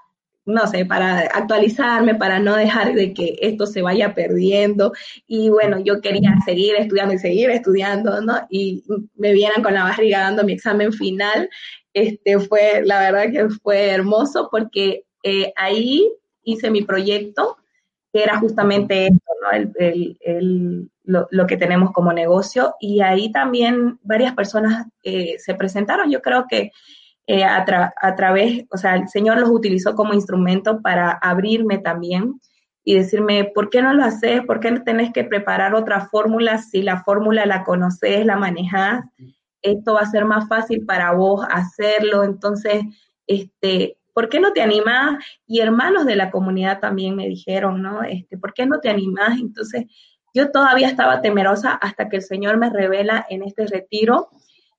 no 0.44 0.66
sé, 0.66 0.84
para 0.84 1.20
actualizarme, 1.20 2.14
para 2.14 2.38
no 2.38 2.56
dejar 2.56 2.94
de 2.94 3.14
que 3.14 3.36
esto 3.40 3.66
se 3.66 3.82
vaya 3.82 4.14
perdiendo. 4.14 4.92
Y 5.26 5.48
bueno, 5.50 5.78
yo 5.80 6.00
quería 6.00 6.36
seguir 6.44 6.74
estudiando 6.76 7.14
y 7.14 7.18
seguir 7.18 7.50
estudiando, 7.50 8.20
¿no? 8.20 8.46
Y 8.50 8.84
me 9.14 9.32
vieran 9.32 9.62
con 9.62 9.74
la 9.74 9.84
barriga 9.84 10.20
dando 10.20 10.44
mi 10.44 10.52
examen 10.54 10.92
final. 10.92 11.48
Este 11.94 12.40
fue, 12.40 12.82
la 12.84 13.00
verdad 13.00 13.30
que 13.32 13.54
fue 13.62 13.90
hermoso 13.90 14.48
porque 14.50 15.04
eh, 15.22 15.52
ahí 15.56 16.10
hice 16.42 16.70
mi 16.70 16.82
proyecto 16.82 17.56
que 18.12 18.22
era 18.22 18.38
justamente 18.38 19.06
esto, 19.06 19.32
¿no? 19.42 21.26
lo, 21.30 21.46
que 21.46 21.56
tenemos 21.56 21.92
como 21.92 22.12
negocio. 22.12 22.74
Y 22.80 23.00
ahí 23.00 23.32
también 23.32 23.98
varias 24.02 24.34
personas 24.34 24.86
eh, 25.02 25.36
se 25.38 25.54
presentaron. 25.54 26.10
Yo 26.10 26.20
creo 26.20 26.46
que 26.48 26.72
eh, 27.26 27.44
a, 27.44 27.64
través, 28.16 28.64
o 28.70 28.76
sea, 28.76 28.96
el 28.96 29.08
Señor 29.08 29.38
los 29.38 29.50
utilizó 29.50 29.94
como 29.94 30.12
instrumento 30.12 30.80
para 30.82 31.12
abrirme 31.12 31.78
también 31.78 32.40
y 32.84 32.96
decirme, 32.96 33.44
¿por 33.54 33.70
qué 33.70 33.80
no 33.80 33.92
lo 33.94 34.04
haces? 34.04 34.42
¿Por 34.44 34.58
qué 34.58 34.72
no 34.72 34.82
tenés 34.82 35.12
que 35.12 35.22
preparar 35.22 35.74
otra 35.74 36.06
fórmula 36.06 36.58
si 36.58 36.82
la 36.82 37.02
fórmula 37.04 37.46
la 37.46 37.62
conoces, 37.62 38.26
la 38.26 38.36
manejas? 38.36 39.04
Esto 39.62 39.94
va 39.94 40.00
a 40.00 40.10
ser 40.10 40.24
más 40.24 40.48
fácil 40.48 40.84
para 40.84 41.12
vos 41.12 41.46
hacerlo. 41.48 42.24
Entonces, 42.24 42.82
este, 43.28 43.98
¿por 44.12 44.28
qué 44.28 44.40
no 44.40 44.52
te 44.52 44.62
animás? 44.62 45.24
Y 45.46 45.60
hermanos 45.60 46.06
de 46.06 46.16
la 46.16 46.32
comunidad 46.32 46.80
también 46.80 47.14
me 47.14 47.28
dijeron, 47.28 47.82
¿no? 47.82 48.02
Este, 48.02 48.36
¿por 48.36 48.52
qué 48.52 48.66
no 48.66 48.80
te 48.80 48.90
animás? 48.90 49.38
Entonces, 49.38 49.86
yo 50.34 50.50
todavía 50.50 50.88
estaba 50.88 51.20
temerosa 51.20 51.72
hasta 51.74 52.08
que 52.08 52.16
el 52.16 52.22
Señor 52.22 52.56
me 52.56 52.70
revela 52.70 53.24
en 53.28 53.42
este 53.42 53.66
retiro. 53.66 54.30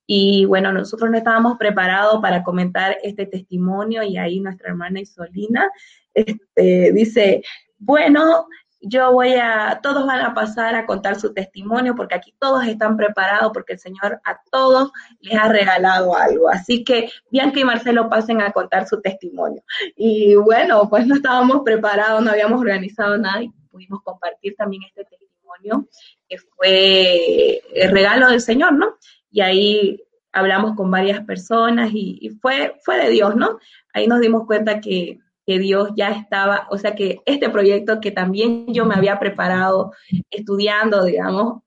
Y 0.06 0.45
bueno, 0.45 0.72
nosotros 0.72 1.10
no 1.10 1.18
estábamos 1.18 1.58
preparados 1.58 2.22
para 2.22 2.43
comentar 2.43 2.97
este 3.04 3.26
testimonio 3.26 4.04
y 4.04 4.18
ahí 4.18 4.39
nuestra 4.39 4.70
hermana 4.70 4.99
Isolina 4.99 5.72
este, 6.14 6.91
dice, 6.91 7.43
bueno, 7.78 8.47
yo 8.86 9.14
voy 9.14 9.34
a, 9.34 9.80
todos 9.82 10.06
van 10.06 10.20
a 10.20 10.34
pasar 10.34 10.76
a 10.76 10.86
contar 10.86 11.18
su 11.18 11.34
testimonio 11.34 11.95
porque 11.95 12.16
aquí 12.16 12.36
todos 12.38 12.66
están 12.66 12.97
preparados 12.97 13.51
porque 13.54 13.74
el 13.74 13.80
Señor 13.80 14.20
a 14.26 14.41
todos 14.51 14.91
les 15.22 15.36
ha 15.36 15.47
regalado 15.47 16.16
algo. 16.18 16.49
Así 16.49 16.84
que 16.84 17.10
Bianca 17.32 17.62
y 17.62 17.64
Marcelo 17.64 18.10
pasen 18.10 18.41
a 18.41 18.51
contar 18.51 18.88
su 18.88 19.01
testimonio. 19.01 19.64
Y 19.95 20.36
bueno, 20.36 20.89
pues 20.89 21.08
no 21.08 21.16
estábamos 21.16 21.62
preparados, 21.64 22.22
no 22.22 22.32
habíamos 22.32 22.60
organizado 22.60 23.18
nada 23.18 23.41
y 23.41 23.49
pudimos 23.72 24.01
compartir 24.04 24.56
también 24.58 24.84
este 24.84 25.06
testimonio 25.06 25.88
que 26.28 26.38
fue 26.38 27.62
el 27.74 27.91
regalo 27.91 28.28
del 28.28 28.41
Señor, 28.41 28.74
¿no? 28.74 28.97
Y 29.34 29.41
ahí 29.41 30.01
hablamos 30.31 30.77
con 30.77 30.89
varias 30.89 31.25
personas 31.25 31.91
y, 31.91 32.19
y 32.21 32.29
fue, 32.29 32.79
fue 32.86 32.97
de 33.03 33.09
Dios, 33.09 33.36
¿no? 33.36 33.59
Ahí 33.93 34.07
nos 34.07 34.21
dimos 34.21 34.45
cuenta 34.45 34.79
que 34.79 35.19
que 35.45 35.59
Dios 35.59 35.89
ya 35.95 36.09
estaba, 36.09 36.67
o 36.69 36.77
sea 36.77 36.95
que 36.95 37.19
este 37.25 37.49
proyecto 37.49 37.99
que 37.99 38.11
también 38.11 38.73
yo 38.73 38.86
me 38.86 38.95
había 38.95 39.19
preparado 39.19 39.93
estudiando, 40.29 41.03
digamos, 41.03 41.63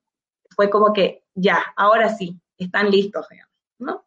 fue 0.54 0.70
como 0.70 0.92
que 0.92 1.24
ya, 1.34 1.62
ahora 1.76 2.08
sí, 2.08 2.40
están 2.56 2.90
listos, 2.90 3.26
digamos, 3.30 3.54
¿no? 3.78 4.06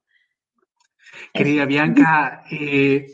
Querida 1.34 1.66
Bianca, 1.66 2.44
eh, 2.50 3.08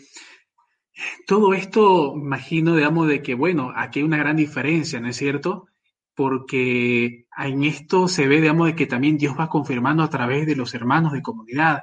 todo 1.28 1.54
esto, 1.54 2.14
imagino, 2.16 2.76
digamos, 2.76 3.10
de 3.10 3.22
que, 3.22 3.36
bueno, 3.36 3.74
aquí 3.76 4.00
hay 4.00 4.06
una 4.06 4.18
gran 4.18 4.38
diferencia, 4.38 5.00
¿no 5.02 5.10
es 5.10 5.18
cierto? 5.18 5.68
Porque 6.16 7.26
en 7.38 7.64
esto 7.64 8.08
se 8.08 8.28
ve, 8.28 8.42
digamos, 8.42 8.68
de 8.68 8.76
que 8.76 8.88
también 8.88 9.18
Dios 9.18 9.36
va 9.38 9.50
confirmando 9.50 10.02
a 10.02 10.10
través 10.10 10.46
de 10.48 10.56
los 10.56 10.74
hermanos 10.74 11.12
de 11.12 11.22
comunidad 11.22 11.82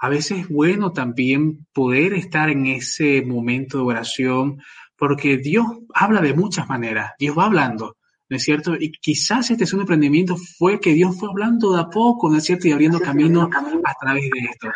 a 0.00 0.08
veces 0.08 0.40
es 0.40 0.48
bueno 0.48 0.92
también 0.92 1.66
poder 1.74 2.14
estar 2.14 2.48
en 2.48 2.66
ese 2.66 3.22
momento 3.22 3.78
de 3.78 3.84
oración, 3.84 4.62
porque 4.96 5.36
Dios 5.36 5.66
habla 5.92 6.22
de 6.22 6.32
muchas 6.32 6.68
maneras, 6.68 7.12
Dios 7.18 7.36
va 7.36 7.44
hablando, 7.44 7.98
¿no 8.30 8.36
es 8.36 8.42
cierto? 8.42 8.74
Y 8.80 8.92
quizás 8.92 9.50
este 9.50 9.66
segundo 9.66 9.82
emprendimiento 9.82 10.36
fue 10.36 10.80
que 10.80 10.94
Dios 10.94 11.18
fue 11.18 11.28
hablando 11.28 11.74
de 11.74 11.82
a 11.82 11.90
poco, 11.90 12.30
¿no 12.30 12.38
es 12.38 12.44
cierto? 12.44 12.66
Y 12.66 12.72
abriendo 12.72 12.98
camino 12.98 13.42
a 13.42 13.94
través 14.00 14.22
de 14.22 14.40
esto. 14.40 14.68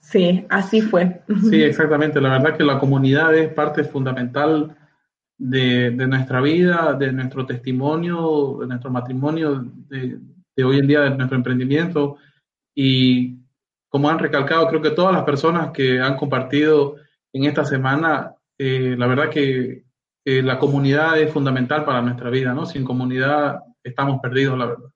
Sí, 0.00 0.46
así 0.48 0.82
fue. 0.82 1.22
Sí, 1.48 1.60
exactamente. 1.60 2.20
La 2.20 2.30
verdad 2.30 2.56
que 2.56 2.64
la 2.64 2.78
comunidad 2.78 3.34
es 3.34 3.52
parte 3.52 3.82
fundamental 3.82 4.76
de, 5.40 5.90
nuestra 6.06 6.40
vida, 6.40 6.94
de 6.94 7.12
nuestro 7.12 7.46
testimonio, 7.46 8.58
de 8.60 8.66
nuestro 8.66 8.90
matrimonio, 8.90 9.64
de, 9.88 10.18
de 10.54 10.64
hoy 10.64 10.78
en 10.78 10.86
día, 10.86 11.00
de 11.00 11.10
nuestro 11.10 11.36
emprendimiento. 11.36 12.18
Y 12.74 13.38
como 13.88 14.08
han 14.10 14.18
recalcado, 14.18 14.68
creo 14.68 14.82
que 14.82 14.90
todas 14.90 15.14
las 15.14 15.24
personas 15.24 15.70
que 15.72 16.00
han 16.00 16.16
compartido 16.16 16.96
en 17.32 17.44
esta 17.44 17.64
semana, 17.64 18.34
eh, 18.58 18.94
la 18.96 19.06
verdad 19.06 19.30
que 19.30 19.84
la 20.24 20.58
comunidad 20.58 21.18
es 21.18 21.32
fundamental 21.32 21.84
para 21.84 22.02
nuestra 22.02 22.30
vida, 22.30 22.52
¿no? 22.54 22.64
Sin 22.64 22.84
comunidad 22.84 23.62
estamos 23.82 24.20
perdidos, 24.20 24.58
la 24.58 24.66
verdad. 24.66 24.90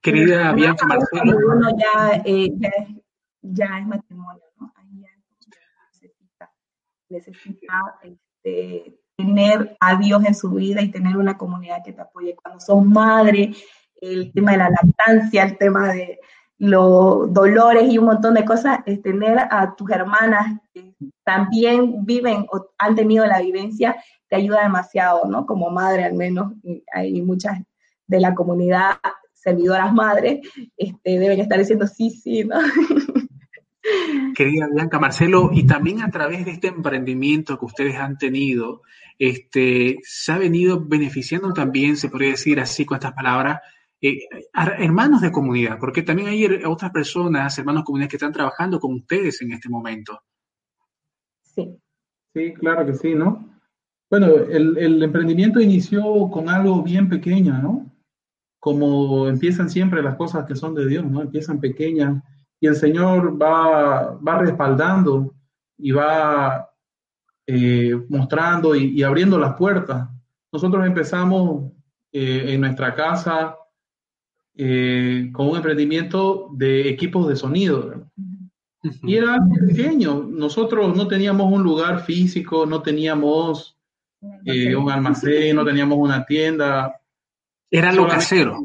Querida 0.00 0.52
Bianca 0.52 0.86
Marcelo. 0.86 1.36
Uno 1.54 1.68
ya, 1.78 2.22
eh, 2.24 2.50
ya, 3.40 3.78
es, 3.78 3.86
matrimonio, 3.86 4.42
¿no? 4.58 4.72
Ahí 4.76 5.00
ya 5.00 5.10
necesita, 5.92 6.50
necesita 7.08 7.98
este, 8.44 8.98
tener 9.16 9.76
a 9.80 9.96
Dios 9.96 10.24
en 10.24 10.34
su 10.34 10.50
vida 10.50 10.82
y 10.82 10.90
tener 10.90 11.16
una 11.16 11.38
comunidad 11.38 11.82
que 11.84 11.92
te 11.92 12.02
apoye. 12.02 12.34
Cuando 12.34 12.60
sos 12.60 12.84
madre, 12.84 13.52
el 14.00 14.32
tema 14.32 14.52
de 14.52 14.58
la 14.58 14.70
lactancia, 14.70 15.44
el 15.44 15.56
tema 15.56 15.92
de, 15.92 16.18
los 16.56 17.32
dolores 17.32 17.92
y 17.92 17.98
un 17.98 18.06
montón 18.06 18.34
de 18.34 18.44
cosas, 18.44 18.78
es 18.86 19.02
tener 19.02 19.38
a 19.38 19.74
tus 19.76 19.90
hermanas 19.90 20.56
que 20.72 20.94
también 21.24 22.04
viven 22.06 22.46
o 22.50 22.70
han 22.78 22.94
tenido 22.94 23.26
la 23.26 23.40
vivencia, 23.40 23.96
te 24.28 24.36
ayuda 24.36 24.62
demasiado, 24.62 25.24
¿no? 25.26 25.46
Como 25.46 25.70
madre 25.70 26.04
al 26.04 26.14
menos, 26.14 26.52
hay 26.92 27.20
muchas 27.22 27.58
de 28.06 28.20
la 28.20 28.34
comunidad 28.34 28.92
servidoras 29.32 29.92
madres, 29.92 30.40
este, 30.76 31.18
deben 31.18 31.40
estar 31.40 31.58
diciendo 31.58 31.86
sí, 31.86 32.10
sí, 32.10 32.44
¿no? 32.44 32.56
Querida 34.34 34.68
Bianca 34.72 34.98
Marcelo, 34.98 35.50
y 35.52 35.66
también 35.66 36.02
a 36.02 36.10
través 36.10 36.44
de 36.44 36.52
este 36.52 36.68
emprendimiento 36.68 37.58
que 37.58 37.66
ustedes 37.66 37.96
han 37.96 38.18
tenido, 38.18 38.82
este, 39.18 39.98
se 40.02 40.32
ha 40.32 40.38
venido 40.38 40.84
beneficiando 40.84 41.52
también, 41.52 41.96
se 41.96 42.08
podría 42.08 42.30
decir 42.30 42.60
así 42.60 42.84
con 42.84 42.96
estas 42.96 43.12
palabras, 43.12 43.60
eh, 44.00 44.20
hermanos 44.78 45.20
de 45.20 45.32
comunidad, 45.32 45.78
porque 45.78 46.02
también 46.02 46.28
hay 46.28 46.44
otras 46.64 46.90
personas, 46.90 47.58
hermanos 47.58 47.82
de 47.82 47.84
comunidad, 47.84 48.10
que 48.10 48.16
están 48.16 48.32
trabajando 48.32 48.78
con 48.80 48.94
ustedes 48.94 49.40
en 49.42 49.52
este 49.52 49.68
momento. 49.68 50.20
Sí. 51.42 51.78
Sí, 52.34 52.52
claro 52.54 52.84
que 52.84 52.94
sí, 52.94 53.14
¿no? 53.14 53.48
Bueno, 54.10 54.26
el, 54.26 55.02
emprendimiento 55.02 55.60
inició 55.60 56.28
con 56.30 56.48
algo 56.48 56.82
bien 56.82 57.08
pequeño, 57.08 57.56
¿no? 57.58 57.92
Como 58.58 59.28
empiezan 59.28 59.70
siempre 59.70 60.02
las 60.02 60.16
cosas 60.16 60.44
que 60.46 60.56
son 60.56 60.74
de 60.74 60.86
Dios, 60.86 61.04
¿no? 61.04 61.22
Empiezan 61.22 61.60
pequeñas 61.60 62.22
y 62.64 62.66
el 62.66 62.76
Señor 62.76 63.40
va, 63.40 64.18
va 64.26 64.38
respaldando 64.38 65.34
y 65.76 65.90
va 65.90 66.70
eh, 67.46 67.94
mostrando 68.08 68.74
y, 68.74 69.02
abriendo 69.02 69.38
las 69.38 69.54
puertas. 69.54 70.08
Nosotros 70.50 70.86
empezamos 70.86 71.72
eh, 72.10 72.54
en 72.54 72.62
nuestra 72.62 72.94
casa 72.94 73.54
eh, 74.56 75.28
con 75.30 75.50
un 75.50 75.56
emprendimiento 75.56 76.48
de 76.54 76.88
equipos 76.88 77.28
de 77.28 77.36
sonido. 77.36 78.10
Y 79.02 79.14
era 79.14 79.38
pequeño. 79.66 80.22
Nosotros 80.22 80.96
no 80.96 81.06
teníamos 81.06 81.52
un 81.52 81.62
lugar 81.62 82.00
físico, 82.00 82.64
no 82.64 82.80
teníamos 82.80 83.76
eh, 84.46 84.74
un 84.74 84.90
almacén, 84.90 85.54
no 85.54 85.66
teníamos 85.66 85.98
una 85.98 86.24
tienda. 86.24 86.98
Era 87.70 87.92
lo 87.92 88.08
casero. 88.08 88.56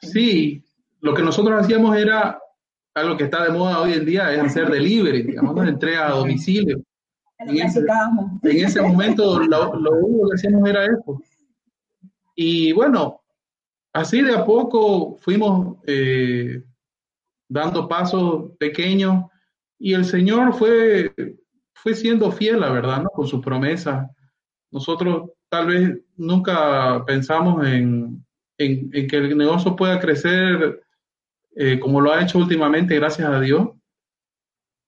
Sí, 0.00 0.62
lo 1.00 1.12
que 1.12 1.22
nosotros 1.22 1.60
hacíamos 1.60 1.96
era 1.96 2.40
algo 2.94 3.16
que 3.16 3.24
está 3.24 3.44
de 3.44 3.50
moda 3.50 3.80
hoy 3.80 3.94
en 3.94 4.04
día, 4.04 4.32
es 4.32 4.40
hacer 4.40 4.70
delivery, 4.70 5.22
digamos, 5.22 5.66
entrega 5.66 6.08
a 6.08 6.12
domicilio. 6.12 6.82
En 7.38 7.56
ese, 7.56 7.80
en 8.42 8.64
ese, 8.64 8.82
momento 8.82 9.40
lo, 9.40 9.74
lo 9.74 9.92
único 9.92 10.28
que 10.28 10.34
hacíamos 10.34 10.68
era 10.68 10.84
eso. 10.84 11.22
Y 12.34 12.72
bueno, 12.72 13.20
así 13.92 14.22
de 14.22 14.34
a 14.34 14.44
poco 14.44 15.16
fuimos 15.18 15.78
eh, 15.86 16.62
dando 17.48 17.88
pasos 17.88 18.52
pequeños 18.58 19.26
y 19.78 19.94
el 19.94 20.04
Señor 20.04 20.54
fue, 20.54 21.14
fue 21.74 21.94
siendo 21.94 22.30
fiel, 22.30 22.60
la 22.60 22.70
verdad, 22.70 23.02
¿no? 23.02 23.10
con 23.10 23.26
su 23.26 23.40
promesa. 23.40 24.10
Nosotros 24.70 25.30
tal 25.48 25.66
vez 25.66 25.98
nunca 26.16 27.04
pensamos 27.06 27.66
en, 27.66 28.24
que 28.56 29.16
el 29.16 29.36
negocio 29.36 29.74
pueda 29.74 29.98
crecer 29.98 30.82
eh, 31.62 31.78
como 31.78 32.00
lo 32.00 32.10
ha 32.10 32.22
hecho 32.22 32.38
últimamente, 32.38 32.94
gracias 32.94 33.28
a 33.28 33.38
Dios. 33.38 33.68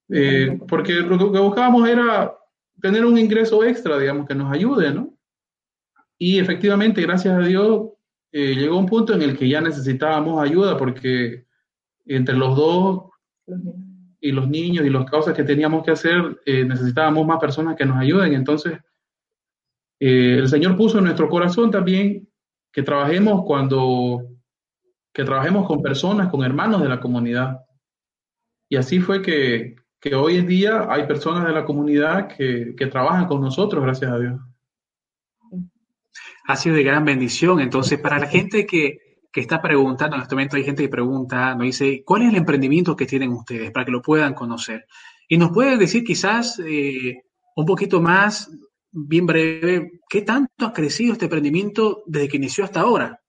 Eh, 0.09 0.59
porque 0.67 0.95
lo 0.95 1.19
que 1.31 1.39
buscábamos 1.39 1.87
era 1.87 2.35
tener 2.81 3.05
un 3.05 3.19
ingreso 3.19 3.63
extra, 3.63 3.99
digamos, 3.99 4.27
que 4.27 4.35
nos 4.35 4.51
ayude, 4.51 4.91
¿no? 4.93 5.15
Y 6.17 6.39
efectivamente, 6.39 7.03
gracias 7.03 7.37
a 7.37 7.47
Dios, 7.47 7.91
eh, 8.33 8.55
llegó 8.55 8.79
un 8.79 8.87
punto 8.87 9.13
en 9.13 9.21
el 9.21 9.37
que 9.37 9.47
ya 9.47 9.61
necesitábamos 9.61 10.43
ayuda 10.43 10.79
porque 10.79 11.45
entre 12.07 12.35
los 12.35 12.57
dos 12.57 13.11
y 14.19 14.33
los 14.33 14.49
niños 14.49 14.87
y 14.87 14.91
las 14.91 15.11
cosas 15.11 15.37
que 15.37 15.45
teníamos 15.45 15.85
que 15.85 15.91
hacer, 15.91 16.41
eh, 16.47 16.65
necesitábamos 16.65 17.27
más 17.27 17.39
personas 17.39 17.77
que 17.77 17.85
nos 17.85 17.99
ayuden. 17.99 18.33
Entonces, 18.33 18.79
eh, 20.01 20.37
el 20.39 20.49
Señor 20.49 20.75
puso 20.79 20.99
en 20.99 21.05
nuestro 21.05 21.29
corazón 21.29 21.71
también 21.71 22.27
que 22.73 22.83
trabajemos 22.83 23.45
cuando, 23.45 24.32
que 25.13 25.25
trabajemos 25.25 25.67
con 25.67 25.83
personas, 25.83 26.31
con 26.31 26.43
hermanos 26.43 26.83
de 26.83 26.89
la 26.89 27.01
comunidad. 27.01 27.61
Y 28.69 28.77
así 28.77 29.01
fue 29.01 29.21
que, 29.21 29.77
que 30.01 30.15
hoy 30.15 30.37
en 30.37 30.47
día 30.47 30.87
hay 30.89 31.07
personas 31.07 31.47
de 31.47 31.53
la 31.53 31.65
comunidad 31.65 32.29
que, 32.29 32.75
que 32.77 32.87
trabajan 32.87 33.27
con 33.27 33.41
nosotros, 33.41 33.83
gracias 33.83 34.11
a 34.11 34.19
Dios. 34.19 34.41
ha 36.47 36.57
sido 36.57 36.77
de 36.77 36.83
gran 36.83 37.05
bendición. 37.05 37.61
Entonces, 37.61 38.01
para 38.01 38.19
la 38.19 38.27
gente 38.27 38.67
que, 38.67 38.99
que 39.31 39.41
está 39.41 39.61
preguntando, 39.61 40.17
en 40.17 40.23
este 40.23 40.35
momento 40.35 40.57
hay 40.57 40.65
gente 40.65 40.83
que 40.83 40.89
pregunta, 40.89 41.55
nos 41.55 41.65
dice, 41.65 42.03
¿cuál 42.05 42.23
es 42.23 42.31
el 42.31 42.37
emprendimiento 42.37 42.97
que 42.97 43.07
tienen 43.07 43.33
ustedes 43.33 43.71
para 43.71 43.85
que 43.85 43.93
lo 43.93 44.03
puedan 44.03 44.35
conocer? 44.35 44.87
Y 45.29 45.39
nos 45.39 45.51
pueden 45.51 45.79
decir 45.79 46.05
quizás 46.05 46.59
eh, 46.67 47.23
un 47.57 47.67
poquito 47.67 48.01
más, 48.01 48.51
bien 48.91 49.27
breve, 49.27 50.01
¿qué 50.09 50.23
tanto 50.23 50.67
ha 50.67 50.73
crecido 50.73 51.13
este 51.13 51.25
emprendimiento 51.25 52.03
desde 52.07 52.29
que 52.29 52.37
inició 52.37 52.65
hasta 52.65 52.81
ahora? 52.81 53.22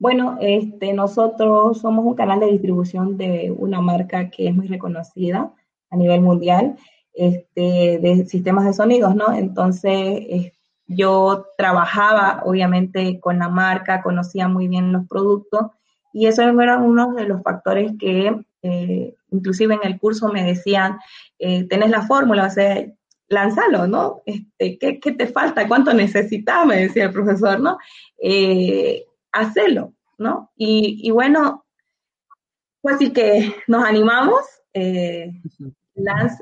Bueno, 0.00 0.38
este, 0.40 0.94
nosotros 0.94 1.82
somos 1.82 2.06
un 2.06 2.14
canal 2.14 2.40
de 2.40 2.46
distribución 2.46 3.18
de 3.18 3.54
una 3.54 3.82
marca 3.82 4.30
que 4.30 4.48
es 4.48 4.56
muy 4.56 4.66
reconocida 4.66 5.52
a 5.90 5.96
nivel 5.96 6.22
mundial, 6.22 6.76
este, 7.12 7.98
de 7.98 8.24
sistemas 8.24 8.64
de 8.64 8.72
sonidos, 8.72 9.14
¿no? 9.14 9.30
Entonces, 9.34 10.52
yo 10.86 11.48
trabajaba 11.58 12.42
obviamente 12.46 13.20
con 13.20 13.38
la 13.38 13.50
marca, 13.50 14.00
conocía 14.00 14.48
muy 14.48 14.68
bien 14.68 14.90
los 14.90 15.06
productos 15.06 15.66
y 16.14 16.28
eso 16.28 16.42
era 16.42 16.78
uno 16.78 17.12
de 17.12 17.26
los 17.26 17.42
factores 17.42 17.92
que 18.00 18.40
eh, 18.62 19.14
inclusive 19.30 19.74
en 19.74 19.84
el 19.84 19.98
curso 19.98 20.28
me 20.28 20.44
decían, 20.44 20.98
eh, 21.38 21.64
tenés 21.64 21.90
la 21.90 22.06
fórmula, 22.06 22.46
o 22.46 22.50
sea, 22.50 22.86
lánzalo, 23.28 23.86
¿no? 23.86 24.22
Este, 24.24 24.78
¿qué, 24.78 24.98
¿qué, 24.98 25.12
te 25.12 25.26
falta? 25.26 25.68
¿Cuánto 25.68 25.92
necesitas? 25.92 26.64
Me 26.64 26.76
decía 26.76 27.04
el 27.04 27.12
profesor, 27.12 27.60
¿no? 27.60 27.76
Eh, 28.16 29.04
hacelo, 29.32 29.94
¿no? 30.18 30.50
Y, 30.56 31.10
bueno, 31.10 31.64
pues 32.80 32.98
sí 32.98 33.12
que 33.12 33.54
nos 33.66 33.84
animamos, 33.84 34.40
eh, 34.72 35.32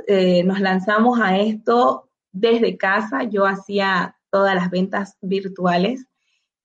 eh, 0.06 0.44
nos 0.44 0.60
lanzamos 0.60 1.20
a 1.20 1.38
esto 1.38 2.10
desde 2.32 2.76
casa, 2.76 3.24
yo 3.24 3.46
hacía 3.46 4.16
todas 4.30 4.54
las 4.54 4.70
ventas 4.70 5.16
virtuales 5.20 6.06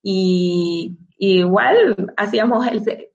y, 0.01 0.97
igual 1.17 2.13
hacíamos 2.17 2.67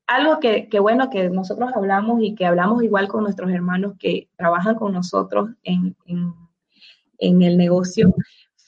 algo 0.06 0.40
que, 0.40 0.80
bueno 0.80 1.10
que 1.10 1.28
nosotros 1.28 1.70
hablamos 1.74 2.22
y 2.22 2.34
que 2.34 2.46
hablamos 2.46 2.82
igual 2.82 3.06
con 3.08 3.24
nuestros 3.24 3.50
hermanos 3.50 3.96
que 3.98 4.30
trabajan 4.36 4.76
con 4.76 4.94
nosotros 4.94 5.50
en, 5.62 5.94
en 7.18 7.42
el 7.42 7.58
negocio, 7.58 8.14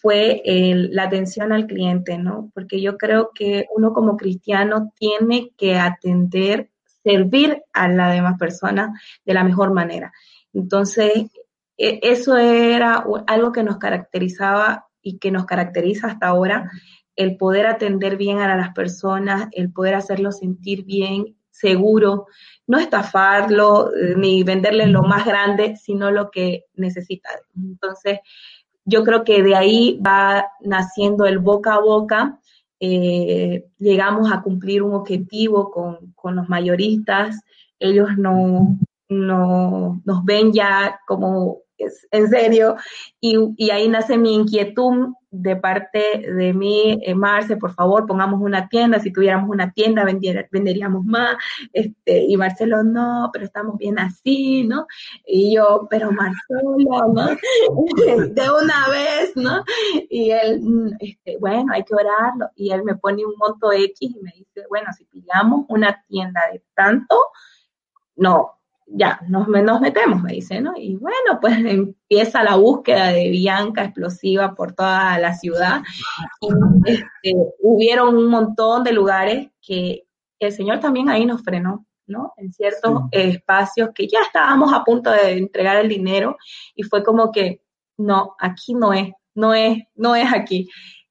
fue 0.00 0.42
la 0.44 1.04
atención 1.04 1.52
al 1.52 1.66
cliente, 1.66 2.16
¿no? 2.18 2.50
Porque 2.54 2.80
yo 2.80 2.96
creo 2.96 3.30
que 3.34 3.66
uno 3.76 3.92
como 3.92 4.16
cristiano 4.16 4.92
tiene 4.98 5.50
que 5.56 5.76
atender, 5.76 6.70
servir 7.02 7.62
a 7.72 7.88
la 7.88 8.10
demás 8.10 8.38
persona 8.38 8.98
de 9.24 9.34
la 9.34 9.44
mejor 9.44 9.72
manera. 9.72 10.12
Entonces, 10.52 11.12
e, 11.76 12.00
eso 12.02 12.36
era 12.36 13.04
algo 13.26 13.52
que 13.52 13.62
nos 13.62 13.78
caracterizaba 13.78 14.86
y 15.02 15.18
que 15.18 15.30
nos 15.30 15.44
caracteriza 15.44 16.08
hasta 16.08 16.28
ahora, 16.28 16.70
el 17.16 17.36
poder 17.36 17.66
atender 17.66 18.16
bien 18.16 18.38
a 18.38 18.56
las 18.56 18.72
personas, 18.72 19.48
el 19.52 19.72
poder 19.72 19.94
hacerlo 19.94 20.32
sentir 20.32 20.84
bien, 20.84 21.36
seguro, 21.50 22.26
no 22.66 22.78
estafarlo 22.78 23.94
eh, 23.94 24.14
ni 24.16 24.42
venderle 24.42 24.86
lo 24.86 25.02
más 25.02 25.26
grande, 25.26 25.76
sino 25.76 26.10
lo 26.10 26.30
que 26.30 26.64
necesita. 26.74 27.28
Entonces, 27.54 28.20
yo 28.84 29.04
creo 29.04 29.24
que 29.24 29.42
de 29.42 29.54
ahí 29.54 30.00
va 30.04 30.46
naciendo 30.60 31.26
el 31.26 31.38
boca 31.38 31.74
a 31.74 31.80
boca. 31.80 32.38
Eh, 32.80 33.66
llegamos 33.78 34.32
a 34.32 34.42
cumplir 34.42 34.82
un 34.82 34.94
objetivo 34.94 35.70
con, 35.70 36.36
los 36.36 36.48
mayoristas. 36.48 37.40
Ellos 37.78 38.10
no, 38.16 38.78
no, 39.08 40.00
nos 40.04 40.24
ven 40.24 40.52
ya 40.52 41.00
como 41.06 41.58
en 42.10 42.28
serio, 42.28 42.76
y, 43.20 43.70
ahí 43.70 43.88
nace 43.88 44.18
mi 44.18 44.34
inquietud 44.34 45.14
de 45.30 45.56
parte 45.56 46.32
de 46.32 46.52
mí, 46.52 46.98
eh, 47.02 47.14
Marce, 47.14 47.56
por 47.56 47.72
favor, 47.72 48.06
pongamos 48.06 48.40
una 48.40 48.68
tienda, 48.68 48.98
si 48.98 49.12
tuviéramos 49.12 49.48
una 49.48 49.70
tienda 49.72 50.04
venderíamos 50.04 51.04
más, 51.04 51.36
este, 51.72 52.24
y 52.24 52.36
Marcelo, 52.36 52.82
no, 52.82 53.30
pero 53.32 53.44
estamos 53.44 53.78
bien 53.78 53.98
así, 53.98 54.64
¿no? 54.64 54.86
Y 55.24 55.54
yo, 55.54 55.86
pero 55.88 56.10
Marcelo, 56.10 56.76
¿no? 57.14 57.26
de 58.34 58.50
una 58.50 58.88
vez, 58.88 59.36
¿no? 59.36 59.64
Y 60.08 60.30
él, 60.30 60.60
mm, 60.62 60.96
este, 60.98 61.36
bueno, 61.38 61.72
hay 61.72 61.84
que 61.84 61.94
orarlo, 61.94 62.50
y 62.56 62.72
él 62.72 62.82
me 62.82 62.96
pone 62.96 63.24
un 63.24 63.34
monto 63.38 63.72
X 63.72 63.96
y 64.00 64.18
me 64.20 64.32
dice, 64.32 64.66
bueno, 64.68 64.88
si 64.96 65.04
pillamos 65.04 65.64
una 65.68 66.04
tienda 66.08 66.40
de 66.52 66.62
tanto, 66.74 67.16
no, 68.16 68.59
ya, 68.92 69.20
nos, 69.28 69.48
nos 69.48 69.80
metemos, 69.80 70.22
me 70.22 70.32
dice, 70.32 70.60
¿no? 70.60 70.72
Y 70.76 70.96
bueno, 70.96 71.38
pues 71.40 71.54
empieza 71.64 72.42
la 72.42 72.56
búsqueda 72.56 73.08
de 73.08 73.30
Bianca 73.30 73.84
explosiva 73.84 74.54
por 74.54 74.72
toda 74.72 75.18
la 75.18 75.34
ciudad. 75.34 75.82
Y 76.40 76.90
este, 76.90 77.34
hubieron 77.60 78.16
un 78.16 78.28
montón 78.28 78.84
de 78.84 78.92
lugares 78.92 79.48
que 79.62 80.06
el 80.38 80.52
Señor 80.52 80.80
también 80.80 81.08
ahí 81.08 81.26
nos 81.26 81.42
frenó, 81.42 81.86
¿no? 82.06 82.32
En 82.36 82.52
ciertos 82.52 83.02
espacios 83.12 83.90
que 83.94 84.08
ya 84.08 84.20
estábamos 84.20 84.72
a 84.72 84.84
punto 84.84 85.10
de 85.10 85.32
entregar 85.32 85.76
el 85.76 85.88
dinero 85.88 86.36
y 86.74 86.82
fue 86.82 87.04
como 87.04 87.30
que, 87.30 87.62
no, 87.98 88.34
aquí 88.38 88.74
no 88.74 88.92
es, 88.92 89.12
no 89.34 89.54
es, 89.54 89.78
no 89.94 90.16
es 90.16 90.32
aquí. 90.32 90.68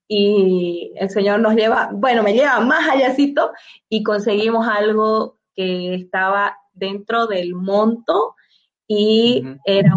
Y 0.08 0.92
el 0.96 1.10
Señor 1.12 1.40
nos 1.40 1.56
lleva, 1.56 1.92
bueno, 1.94 2.24
me 2.24 2.34
lleva 2.34 2.60
más 2.62 2.90
allácito 2.90 3.52
y 3.88 4.02
conseguimos 4.02 4.68
algo 4.68 5.38
que 5.56 5.94
estaba 5.94 6.58
dentro 6.80 7.28
del 7.28 7.54
monto 7.54 8.36
y 8.88 9.46
era 9.66 9.92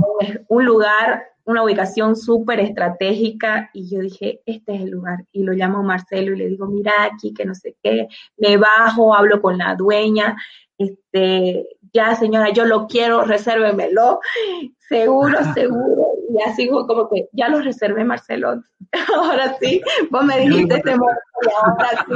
un, 0.49 0.67
lugar, 0.67 1.25
una 1.45 1.65
ubicación 1.65 2.15
súper 2.15 2.61
estratégica 2.61 3.71
y 3.73 3.89
yo 3.89 4.01
dije, 4.01 4.43
este 4.45 4.75
es 4.75 4.83
el 4.83 4.91
lugar. 4.91 5.25
Y 5.33 5.45
lo 5.45 5.53
llamo 5.53 5.83
Marcelo 5.83 6.35
y 6.35 6.39
le 6.39 6.49
digo, 6.49 6.67
mira 6.67 6.93
aquí, 7.05 7.33
que 7.33 7.47
no 7.47 7.55
sé 7.55 7.75
qué, 7.83 8.09
me 8.37 8.59
bajo, 8.59 9.15
hablo 9.15 9.41
con 9.41 9.57
la 9.57 9.75
dueña, 9.77 10.37
este, 10.77 11.69
ya 11.93 12.15
señora, 12.17 12.51
yo 12.51 12.65
lo 12.65 12.87
quiero, 12.87 13.23
resérvemelo, 13.23 14.21
seguro, 14.89 15.39
seguro. 15.55 16.22
Y 16.33 16.43
así 16.43 16.67
como 16.69 17.09
que, 17.11 17.29
ya 17.33 17.49
lo 17.49 17.61
reservé, 17.61 18.05
Marcelo, 18.05 18.63
ahora 19.17 19.57
sí, 19.61 19.83
vos 20.11 20.25
me 20.25 20.41
dijiste 20.41 20.77
este 20.77 20.93
ahora 20.93 22.07
sí, 22.07 22.15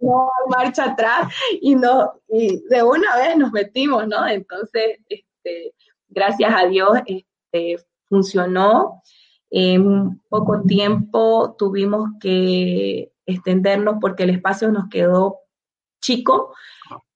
no 0.00 0.22
hay 0.22 0.50
marcha 0.50 0.84
atrás 0.84 1.32
y 1.60 1.74
no, 1.74 2.20
y 2.28 2.62
de 2.68 2.82
una 2.82 3.16
vez 3.16 3.36
nos 3.36 3.50
metimos, 3.50 4.06
¿no? 4.06 4.26
Entonces, 4.28 4.98
este, 5.08 5.74
gracias 6.08 6.52
a 6.54 6.66
Dios, 6.66 6.98
este, 7.06 7.84
funcionó. 8.08 9.02
En 9.50 10.20
poco 10.28 10.60
tiempo 10.62 11.56
tuvimos 11.58 12.10
que 12.20 13.10
extendernos 13.24 13.96
porque 13.98 14.24
el 14.24 14.30
espacio 14.30 14.70
nos 14.70 14.90
quedó 14.90 15.38
chico 16.02 16.54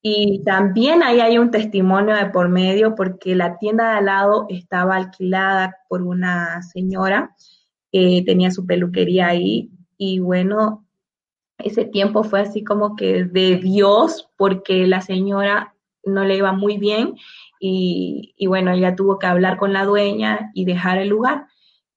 y 0.02 0.42
también 0.44 1.04
ahí 1.04 1.20
hay 1.20 1.38
un 1.38 1.52
testimonio 1.52 2.16
de 2.16 2.26
por 2.26 2.48
medio 2.48 2.96
porque 2.96 3.36
la 3.36 3.56
tienda 3.58 3.90
de 3.92 3.98
al 3.98 4.06
lado 4.06 4.46
estaba 4.48 4.96
alquilada 4.96 5.76
por 5.88 6.02
una 6.02 6.60
señora 6.62 7.36
que 7.92 8.22
tenía 8.26 8.50
su 8.50 8.66
peluquería 8.66 9.28
ahí 9.28 9.70
y 9.96 10.18
bueno, 10.18 10.84
ese 11.58 11.84
tiempo 11.84 12.24
fue 12.24 12.40
así 12.40 12.64
como 12.64 12.96
que 12.96 13.24
de 13.24 13.56
Dios 13.56 14.28
porque 14.36 14.88
la 14.88 15.00
señora 15.00 15.76
no 16.04 16.24
le 16.24 16.36
iba 16.36 16.52
muy 16.52 16.78
bien 16.78 17.14
y, 17.64 18.34
bueno, 18.48 18.72
ella 18.72 18.96
tuvo 18.96 19.20
que 19.20 19.28
hablar 19.28 19.56
con 19.56 19.72
la 19.72 19.84
dueña 19.84 20.50
y 20.52 20.64
dejar 20.64 20.98
el 20.98 21.10
lugar. 21.10 21.46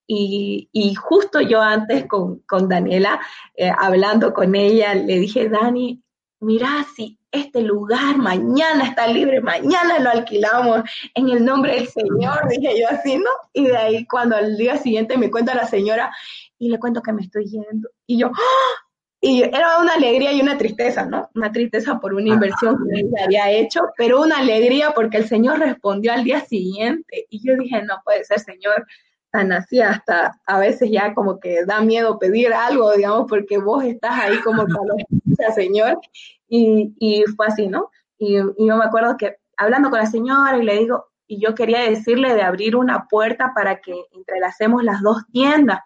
Y, 0.05 0.69
justo 0.93 1.41
yo 1.41 1.59
antes 1.59 2.05
con, 2.05 2.69
Daniela, 2.69 3.19
eh, 3.55 3.71
hablando 3.75 4.31
con 4.31 4.53
ella, 4.53 4.93
le 4.93 5.17
dije, 5.17 5.49
Dani, 5.49 6.03
mira, 6.45 6.85
si 6.95 7.17
este 7.31 7.61
lugar 7.61 8.17
mañana 8.17 8.85
está 8.85 9.07
libre, 9.07 9.41
mañana 9.41 9.99
lo 9.99 10.11
alquilamos 10.11 10.83
en 11.13 11.29
el 11.29 11.43
nombre 11.43 11.75
del 11.75 11.87
Señor, 11.87 12.47
dije 12.49 12.79
yo 12.79 12.87
así, 12.89 13.17
¿no? 13.17 13.29
Y 13.51 13.65
de 13.65 13.75
ahí 13.75 14.05
cuando 14.05 14.35
al 14.35 14.55
día 14.55 14.77
siguiente 14.77 15.17
me 15.17 15.31
cuenta 15.31 15.55
la 15.55 15.67
señora 15.67 16.15
y 16.57 16.69
le 16.69 16.79
cuento 16.79 17.01
que 17.01 17.11
me 17.11 17.23
estoy 17.23 17.45
yendo. 17.45 17.89
Y 18.05 18.19
yo, 18.19 18.27
¡ah! 18.27 18.85
y 19.19 19.41
era 19.41 19.79
una 19.79 19.95
alegría 19.95 20.31
y 20.31 20.41
una 20.41 20.57
tristeza, 20.57 21.05
¿no? 21.05 21.29
Una 21.33 21.51
tristeza 21.51 21.99
por 21.99 22.13
una 22.13 22.29
inversión 22.29 22.77
que 22.77 22.99
ella 22.99 23.25
había 23.25 23.51
hecho, 23.51 23.81
pero 23.97 24.21
una 24.21 24.37
alegría 24.37 24.91
porque 24.93 25.17
el 25.17 25.27
Señor 25.27 25.59
respondió 25.59 26.13
al 26.13 26.23
día 26.23 26.41
siguiente. 26.41 27.25
Y 27.29 27.45
yo 27.45 27.57
dije, 27.57 27.81
no 27.81 27.95
puede 28.05 28.23
ser, 28.23 28.39
Señor, 28.39 28.85
tan 29.35 29.51
así, 29.51 29.81
hasta 29.81 30.39
a 30.45 30.59
veces 30.59 30.89
ya 30.89 31.13
como 31.13 31.39
que 31.39 31.65
da 31.65 31.81
miedo 31.81 32.17
pedir 32.17 32.53
algo, 32.53 32.93
digamos, 32.93 33.25
porque 33.27 33.57
vos 33.57 33.83
estás 33.83 34.17
ahí 34.17 34.39
como 34.41 34.65
para 34.65 35.53
Señor. 35.53 35.99
Y, 36.47 37.23
fue 37.35 37.47
así, 37.47 37.67
¿no? 37.67 37.89
Y, 38.17 38.35
yo 38.35 38.77
me 38.77 38.85
acuerdo 38.85 39.17
que 39.17 39.35
hablando 39.57 39.89
con 39.89 39.99
la 39.99 40.05
señora 40.05 40.57
y 40.57 40.63
le 40.63 40.77
digo, 40.79 41.05
y 41.27 41.41
yo 41.41 41.53
quería 41.53 41.81
decirle 41.81 42.33
de 42.33 42.43
abrir 42.43 42.75
una 42.75 43.07
puerta 43.09 43.51
para 43.53 43.81
que 43.81 43.93
entrelacemos 44.11 44.83
las 44.83 45.01
dos 45.01 45.23
tiendas. 45.33 45.79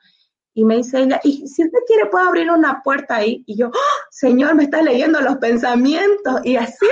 Y 0.53 0.65
me 0.65 0.77
dice 0.77 1.01
ella, 1.01 1.19
y 1.23 1.47
si 1.47 1.63
usted 1.63 1.79
quiere 1.87 2.07
puede 2.07 2.27
abrir 2.27 2.51
una 2.51 2.83
puerta 2.83 3.15
ahí. 3.15 3.43
Y 3.47 3.57
yo, 3.57 3.69
¡Oh, 3.69 3.99
Señor, 4.11 4.53
me 4.55 4.65
está 4.65 4.81
leyendo 4.81 5.21
los 5.21 5.37
pensamientos. 5.37 6.41
Y 6.43 6.57
así, 6.57 6.85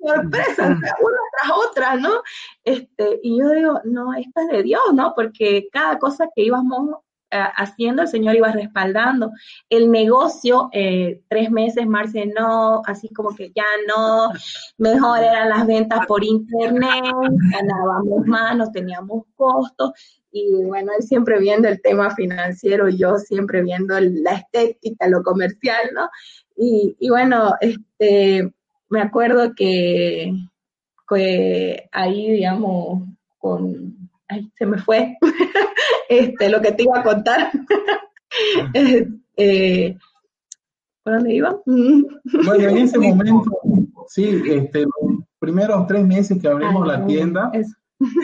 sorpresa, 0.00 0.66
una 0.66 0.80
tras 0.80 1.52
otra, 1.68 1.96
¿no? 1.96 2.22
Este, 2.64 3.20
y 3.22 3.38
yo 3.38 3.50
digo, 3.50 3.80
no, 3.84 4.14
esto 4.14 4.40
es 4.42 4.48
de 4.48 4.62
Dios, 4.62 4.82
¿no? 4.94 5.12
Porque 5.14 5.68
cada 5.72 5.98
cosa 5.98 6.28
que 6.34 6.42
íbamos 6.42 6.96
haciendo, 7.30 8.02
el 8.02 8.08
Señor 8.08 8.36
iba 8.36 8.50
respaldando. 8.52 9.32
El 9.68 9.90
negocio, 9.90 10.68
eh, 10.72 11.22
tres 11.28 11.50
meses, 11.50 11.86
Marce, 11.86 12.26
no, 12.26 12.82
así 12.86 13.08
como 13.08 13.34
que 13.34 13.52
ya 13.54 13.64
no, 13.88 14.30
mejor 14.78 15.18
eran 15.18 15.48
las 15.48 15.66
ventas 15.66 16.06
por 16.06 16.24
internet, 16.24 17.04
ganábamos 17.52 18.26
más, 18.26 18.56
no 18.56 18.70
teníamos 18.70 19.24
costos. 19.34 19.92
Y 20.30 20.64
bueno, 20.64 20.92
él 20.98 21.02
siempre 21.02 21.38
viendo 21.38 21.68
el 21.68 21.80
tema 21.80 22.14
financiero, 22.14 22.88
yo 22.88 23.16
siempre 23.16 23.62
viendo 23.62 23.98
la 23.98 24.32
estética, 24.32 25.08
lo 25.08 25.22
comercial, 25.22 25.90
¿no? 25.94 26.08
Y, 26.56 26.96
y 26.98 27.08
bueno, 27.08 27.54
este, 27.60 28.52
me 28.88 29.00
acuerdo 29.00 29.54
que, 29.54 30.32
que 31.08 31.88
ahí, 31.92 32.32
digamos, 32.32 33.02
con, 33.38 33.96
ay, 34.28 34.50
se 34.56 34.66
me 34.66 34.78
fue, 34.78 35.16
este, 36.08 36.48
lo 36.50 36.60
que 36.60 36.72
te 36.72 36.84
iba 36.84 37.00
a 37.00 37.02
contar. 37.02 37.50
eh, 39.36 39.96
¿Por 41.02 41.14
dónde 41.14 41.34
iba? 41.34 41.56
Bueno, 41.66 42.68
en 42.68 42.78
ese 42.78 42.98
momento, 42.98 43.50
sí, 44.08 44.42
este, 44.46 44.80
los 44.80 45.24
primeros 45.38 45.86
tres 45.86 46.04
meses 46.04 46.40
que 46.40 46.48
abrimos 46.48 46.86
la 46.86 47.06
tienda 47.06 47.50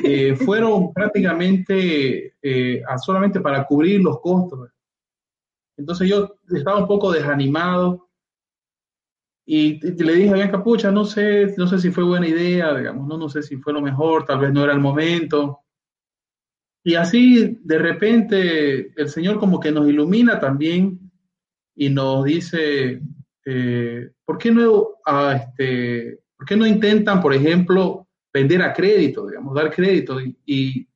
eh, 0.03 0.35
fueron 0.37 0.93
prácticamente 0.93 2.35
eh, 2.43 2.83
solamente 3.05 3.41
para 3.41 3.65
cubrir 3.65 4.01
los 4.01 4.21
costos. 4.21 4.71
Entonces 5.77 6.09
yo 6.09 6.37
estaba 6.51 6.81
un 6.81 6.87
poco 6.87 7.13
desanimado 7.13 8.09
y 9.45 9.81
le 10.03 10.15
dije 10.15 10.31
a 10.31 10.35
Bianca, 10.35 10.63
pucha, 10.63 10.91
no 10.91 11.05
sé, 11.05 11.55
no 11.57 11.67
sé 11.67 11.79
si 11.79 11.91
fue 11.91 12.05
buena 12.05 12.29
idea, 12.29 12.75
digamos, 12.75 13.09
no, 13.09 13.19
no 13.19 13.29
sé 13.29 13.43
si 13.43 13.57
fue 13.57 13.73
lo 13.73 13.81
mejor, 13.81 14.25
tal 14.25 14.39
vez 14.39 14.53
no 14.53 14.63
era 14.63 14.73
el 14.73 14.81
momento. 14.81 15.61
Y 16.85 16.95
así 16.95 17.59
de 17.63 17.79
repente 17.79 18.93
el 19.01 19.09
Señor 19.09 19.39
como 19.39 19.59
que 19.61 19.73
nos 19.73 19.89
ilumina 19.89 20.39
también 20.39 21.11
y 21.75 21.91
nos 21.91 22.25
dice, 22.25 23.01
eh, 23.45 24.11
¿por, 24.25 24.39
qué 24.39 24.51
no, 24.53 24.89
ah, 25.07 25.41
este, 25.41 26.21
¿por 26.37 26.47
qué 26.47 26.57
no 26.57 26.67
intentan, 26.67 27.21
por 27.21 27.35
ejemplo, 27.35 28.09
vender 28.33 28.63
a 28.63 28.73
crédito, 28.73 29.27
digamos, 29.27 29.55
dar 29.55 29.75
crédito? 29.75 30.21
Y, 30.21 30.37
y 30.47 30.89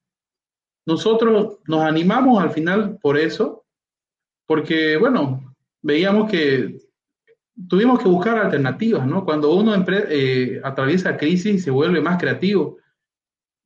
nosotros 0.86 1.58
nos 1.66 1.80
animamos 1.80 2.40
al 2.42 2.50
final 2.50 2.98
por 3.00 3.18
eso, 3.18 3.64
porque, 4.46 4.96
bueno, 4.96 5.54
veíamos 5.82 6.30
que 6.30 6.78
tuvimos 7.68 8.02
que 8.02 8.08
buscar 8.08 8.38
alternativas, 8.38 9.06
¿no? 9.06 9.24
Cuando 9.24 9.54
uno 9.54 9.74
eh, 9.88 10.60
atraviesa 10.62 11.16
crisis 11.16 11.64
se 11.64 11.70
vuelve 11.70 12.00
más 12.00 12.18
creativo. 12.18 12.78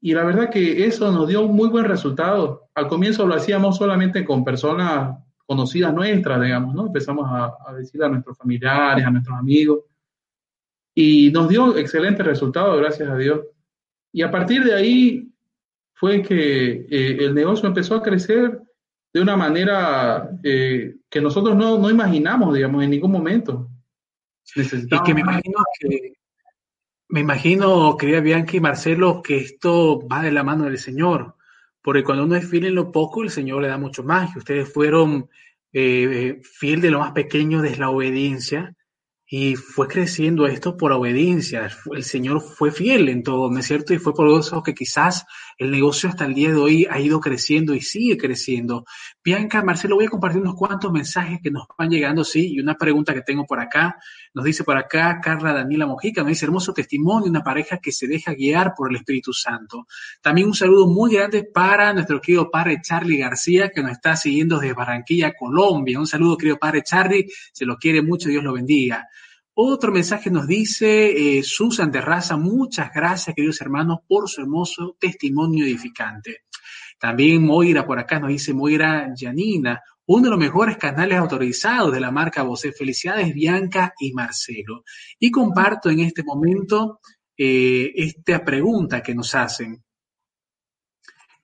Y 0.00 0.14
la 0.14 0.24
verdad 0.24 0.50
que 0.50 0.86
eso 0.86 1.12
nos 1.12 1.28
dio 1.28 1.42
un 1.42 1.54
muy 1.54 1.68
buen 1.68 1.84
resultado. 1.84 2.70
Al 2.74 2.88
comienzo 2.88 3.26
lo 3.26 3.34
hacíamos 3.34 3.76
solamente 3.76 4.24
con 4.24 4.44
personas 4.44 5.18
conocidas 5.44 5.92
nuestras, 5.92 6.40
digamos, 6.40 6.74
¿no? 6.74 6.86
Empezamos 6.86 7.26
a, 7.28 7.52
a 7.66 7.74
decirle 7.74 8.06
a 8.06 8.10
nuestros 8.10 8.38
familiares, 8.38 9.04
a 9.04 9.10
nuestros 9.10 9.36
amigos. 9.36 9.80
Y 10.94 11.30
nos 11.32 11.48
dio 11.48 11.76
excelente 11.76 12.22
resultado, 12.22 12.76
gracias 12.76 13.08
a 13.08 13.16
Dios. 13.16 13.40
Y 14.12 14.22
a 14.22 14.30
partir 14.30 14.64
de 14.64 14.74
ahí 14.74 15.32
fue 15.94 16.22
que 16.22 16.86
eh, 16.90 17.16
el 17.20 17.34
negocio 17.34 17.68
empezó 17.68 17.94
a 17.94 18.02
crecer 18.02 18.60
de 19.12 19.20
una 19.20 19.36
manera 19.36 20.30
eh, 20.42 20.96
que 21.10 21.20
nosotros 21.20 21.56
no, 21.56 21.78
no 21.78 21.90
imaginamos, 21.90 22.54
digamos, 22.54 22.82
en 22.82 22.90
ningún 22.90 23.12
momento. 23.12 23.69
Y 24.56 25.02
que 25.04 25.14
me 25.14 25.20
imagino 25.20 25.58
que, 25.78 26.12
me 27.08 27.20
imagino, 27.20 27.96
querida 27.96 28.20
Bianca 28.20 28.56
y 28.56 28.60
Marcelo, 28.60 29.22
que 29.22 29.38
esto 29.38 30.06
va 30.06 30.22
de 30.22 30.32
la 30.32 30.44
mano 30.44 30.64
del 30.64 30.78
Señor, 30.78 31.34
porque 31.82 32.04
cuando 32.04 32.24
uno 32.24 32.36
es 32.36 32.48
fiel 32.48 32.66
en 32.66 32.74
lo 32.74 32.92
poco, 32.92 33.22
el 33.22 33.30
Señor 33.30 33.62
le 33.62 33.68
da 33.68 33.78
mucho 33.78 34.02
más. 34.02 34.34
Y 34.34 34.38
ustedes 34.38 34.72
fueron 34.72 35.28
eh, 35.72 36.40
fiel 36.42 36.80
de 36.80 36.90
lo 36.90 37.00
más 37.00 37.12
pequeño, 37.12 37.62
de 37.62 37.76
la 37.76 37.90
obediencia, 37.90 38.74
y 39.26 39.54
fue 39.56 39.86
creciendo 39.86 40.46
esto 40.46 40.76
por 40.76 40.92
obediencia. 40.92 41.70
El 41.92 42.04
Señor 42.04 42.40
fue 42.40 42.72
fiel 42.72 43.08
en 43.08 43.22
todo, 43.22 43.50
¿no 43.50 43.58
es 43.60 43.66
cierto? 43.66 43.94
Y 43.94 43.98
fue 43.98 44.12
por 44.12 44.28
eso 44.38 44.62
que 44.62 44.74
quizás 44.74 45.24
el 45.60 45.70
negocio 45.70 46.08
hasta 46.08 46.24
el 46.24 46.32
día 46.32 46.48
de 46.48 46.56
hoy 46.56 46.86
ha 46.90 46.98
ido 46.98 47.20
creciendo 47.20 47.74
y 47.74 47.82
sigue 47.82 48.16
creciendo. 48.16 48.86
Bianca, 49.22 49.62
Marcelo, 49.62 49.96
voy 49.96 50.06
a 50.06 50.08
compartir 50.08 50.40
unos 50.40 50.54
cuantos 50.54 50.90
mensajes 50.90 51.38
que 51.42 51.50
nos 51.50 51.64
van 51.76 51.90
llegando, 51.90 52.24
sí, 52.24 52.54
y 52.54 52.60
una 52.60 52.76
pregunta 52.76 53.12
que 53.12 53.20
tengo 53.20 53.44
por 53.44 53.60
acá. 53.60 53.98
Nos 54.32 54.46
dice 54.46 54.64
por 54.64 54.78
acá 54.78 55.20
Carla 55.22 55.52
Daniela 55.52 55.84
Mojica, 55.84 56.22
nos 56.22 56.30
dice 56.30 56.46
hermoso 56.46 56.72
testimonio 56.72 57.28
una 57.28 57.42
pareja 57.42 57.76
que 57.76 57.92
se 57.92 58.06
deja 58.06 58.32
guiar 58.32 58.72
por 58.74 58.88
el 58.88 58.96
Espíritu 58.96 59.34
Santo. 59.34 59.86
También 60.22 60.46
un 60.46 60.54
saludo 60.54 60.86
muy 60.86 61.12
grande 61.12 61.44
para 61.44 61.92
nuestro 61.92 62.22
querido 62.22 62.50
padre 62.50 62.80
Charlie 62.82 63.18
García, 63.18 63.68
que 63.68 63.82
nos 63.82 63.92
está 63.92 64.16
siguiendo 64.16 64.58
desde 64.58 64.72
Barranquilla, 64.72 65.34
Colombia. 65.38 66.00
Un 66.00 66.06
saludo, 66.06 66.38
querido 66.38 66.58
padre 66.58 66.82
Charlie, 66.82 67.26
se 67.52 67.66
lo 67.66 67.76
quiere 67.76 68.00
mucho, 68.00 68.30
Dios 68.30 68.42
lo 68.42 68.54
bendiga. 68.54 69.06
Otro 69.54 69.92
mensaje 69.92 70.30
nos 70.30 70.46
dice 70.46 71.38
eh, 71.38 71.42
Susan 71.42 71.90
Terraza, 71.90 72.36
muchas 72.36 72.90
gracias, 72.94 73.34
queridos 73.34 73.60
hermanos, 73.60 73.98
por 74.06 74.28
su 74.28 74.40
hermoso 74.40 74.96
testimonio 74.98 75.64
edificante. 75.64 76.44
También 76.98 77.44
Moira 77.44 77.84
por 77.84 77.98
acá 77.98 78.20
nos 78.20 78.28
dice 78.30 78.54
Moira 78.54 79.12
Janina, 79.16 79.82
uno 80.06 80.24
de 80.24 80.30
los 80.30 80.38
mejores 80.38 80.76
canales 80.76 81.18
autorizados 81.18 81.92
de 81.92 82.00
la 82.00 82.10
marca 82.10 82.42
Voce. 82.42 82.72
Felicidades, 82.72 83.32
Bianca 83.32 83.94
y 83.98 84.12
Marcelo. 84.12 84.84
Y 85.18 85.30
comparto 85.30 85.88
en 85.88 86.00
este 86.00 86.24
momento 86.24 87.00
eh, 87.36 87.92
esta 87.94 88.44
pregunta 88.44 89.02
que 89.02 89.14
nos 89.14 89.34
hacen. 89.34 89.82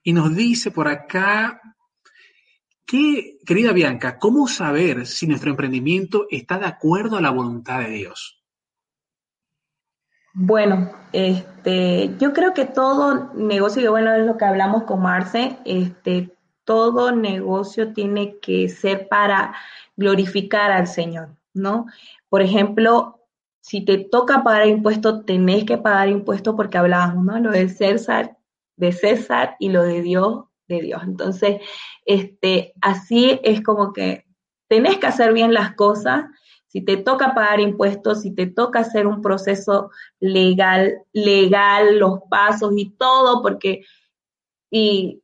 Y 0.03 0.13
nos 0.13 0.35
dice 0.35 0.71
por 0.71 0.87
acá 0.87 1.61
¿Qué, 2.87 3.39
querida 3.45 3.73
Bianca, 3.73 4.17
cómo 4.17 4.47
saber 4.47 5.05
si 5.05 5.27
nuestro 5.27 5.49
emprendimiento 5.51 6.25
está 6.31 6.57
de 6.57 6.67
acuerdo 6.67 7.17
a 7.17 7.21
la 7.21 7.31
voluntad 7.31 7.81
de 7.81 7.89
Dios? 7.89 8.41
Bueno, 10.33 10.89
este, 11.11 12.15
yo 12.17 12.31
creo 12.31 12.53
que 12.53 12.63
todo 12.63 13.33
negocio, 13.33 13.83
y 13.83 13.87
bueno, 13.87 14.13
es 14.13 14.25
lo 14.25 14.37
que 14.37 14.45
hablamos 14.45 14.83
con 14.83 15.01
Marce, 15.01 15.57
este, 15.65 16.33
todo 16.63 17.11
negocio 17.11 17.91
tiene 17.91 18.37
que 18.39 18.69
ser 18.69 19.09
para 19.09 19.53
glorificar 19.97 20.71
al 20.71 20.87
Señor, 20.87 21.35
¿no? 21.53 21.87
Por 22.29 22.41
ejemplo, 22.41 23.19
si 23.59 23.83
te 23.83 23.97
toca 23.97 24.43
pagar 24.43 24.65
impuestos, 24.67 25.25
tenés 25.25 25.65
que 25.65 25.77
pagar 25.77 26.07
impuestos 26.07 26.55
porque 26.55 26.77
hablábamos, 26.77 27.25
¿no? 27.25 27.37
Lo 27.37 27.51
de 27.51 27.67
César, 27.67 28.37
de 28.77 28.93
César 28.93 29.57
y 29.59 29.69
lo 29.69 29.83
de 29.83 30.01
Dios 30.01 30.45
de 30.67 30.81
Dios. 30.81 31.01
Entonces, 31.03 31.61
este, 32.05 32.73
así 32.81 33.39
es 33.43 33.61
como 33.61 33.93
que 33.93 34.25
tenés 34.67 34.97
que 34.97 35.07
hacer 35.07 35.33
bien 35.33 35.53
las 35.53 35.75
cosas. 35.75 36.25
Si 36.67 36.81
te 36.81 36.97
toca 36.97 37.33
pagar 37.33 37.59
impuestos, 37.59 38.21
si 38.21 38.35
te 38.35 38.47
toca 38.47 38.79
hacer 38.79 39.07
un 39.07 39.21
proceso 39.21 39.89
legal, 40.19 41.01
legal, 41.13 41.97
los 41.99 42.19
pasos 42.29 42.73
y 42.75 42.89
todo, 42.91 43.41
porque 43.41 43.83
y 44.69 45.23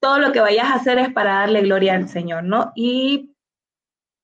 todo 0.00 0.18
lo 0.18 0.32
que 0.32 0.40
vayas 0.40 0.66
a 0.66 0.74
hacer 0.74 0.98
es 0.98 1.12
para 1.12 1.40
darle 1.40 1.62
gloria 1.62 1.94
al 1.94 2.08
Señor, 2.08 2.44
¿no? 2.44 2.72
Y, 2.74 3.34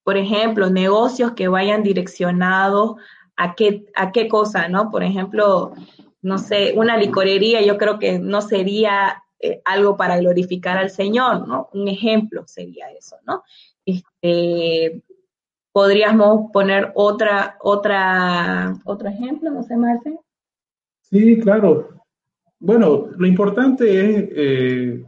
por 0.04 0.16
ejemplo, 0.16 0.70
negocios 0.70 1.32
que 1.32 1.48
vayan 1.48 1.82
direccionados 1.82 2.96
a 3.36 3.54
qué, 3.54 3.84
a 3.94 4.12
qué 4.12 4.28
cosa, 4.28 4.68
¿no? 4.68 4.90
Por 4.90 5.02
ejemplo, 5.02 5.74
no 6.22 6.38
sé, 6.38 6.72
una 6.76 6.96
licorería, 6.96 7.60
yo 7.62 7.76
creo 7.76 7.98
que 7.98 8.18
no 8.18 8.40
sería 8.40 9.24
eh, 9.45 9.61
algo 9.66 9.95
para 9.95 10.16
glorificar 10.16 10.78
al 10.78 10.88
Señor, 10.88 11.47
¿no? 11.47 11.68
Un 11.74 11.86
ejemplo 11.88 12.45
sería 12.47 12.90
eso, 12.92 13.16
¿no? 13.26 13.42
Este, 13.84 15.03
podríamos 15.70 16.51
poner 16.51 16.92
otra, 16.95 17.59
otra, 17.61 18.74
otro 18.86 19.09
ejemplo, 19.11 19.51
no 19.51 19.62
sé, 19.62 19.76
Marce. 19.76 20.18
Sí, 21.03 21.38
claro. 21.40 21.90
Bueno, 22.59 23.11
lo 23.14 23.26
importante 23.26 23.84
es, 23.84 24.28
eh, 24.34 25.05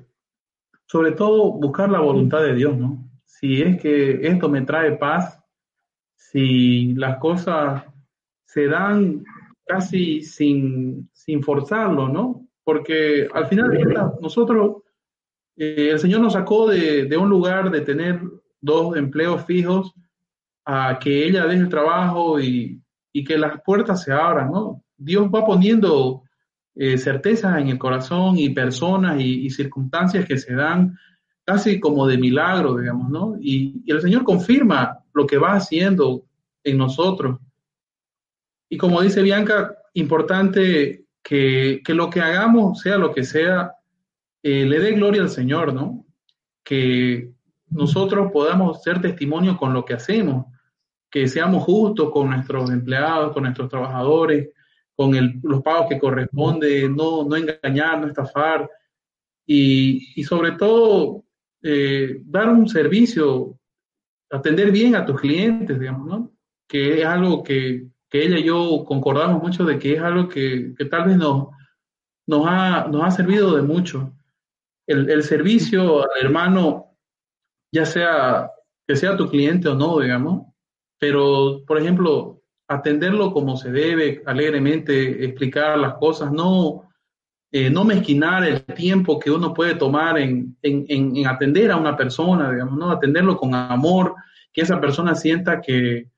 sobre 0.85 1.13
todo, 1.13 1.53
buscar 1.53 1.91
la 1.91 2.01
voluntad 2.01 2.43
de 2.43 2.55
Dios, 2.55 2.77
¿no? 2.77 3.09
Si 3.25 3.63
es 3.63 3.81
que 3.81 4.27
esto 4.29 4.51
me 4.51 4.61
trae 4.63 4.99
paz, 4.99 5.43
si 6.15 6.93
las 6.93 7.17
cosas 7.17 7.85
se 8.45 8.67
dan 8.67 9.25
casi 9.65 10.21
sin, 10.21 11.09
sin 11.15 11.43
forzarlo, 11.43 12.09
¿no? 12.09 12.46
Porque 12.67 13.29
al 13.33 13.47
final 13.47 13.71
nosotros, 14.21 14.83
eh, 15.57 15.91
el 15.93 16.01
Señor 16.01 16.21
nos 16.21 16.33
sacó 16.33 16.69
de, 16.69 17.17
un 17.17 17.29
lugar 17.29 17.71
de 17.71 17.83
tener 17.83 18.21
dos 18.61 18.97
empleos 18.97 19.45
fijos 19.45 19.95
a 20.65 20.99
que 20.99 21.29
ella 21.29 21.47
deje 21.47 21.61
el 21.61 21.69
trabajo 21.69 22.41
y, 22.41 22.83
que 23.25 23.39
las 23.39 23.63
puertas 23.63 24.03
se 24.03 24.13
abran, 24.13 24.51
¿no? 24.51 24.83
Dios 24.97 25.31
va 25.35 25.47
poniendo 25.47 26.25
eh, 26.75 26.99
certezas 26.99 27.57
en 27.59 27.69
el 27.69 27.79
corazón 27.79 28.37
y 28.37 28.51
personas 28.51 29.19
y, 29.21 29.49
circunstancias 29.49 30.27
que 30.27 30.37
se 30.37 30.53
dan 30.53 30.99
casi 31.45 31.79
como 31.81 32.07
de 32.07 32.19
milagro, 32.19 32.77
digamos, 32.77 33.09
¿no? 33.11 33.37
Y, 33.41 33.81
y 33.87 33.93
el 33.93 34.03
Señor 34.03 34.25
confirma 34.25 34.99
lo 35.15 35.25
que 35.25 35.39
va 35.39 35.53
haciendo 35.53 36.25
en 36.65 36.77
nosotros. 36.77 37.39
Y 38.69 38.77
como 38.77 39.01
dice 39.01 39.23
Bianca, 39.23 39.79
importante 39.95 41.06
que, 41.27 41.83
lo 41.89 42.09
que 42.09 42.21
hagamos, 42.21 42.81
sea 42.81 42.99
lo 42.99 43.13
que 43.13 43.25
sea, 43.25 43.73
eh, 44.45 44.65
le 44.65 44.79
dé 44.79 44.93
gloria 44.93 45.23
al 45.23 45.29
Señor, 45.29 45.75
¿no? 45.75 46.07
Que 46.63 47.33
nosotros 47.69 48.31
podamos 48.33 48.81
ser 48.85 49.01
testimonio 49.01 49.57
con 49.57 49.73
lo 49.73 49.85
que 49.85 49.95
hacemos, 49.95 50.47
que 51.11 51.27
seamos 51.27 51.65
justos 51.65 52.13
con 52.13 52.31
nuestros 52.31 52.71
empleados, 52.71 53.33
con 53.33 53.43
nuestros 53.43 53.69
trabajadores, 53.69 54.51
con 54.95 55.41
los 55.43 55.63
pagos 55.63 55.89
que 55.89 55.99
corresponde, 55.99 56.89
no, 56.89 57.25
no 57.25 57.35
engañar, 57.35 58.01
no 58.01 58.07
estafar 58.07 58.71
y, 59.45 60.23
sobre 60.23 60.53
todo 60.53 61.25
eh, 61.61 62.21
dar 62.25 62.49
un 62.51 62.69
servicio, 62.69 63.59
atender 64.31 64.71
bien 64.71 64.95
a 64.95 65.05
tus 65.05 65.21
clientes, 65.21 65.79
digamos, 65.79 66.07
¿no? 66.07 66.33
Que 66.69 67.01
es 67.01 67.05
algo 67.05 67.43
que, 67.43 67.89
ella 68.13 68.39
y 68.39 68.45
yo 68.45 68.85
concordamos 68.87 69.43
mucho 69.43 69.65
de 69.65 69.79
que 69.79 69.95
es 69.95 70.03
algo 70.03 70.29
que, 70.29 70.75
tal 70.91 71.09
vez 71.09 71.17
nos, 71.17 71.49
nos, 72.27 72.47
ha, 72.47 72.87
nos 72.89 73.03
ha 73.05 73.11
servido 73.11 73.57
de 73.57 73.63
mucho. 73.63 74.13
El, 74.87 75.11
el 75.11 75.23
servicio 75.23 76.03
al 76.03 76.25
hermano, 76.25 76.97
ya 77.73 77.85
sea 77.85 78.51
que 78.87 78.97
sea 78.97 79.17
tu 79.17 79.29
cliente 79.29 79.69
o 79.69 79.75
no, 79.75 79.99
digamos, 79.99 80.47
pero, 80.99 81.63
por 81.67 81.79
ejemplo, 81.79 82.43
atenderlo 82.69 83.33
como 83.33 83.57
se 83.57 83.71
debe, 83.71 84.23
alegremente, 84.27 85.25
explicar 85.25 85.79
las 85.79 85.95
cosas, 85.95 86.33
no, 86.33 86.89
eh, 87.53 87.71
no 87.71 87.85
mezquinar 87.85 88.45
el 88.45 88.65
tiempo 88.65 89.19
que 89.19 89.31
uno 89.31 89.53
puede 89.53 89.75
tomar 89.75 90.19
en, 90.19 90.57
atender 91.27 91.71
a 91.71 91.77
una 91.77 91.97
persona, 91.97 92.51
digamos, 92.51 92.79
¿no? 92.79 92.91
Atenderlo 92.91 93.37
con 93.37 93.55
amor, 93.55 94.15
que 94.53 94.63
esa 94.63 94.81
persona 94.81 95.15
sienta 95.15 95.61
que, 95.61 96.11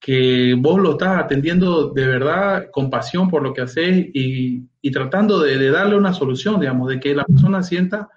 que 0.00 0.54
vos 0.58 0.80
lo 0.80 0.92
estás 0.92 1.18
atendiendo 1.18 1.90
de 1.90 2.06
verdad, 2.06 2.70
con 2.70 2.88
pasión 2.90 3.28
por 3.28 3.42
lo 3.42 3.52
que 3.52 3.62
haces 3.62 4.06
y, 4.12 4.68
tratando 4.90 5.40
de, 5.40 5.70
darle 5.70 5.96
una 5.96 6.14
solución, 6.14 6.60
digamos, 6.60 6.88
de 6.88 6.98
que 6.98 7.14
la 7.14 7.24
persona 7.24 7.62
sienta 7.62 8.08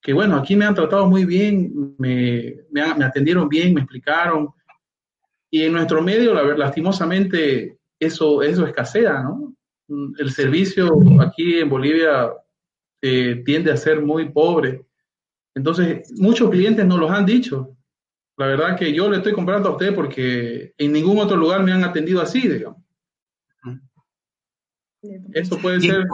que, 0.00 0.12
bueno, 0.12 0.36
aquí 0.36 0.56
me 0.56 0.66
han 0.66 0.74
tratado 0.74 1.06
muy 1.06 1.24
bien, 1.24 1.94
me, 1.98 2.54
me 2.70 3.04
atendieron 3.04 3.48
bien, 3.48 3.72
me 3.74 3.80
explicaron, 3.80 4.50
y 5.50 5.62
en 5.62 5.72
nuestro 5.72 6.02
medio, 6.02 6.34
lastimosamente, 6.56 7.78
eso, 7.98 8.42
eso 8.42 8.66
escasea, 8.66 9.22
¿no? 9.22 9.54
El 10.18 10.30
servicio 10.30 10.98
aquí 11.20 11.58
en 11.60 11.70
Bolivia 11.70 12.30
eh, 13.00 13.42
tiende 13.44 13.72
a 13.72 13.76
ser 13.76 14.02
muy 14.02 14.28
pobre. 14.28 14.84
Entonces, 15.54 16.12
muchos 16.18 16.50
clientes 16.50 16.84
nos 16.84 17.00
los 17.00 17.10
han 17.10 17.24
dicho. 17.24 17.74
La 18.38 18.46
verdad 18.46 18.78
que 18.78 18.94
yo 18.94 19.10
le 19.10 19.16
estoy 19.16 19.32
comprando 19.32 19.68
a 19.68 19.72
usted 19.72 19.92
porque 19.92 20.72
en 20.78 20.92
ningún 20.92 21.18
otro 21.18 21.36
lugar 21.36 21.64
me 21.64 21.72
han 21.72 21.82
atendido 21.82 22.22
así, 22.22 22.46
digamos. 22.46 22.80
Eso 25.32 25.58
puede 25.58 25.80
ser... 25.80 26.06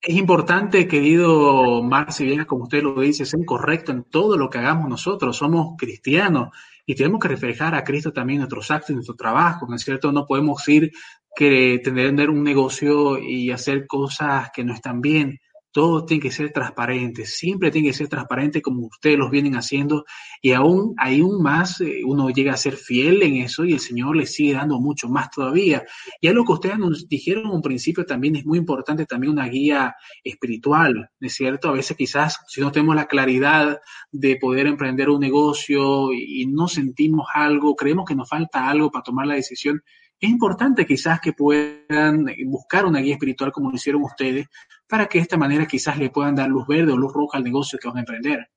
Es 0.00 0.14
importante, 0.14 0.86
querido 0.86 1.82
Marci, 1.82 2.36
como 2.44 2.64
usted 2.64 2.82
lo 2.82 3.00
dice, 3.00 3.24
ser 3.24 3.44
correcto 3.44 3.90
en 3.90 4.04
todo 4.04 4.36
lo 4.36 4.48
que 4.48 4.58
hagamos 4.58 4.88
nosotros. 4.88 5.36
Somos 5.36 5.74
cristianos 5.76 6.50
y 6.86 6.94
tenemos 6.94 7.18
que 7.20 7.28
reflejar 7.28 7.74
a 7.74 7.82
Cristo 7.82 8.12
también 8.12 8.36
en 8.36 8.40
nuestros 8.42 8.70
actos, 8.70 8.90
en 8.90 8.96
nuestro 8.96 9.16
trabajo, 9.16 9.66
¿no 9.68 9.74
es 9.74 9.82
cierto? 9.82 10.12
No 10.12 10.26
podemos 10.26 10.68
ir 10.68 10.92
que 11.34 11.80
tener 11.82 12.30
un 12.30 12.44
negocio 12.44 13.18
y 13.18 13.50
hacer 13.50 13.88
cosas 13.88 14.50
que 14.54 14.62
no 14.62 14.72
están 14.72 15.00
bien 15.00 15.40
todo 15.74 16.04
tiene 16.04 16.22
que 16.22 16.30
ser 16.30 16.52
transparente, 16.52 17.26
siempre 17.26 17.72
tiene 17.72 17.88
que 17.88 17.94
ser 17.94 18.06
transparente 18.06 18.62
como 18.62 18.86
ustedes 18.86 19.18
los 19.18 19.28
vienen 19.28 19.56
haciendo 19.56 20.04
y 20.40 20.52
aún, 20.52 20.94
aún 20.96 21.42
más 21.42 21.80
eh, 21.80 22.02
uno 22.04 22.30
llega 22.30 22.52
a 22.52 22.56
ser 22.56 22.76
fiel 22.76 23.20
en 23.24 23.38
eso 23.38 23.64
y 23.64 23.72
el 23.72 23.80
Señor 23.80 24.14
le 24.14 24.26
sigue 24.26 24.52
dando 24.52 24.78
mucho 24.78 25.08
más 25.08 25.32
todavía. 25.32 25.84
Y 26.20 26.28
lo 26.28 26.44
que 26.44 26.52
ustedes 26.52 26.78
nos 26.78 27.08
dijeron 27.08 27.46
en 27.46 27.50
un 27.50 27.60
principio 27.62 28.06
también 28.06 28.36
es 28.36 28.46
muy 28.46 28.56
importante 28.56 29.04
también 29.04 29.32
una 29.32 29.48
guía 29.48 29.96
espiritual, 30.22 31.10
¿es 31.18 31.34
cierto? 31.34 31.70
A 31.70 31.72
veces 31.72 31.96
quizás 31.96 32.38
si 32.46 32.60
no 32.60 32.70
tenemos 32.70 32.94
la 32.94 33.06
claridad 33.06 33.80
de 34.12 34.36
poder 34.36 34.68
emprender 34.68 35.10
un 35.10 35.18
negocio 35.18 36.12
y 36.12 36.46
no 36.46 36.68
sentimos 36.68 37.26
algo, 37.34 37.74
creemos 37.74 38.04
que 38.04 38.14
nos 38.14 38.28
falta 38.28 38.68
algo 38.68 38.92
para 38.92 39.02
tomar 39.02 39.26
la 39.26 39.34
decisión, 39.34 39.82
es 40.24 40.30
importante 40.30 40.86
quizás 40.86 41.20
que 41.20 41.32
puedan 41.32 42.26
buscar 42.46 42.86
una 42.86 43.00
guía 43.00 43.14
espiritual 43.14 43.52
como 43.52 43.70
lo 43.70 43.76
hicieron 43.76 44.02
ustedes, 44.02 44.46
para 44.88 45.06
que 45.06 45.18
de 45.18 45.22
esta 45.22 45.36
manera 45.36 45.66
quizás 45.66 45.98
le 45.98 46.10
puedan 46.10 46.34
dar 46.34 46.48
luz 46.48 46.66
verde 46.66 46.92
o 46.92 46.96
luz 46.96 47.12
roja 47.12 47.38
al 47.38 47.44
negocio 47.44 47.78
que 47.78 47.88
van 47.88 47.98
a 47.98 48.00
emprender. 48.00 48.48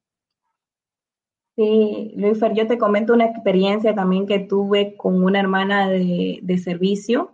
Sí, 1.55 2.13
Luis 2.15 2.39
yo 2.55 2.67
te 2.67 2.77
comento 2.77 3.13
una 3.13 3.25
experiencia 3.25 3.95
también 3.95 4.27
que 4.27 4.39
tuve 4.39 4.95
con 4.95 5.23
una 5.23 5.39
hermana 5.39 5.89
de, 5.89 6.61
servicio. 6.63 7.31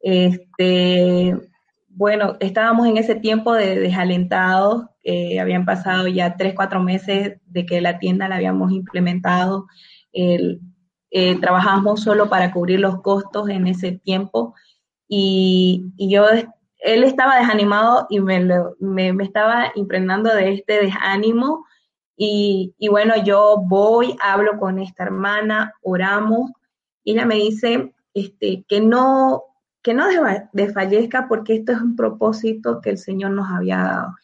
Este, 0.00 1.34
bueno, 1.88 2.36
estábamos 2.38 2.86
en 2.86 2.98
ese 2.98 3.14
tiempo 3.14 3.54
de 3.54 3.80
desalentados, 3.80 4.86
habían 5.40 5.64
pasado 5.64 6.06
ya 6.06 6.36
tres, 6.36 6.54
cuatro 6.54 6.82
meses 6.82 7.40
de 7.46 7.66
que 7.66 7.80
la 7.80 7.98
tienda 7.98 8.28
la 8.28 8.36
habíamos 8.36 8.72
implementado, 8.72 9.66
el, 10.12 10.60
eh, 11.14 11.38
trabajábamos 11.38 12.02
solo 12.02 12.30
para 12.30 12.50
cubrir 12.52 12.80
los 12.80 13.02
costos 13.02 13.50
en 13.50 13.66
ese 13.66 13.92
tiempo 13.92 14.54
y, 15.06 15.92
yo, 15.98 16.24
él 16.78 17.04
estaba 17.04 17.38
desanimado 17.38 18.06
y 18.08 18.18
me, 18.20 18.42
me, 18.80 19.22
estaba 19.22 19.72
impregnando 19.74 20.34
de 20.34 20.54
este 20.54 20.82
desánimo 20.82 21.66
y, 22.16 22.74
y, 22.78 22.88
bueno, 22.88 23.22
yo 23.22 23.56
voy, 23.68 24.16
hablo 24.22 24.58
con 24.58 24.78
esta 24.78 25.04
hermana, 25.04 25.74
oramos 25.82 26.50
y 27.04 27.12
ella 27.12 27.26
me 27.26 27.34
dice 27.34 27.92
este, 28.14 28.64
que 28.66 28.80
no, 28.80 29.42
que 29.82 29.92
no 29.92 30.06
desfallezca 30.52 31.28
porque 31.28 31.56
esto 31.56 31.72
es 31.72 31.80
un 31.82 31.94
propósito 31.94 32.80
que 32.80 32.88
el 32.88 32.98
Señor 32.98 33.32
nos 33.32 33.50
había 33.50 33.76
dado 33.76 34.16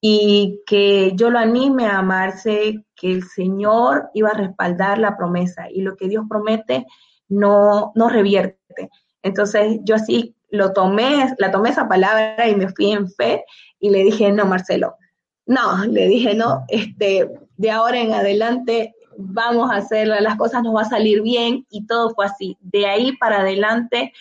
y 0.00 0.62
que 0.66 1.12
yo 1.14 1.30
lo 1.30 1.38
anime 1.38 1.86
a 1.86 1.98
amarse, 1.98 2.84
que 2.96 3.12
el 3.12 3.24
Señor 3.24 4.10
iba 4.14 4.30
a 4.30 4.34
respaldar 4.34 4.98
la 4.98 5.16
promesa 5.16 5.66
y 5.70 5.82
lo 5.82 5.96
que 5.96 6.08
Dios 6.08 6.24
promete 6.28 6.86
no, 7.28 7.92
no 7.94 8.08
revierte. 8.08 8.90
Entonces 9.22 9.80
yo 9.84 9.96
así 9.96 10.34
lo 10.50 10.72
tomé, 10.72 11.34
la 11.38 11.50
tomé 11.50 11.70
esa 11.70 11.88
palabra 11.88 12.48
y 12.48 12.56
me 12.56 12.68
fui 12.68 12.92
en 12.92 13.10
fe 13.10 13.44
y 13.78 13.90
le 13.90 14.02
dije, 14.02 14.32
no, 14.32 14.46
Marcelo, 14.46 14.96
no, 15.46 15.84
le 15.84 16.06
dije, 16.08 16.34
no, 16.34 16.64
este, 16.68 17.30
de 17.56 17.70
ahora 17.70 18.00
en 18.00 18.12
adelante 18.12 18.94
vamos 19.18 19.70
a 19.70 19.76
hacer, 19.76 20.08
las 20.08 20.36
cosas 20.36 20.62
nos 20.62 20.74
va 20.74 20.82
a 20.82 20.88
salir 20.88 21.22
bien 21.22 21.66
y 21.68 21.86
todo 21.86 22.14
fue 22.14 22.24
así. 22.24 22.56
De 22.60 22.86
ahí 22.86 23.16
para 23.16 23.40
adelante 23.40 24.12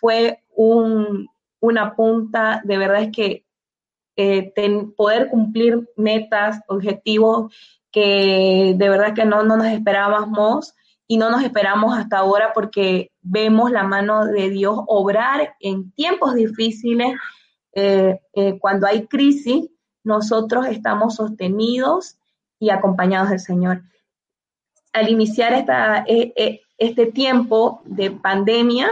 fue 0.00 0.42
un, 0.54 1.28
una 1.60 1.96
punta, 1.96 2.60
de 2.64 2.78
verdad 2.78 3.02
es 3.02 3.10
que 3.10 3.45
eh, 4.16 4.52
poder 4.96 5.28
cumplir 5.28 5.88
metas, 5.96 6.60
objetivos 6.68 7.54
que 7.92 8.74
de 8.76 8.88
verdad 8.88 9.14
que 9.14 9.26
no, 9.26 9.42
no 9.42 9.58
nos 9.58 9.66
esperábamos 9.66 10.74
y 11.06 11.18
no 11.18 11.30
nos 11.30 11.42
esperamos 11.42 11.96
hasta 11.96 12.18
ahora 12.18 12.52
porque 12.54 13.12
vemos 13.20 13.70
la 13.70 13.84
mano 13.84 14.24
de 14.24 14.48
Dios 14.48 14.78
obrar 14.86 15.54
en 15.60 15.92
tiempos 15.92 16.34
difíciles, 16.34 17.12
eh, 17.74 18.20
eh, 18.32 18.58
cuando 18.58 18.86
hay 18.86 19.06
crisis, 19.06 19.68
nosotros 20.02 20.66
estamos 20.66 21.16
sostenidos 21.16 22.16
y 22.58 22.70
acompañados 22.70 23.30
del 23.30 23.40
Señor. 23.40 23.82
Al 24.94 25.10
iniciar 25.10 25.52
esta, 25.52 26.06
este 26.78 27.06
tiempo 27.06 27.82
de 27.84 28.12
pandemia, 28.12 28.90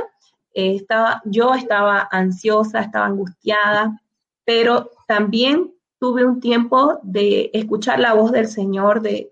estaba, 0.53 1.23
yo 1.25 1.55
estaba 1.55 2.07
ansiosa, 2.13 2.81
estaba 2.81 3.07
angustiada, 3.07 4.01
pero 4.45 4.91
también 5.07 5.75
tuve 5.99 6.25
un 6.25 6.41
tiempo 6.41 6.99
de 7.03 7.51
escuchar 7.55 8.01
la 8.01 8.15
voz 8.15 8.33
del 8.33 8.47
Señor, 8.47 9.03
de, 9.03 9.31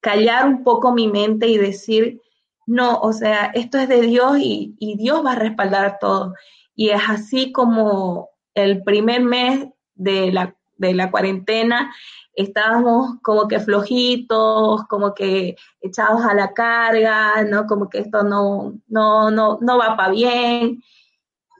callar 0.00 0.46
un 0.46 0.64
poco 0.64 0.92
mi 0.92 1.08
mente 1.08 1.48
y 1.48 1.56
decir, 1.56 2.20
no, 2.66 2.98
o 2.98 3.14
sea, 3.14 3.46
esto 3.54 3.78
es 3.78 3.88
de 3.88 4.02
Dios 4.02 4.36
y, 4.38 4.76
Dios 4.98 5.24
va 5.24 5.32
a 5.32 5.36
respaldar 5.36 5.98
todo. 5.98 6.34
Y 6.74 6.90
es 6.90 7.00
así 7.08 7.52
como 7.52 8.28
el 8.54 8.82
primer 8.82 9.22
mes 9.22 9.66
de 9.94 10.30
la, 10.30 10.54
de 10.76 10.92
la 10.92 11.10
cuarentena 11.10 11.90
estábamos 12.34 13.16
como 13.22 13.48
que 13.48 13.60
flojitos, 13.60 14.84
como 14.88 15.14
que 15.14 15.56
echados 15.80 16.24
a 16.24 16.34
la 16.34 16.52
carga, 16.52 17.44
¿no? 17.44 17.66
Como 17.66 17.88
que 17.88 17.98
esto 17.98 18.22
no, 18.22 18.74
no, 18.88 19.30
no, 19.30 19.58
no 19.60 19.78
va 19.78 19.96
para 19.96 20.12
bien. 20.12 20.82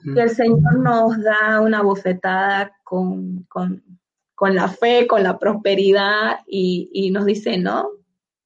Y 0.05 0.19
el 0.19 0.31
Señor 0.31 0.79
nos 0.81 1.23
da 1.23 1.61
una 1.61 1.83
bofetada 1.83 2.77
con, 2.83 3.47
la 4.41 4.69
fe, 4.69 5.07
con 5.07 5.23
la 5.23 5.39
prosperidad 5.39 6.41
y, 6.47 7.11
nos 7.11 7.25
dice, 7.25 7.57
no, 7.57 7.89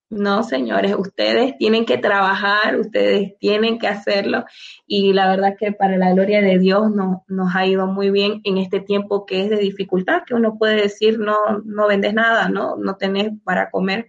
no, 0.08 0.42
señores, 0.42 0.94
ustedes 0.96 1.58
tienen 1.58 1.84
que 1.84 1.98
trabajar, 1.98 2.78
ustedes 2.78 3.36
tienen 3.38 3.78
que 3.78 3.88
hacerlo 3.88 4.44
y 4.86 5.12
la 5.12 5.28
verdad 5.28 5.56
que 5.58 5.72
para 5.72 5.98
la 5.98 6.12
gloria 6.12 6.40
de 6.40 6.58
Dios 6.58 6.90
no, 6.90 7.24
nos 7.28 7.54
ha 7.54 7.66
ido 7.66 7.86
muy 7.86 8.10
bien 8.10 8.40
en 8.44 8.56
este 8.56 8.80
tiempo 8.80 9.26
que 9.26 9.42
es 9.42 9.50
de 9.50 9.58
dificultad, 9.58 10.22
que 10.26 10.34
uno 10.34 10.56
puede 10.56 10.80
decir 10.80 11.18
no, 11.18 11.36
no 11.64 11.88
vendes 11.88 12.14
nada, 12.14 12.48
no, 12.48 12.76
no 12.76 12.96
tenés 12.96 13.32
para 13.44 13.70
comer, 13.70 14.06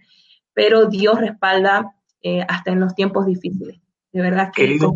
pero 0.54 0.86
Dios 0.86 1.20
respalda 1.20 1.94
eh, 2.22 2.46
hasta 2.48 2.70
en 2.72 2.80
los 2.80 2.94
tiempos 2.94 3.26
difíciles. 3.26 3.80
De 4.12 4.22
verdad 4.22 4.50
que 4.54 4.62
querido 4.62 4.94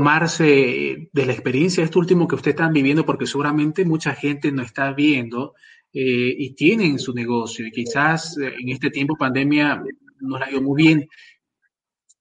Marce, 0.00 1.08
de 1.12 1.26
la 1.26 1.32
experiencia 1.32 1.82
de 1.82 1.86
este 1.86 1.98
último 1.98 2.28
que 2.28 2.34
usted 2.34 2.50
está 2.50 2.68
viviendo, 2.68 3.06
porque 3.06 3.26
seguramente 3.26 3.84
mucha 3.84 4.14
gente 4.14 4.52
no 4.52 4.62
está 4.62 4.92
viendo 4.92 5.54
eh, 5.92 6.34
y 6.38 6.54
tienen 6.54 6.98
su 6.98 7.14
negocio 7.14 7.66
y 7.66 7.70
quizás 7.70 8.36
eh, 8.38 8.52
en 8.58 8.68
este 8.68 8.90
tiempo 8.90 9.16
pandemia 9.16 9.82
no 10.20 10.38
la 10.38 10.50
ido 10.50 10.62
muy 10.62 10.82
bien. 10.82 11.08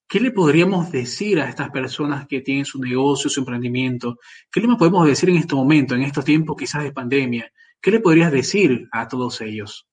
¿Qué 0.07 0.19
le 0.19 0.31
podríamos 0.31 0.91
decir 0.91 1.39
a 1.39 1.47
estas 1.47 1.69
personas 1.69 2.27
que 2.27 2.41
tienen 2.41 2.65
su 2.65 2.79
negocio, 2.79 3.29
su 3.29 3.39
emprendimiento? 3.39 4.17
¿Qué 4.51 4.59
le 4.59 4.75
podemos 4.75 5.07
decir 5.07 5.29
en 5.29 5.37
este 5.37 5.55
momento, 5.55 5.95
en 5.95 6.01
estos 6.01 6.25
tiempos 6.25 6.57
quizás 6.57 6.83
de 6.83 6.91
pandemia? 6.91 7.49
¿Qué 7.81 7.91
le 7.91 8.01
podrías 8.01 8.31
decir 8.31 8.89
a 8.91 9.07
todos 9.07 9.39
ellos? 9.41 9.87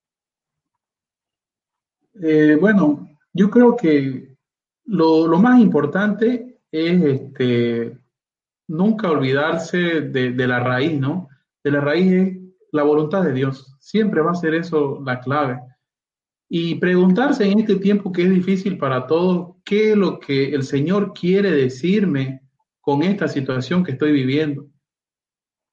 Eh, 2.21 2.57
bueno, 2.61 3.17
yo 3.33 3.49
creo 3.49 3.77
que 3.77 4.37
lo, 4.87 5.29
más 5.39 5.61
importante 5.61 6.48
es 6.73 7.03
este, 7.03 7.99
nunca 8.69 9.11
olvidarse 9.11 10.01
de, 10.03 10.33
de, 10.33 10.47
la 10.47 10.61
raíz, 10.61 10.99
¿no? 10.99 11.29
De 11.65 11.71
la 11.71 11.81
raíz 11.81 12.13
es 12.13 12.39
la 12.73 12.83
voluntad 12.83 13.25
de 13.25 13.33
Dios. 13.33 13.77
Siempre 13.81 14.21
va 14.21 14.33
a 14.33 14.37
ser 14.37 14.55
eso 14.55 15.01
la 15.05 15.21
clave. 15.21 15.59
Y 16.51 16.77
preguntarse 16.77 17.45
en 17.45 17.61
este 17.61 17.77
tiempo 17.77 18.11
que 18.11 18.23
es 18.23 18.31
difícil 18.31 18.79
para 18.79 19.07
todos, 19.07 19.57
¿qué 19.65 19.91
es 19.91 19.97
lo 19.97 20.19
que 20.19 20.55
el 20.55 20.63
Señor 20.63 21.13
quiere 21.13 21.51
decirme 21.51 22.41
con 22.81 23.03
esta 23.03 23.29
situación 23.29 23.85
que 23.85 23.93
estoy 23.93 24.13
viviendo? 24.13 24.67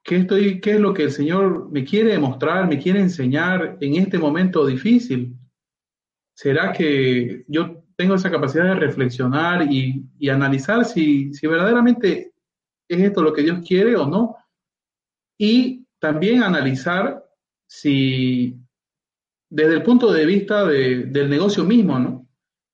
¿Qué, 0.04 0.18
estoy, 0.18 0.60
¿Qué 0.60 0.72
es 0.72 0.80
lo 0.80 0.93
que 0.93 1.04
el 1.04 1.12
Señor 1.12 1.72
me 1.72 1.84
quiere 1.84 2.12
demostrar, 2.12 2.68
me 2.68 2.78
quiere 2.78 3.00
enseñar 3.00 3.78
en 3.80 3.96
este 3.96 4.20
momento 4.20 4.66
difícil? 4.66 5.36
¿Será 6.36 6.74
que 6.74 7.46
yo 7.48 7.74
tengo 7.96 8.16
esa 8.16 8.32
capacidad 8.32 8.66
de 8.66 8.76
reflexionar 8.76 9.72
y, 9.72 10.04
y 10.20 10.30
analizar 10.30 10.86
si, 10.86 11.34
si 11.34 11.48
verdaderamente 11.48 12.34
es 12.88 13.02
esto 13.02 13.22
lo 13.22 13.34
que 13.34 13.43
Dios 13.43 13.66
quiere 13.68 13.96
o 13.96 14.06
no? 14.06 14.36
Y 15.38 15.86
también 16.00 16.43
analizar 16.43 17.24
si 17.68 18.58
desde 19.50 19.76
el 19.76 19.84
punto 19.84 20.12
de 20.12 20.26
vista 20.26 20.66
del 20.66 21.30
negocio 21.30 21.64
mismo, 21.64 22.00
¿no? 22.00 22.28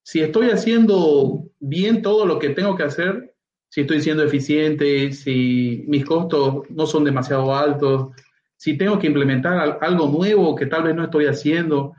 Si 0.03 0.19
estoy 0.19 0.49
haciendo 0.49 1.45
bien 1.59 2.01
todo 2.01 2.25
lo 2.25 2.39
que 2.39 2.49
tengo 2.49 2.75
que 2.75 2.83
hacer, 2.83 3.35
si 3.69 3.81
estoy 3.81 4.01
siendo 4.01 4.23
eficiente, 4.23 5.11
si 5.13 5.85
mis 5.87 6.03
costos 6.03 6.63
no 6.69 6.87
son 6.87 7.03
demasiado 7.03 7.55
altos, 7.55 8.09
si 8.57 8.77
tengo 8.77 8.99
que 8.99 9.07
implementar 9.07 9.77
algo 9.81 10.07
nuevo 10.07 10.55
que 10.55 10.65
tal 10.65 10.83
vez 10.83 10.95
no 10.95 11.03
estoy 11.03 11.27
haciendo, 11.27 11.93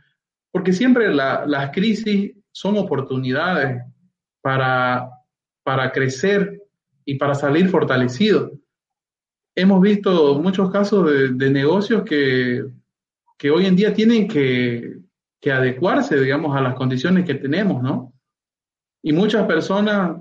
porque 0.51 0.73
siempre 0.73 1.15
las 1.15 1.71
crisis 1.71 2.33
son 2.53 2.77
oportunidades 2.79 3.83
para, 4.41 5.11
para 5.63 5.91
crecer 5.91 6.63
y 7.05 7.17
para 7.17 7.35
salir 7.35 7.69
fortalecido. 7.69 8.53
Hemos 9.55 9.81
visto 9.83 10.39
muchos 10.41 10.71
casos 10.71 11.11
de 11.37 11.51
negocios 11.51 12.05
que 12.05 12.65
que 13.43 13.51
hoy 13.51 13.67
en 13.67 13.75
día 13.75 13.93
tienen 13.93 14.29
que, 14.29 15.01
adecuarse, 15.53 16.17
digamos, 16.17 16.57
a 16.57 16.61
las 16.61 16.75
condiciones 16.75 17.25
que 17.25 17.35
tenemos, 17.35 17.83
¿no? 17.83 18.13
Y 19.03 19.13
muchas 19.13 19.49
personas 19.49 20.17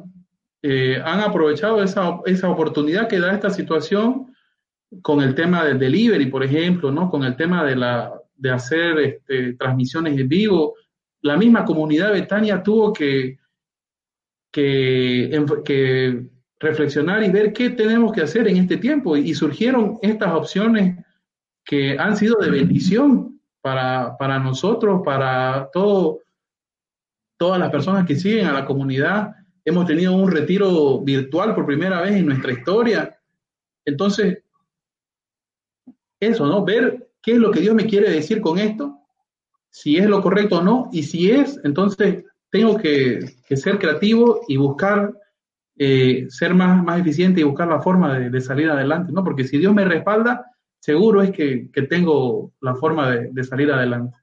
eh, 0.63 0.99
han 1.05 1.19
aprovechado 1.19 1.83
esa, 1.83 2.19
esa 2.25 2.49
oportunidad 2.49 3.07
que 3.07 3.19
da 3.19 3.31
esta 3.31 3.51
situación 3.51 4.33
con 5.03 5.21
el 5.21 5.35
tema 5.35 5.63
del 5.63 5.77
delivery, 5.77 6.25
por 6.31 6.43
ejemplo, 6.43 6.91
¿no? 6.91 7.11
Con 7.11 7.23
el 7.23 7.35
tema 7.35 7.63
de, 7.63 7.75
la, 7.75 8.11
de 8.33 8.49
hacer 8.49 8.97
este, 8.97 9.53
transmisiones 9.53 10.17
en 10.17 10.27
vivo. 10.27 10.73
La 11.21 11.37
misma 11.37 11.65
comunidad 11.65 12.11
Betania 12.11 12.63
tuvo 12.63 12.93
que, 12.93 13.37
que, 14.51 15.45
que 15.63 16.25
reflexionar 16.59 17.23
y 17.23 17.29
ver 17.29 17.53
qué 17.53 17.71
tenemos 17.71 18.11
que 18.11 18.21
hacer 18.21 18.47
en 18.47 18.57
este 18.57 18.77
tiempo. 18.77 19.15
Y 19.17 19.33
surgieron 19.33 19.97
estas 20.01 20.33
opciones 20.33 21.03
que 21.63 21.97
han 21.97 22.17
sido 22.17 22.35
de 22.39 22.49
bendición 22.49 23.39
para, 23.61 24.17
para 24.17 24.39
nosotros, 24.39 25.01
para 25.05 25.69
todo, 25.71 26.19
todas 27.37 27.59
las 27.59 27.69
personas 27.69 28.05
que 28.05 28.15
siguen 28.15 28.47
a 28.47 28.53
la 28.53 28.65
comunidad. 28.65 29.35
Hemos 29.63 29.85
tenido 29.85 30.13
un 30.13 30.31
retiro 30.31 30.99
virtual 31.01 31.53
por 31.53 31.65
primera 31.65 32.01
vez 32.01 32.13
en 32.15 32.25
nuestra 32.25 32.51
historia. 32.51 33.19
Entonces, 33.85 34.43
eso, 36.19 36.45
¿no? 36.45 36.63
Ver 36.63 37.11
qué 37.21 37.33
es 37.33 37.37
lo 37.37 37.51
que 37.51 37.61
Dios 37.61 37.75
me 37.75 37.85
quiere 37.85 38.09
decir 38.09 38.41
con 38.41 38.57
esto, 38.57 39.00
si 39.71 39.97
es 39.97 40.05
lo 40.05 40.21
correcto 40.21 40.57
o 40.57 40.63
no, 40.63 40.89
y 40.91 41.03
si 41.03 41.31
es, 41.31 41.59
entonces 41.63 42.25
tengo 42.49 42.77
que, 42.77 43.21
ser 43.55 43.79
creativo 43.79 44.41
y 44.47 44.57
buscar 44.57 45.13
eh, 45.77 46.27
ser 46.29 46.53
más, 46.53 46.83
más 46.83 46.99
eficiente 46.99 47.41
y 47.41 47.45
buscar 47.45 47.67
la 47.67 47.81
forma 47.81 48.19
de, 48.19 48.41
salir 48.41 48.69
adelante, 48.69 49.11
¿no? 49.11 49.23
Porque 49.23 49.45
si 49.45 49.57
Dios 49.57 49.73
me 49.73 49.85
respalda, 49.85 50.45
seguro 50.79 51.21
es 51.21 51.31
que, 51.31 51.69
tengo 51.89 52.53
la 52.59 52.75
forma 52.75 53.11
de, 53.11 53.43
salir 53.43 53.71
adelante. 53.71 54.17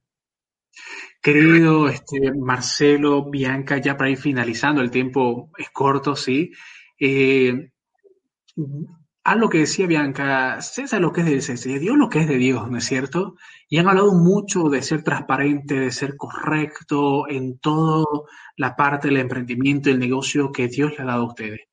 Querido 1.21 1.89
este, 1.89 2.33
Marcelo, 2.33 3.29
Bianca, 3.29 3.79
ya 3.79 3.97
para 3.97 4.11
ir 4.11 4.19
finalizando, 4.19 4.83
el 4.83 4.91
tiempo 4.91 5.51
es 5.57 5.71
corto, 5.71 6.15
sí. 6.15 6.53
Eh, 7.01 7.71
a 9.31 9.37
lo 9.37 9.49
que 9.49 9.59
decía 9.59 9.87
Bianca, 9.87 10.61
César 10.63 11.01
lo 11.01 11.13
que 11.13 11.21
es 11.21 11.27
de 11.27 11.41
César, 11.41 11.79
Dios 11.79 11.97
lo 11.97 12.09
que 12.09 12.21
es 12.21 12.29
de 12.29 12.39
Dios, 12.39 12.71
¿no 12.71 12.79
es 12.79 12.85
cierto? 12.85 13.37
Y 13.69 13.79
han 13.79 13.89
hablado 13.89 14.13
mucho 14.15 14.69
de 14.69 14.83
ser 14.83 15.03
transparente, 15.03 15.75
de 15.75 15.91
ser 15.91 16.17
correcto 16.17 17.29
en 17.29 17.59
toda 17.59 18.05
la 18.57 18.77
parte 18.77 19.09
del 19.09 19.19
emprendimiento, 19.19 19.91
del 19.91 19.99
negocio 19.99 20.53
que 20.53 20.69
Dios 20.69 20.93
le 20.97 21.03
ha 21.03 21.07
dado 21.07 21.23
a 21.23 21.29
ustedes 21.29 21.69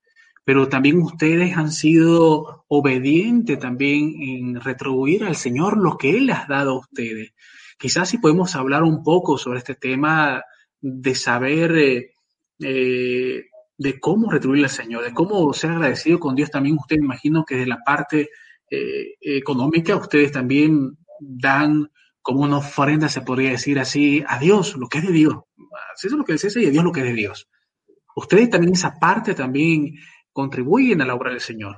pero 0.46 0.70
también 0.70 1.02
ustedes 1.02 1.58
han 1.58 1.72
sido 1.72 2.66
obedientes 2.68 3.58
también 3.58 4.16
en 4.22 4.62
retribuir 4.62 5.24
al 5.24 5.36
Señor 5.36 5.76
lo 5.76 5.98
que 5.98 6.12
Él 6.12 6.28
les 6.28 6.38
ha 6.38 6.46
dado 6.48 6.74
a 6.74 6.80
ustedes. 6.80 7.34
Quizás 7.80 8.10
si 8.10 8.20
podemos 8.20 8.56
hablar 8.56 8.84
un 8.84 9.04
poco 9.04 9.40
sobre 9.40 9.58
este 9.58 9.74
tema 9.74 10.44
de 10.80 11.16
saber 11.16 11.76
eh, 11.76 12.12
eh, 12.60 13.46
de 13.78 14.00
cómo 14.00 14.32
retribuir 14.32 14.64
al 14.64 14.70
Señor, 14.70 15.04
de 15.04 15.14
cómo 15.14 15.52
ser 15.54 15.72
agradecido 15.72 16.20
con 16.20 16.36
Dios 16.36 16.50
también. 16.50 16.78
Ustedes 16.78 17.02
imagino 17.02 17.44
que 17.46 17.58
de 17.58 17.66
la 17.66 17.84
parte 17.84 18.30
eh, 18.70 19.16
económica 19.22 19.96
ustedes 19.96 20.32
también 20.32 20.98
dan 21.20 21.90
como 22.22 22.42
una 22.42 22.58
ofrenda, 22.58 23.08
se 23.08 23.22
podría 23.22 23.52
decir 23.52 23.80
así, 23.80 24.24
a 24.28 24.40
Dios, 24.40 24.76
lo 24.78 24.88
que 24.88 24.98
es 24.98 25.08
de 25.08 25.14
Dios. 25.14 25.36
Eso 25.96 26.08
es 26.08 26.14
lo 26.14 26.24
que 26.24 26.34
es 26.34 26.56
y 26.56 26.66
a 26.66 26.72
Dios 26.72 26.84
lo 26.84 26.92
que 26.92 27.02
es 27.02 27.06
de 27.06 27.14
Dios. 27.14 27.48
Ustedes 28.16 28.50
también 28.50 28.74
esa 28.74 28.98
parte 29.00 29.34
también 29.34 29.94
contribuyen 30.32 31.02
a 31.02 31.06
la 31.06 31.14
obra 31.14 31.32
del 31.32 31.40
Señor. 31.40 31.78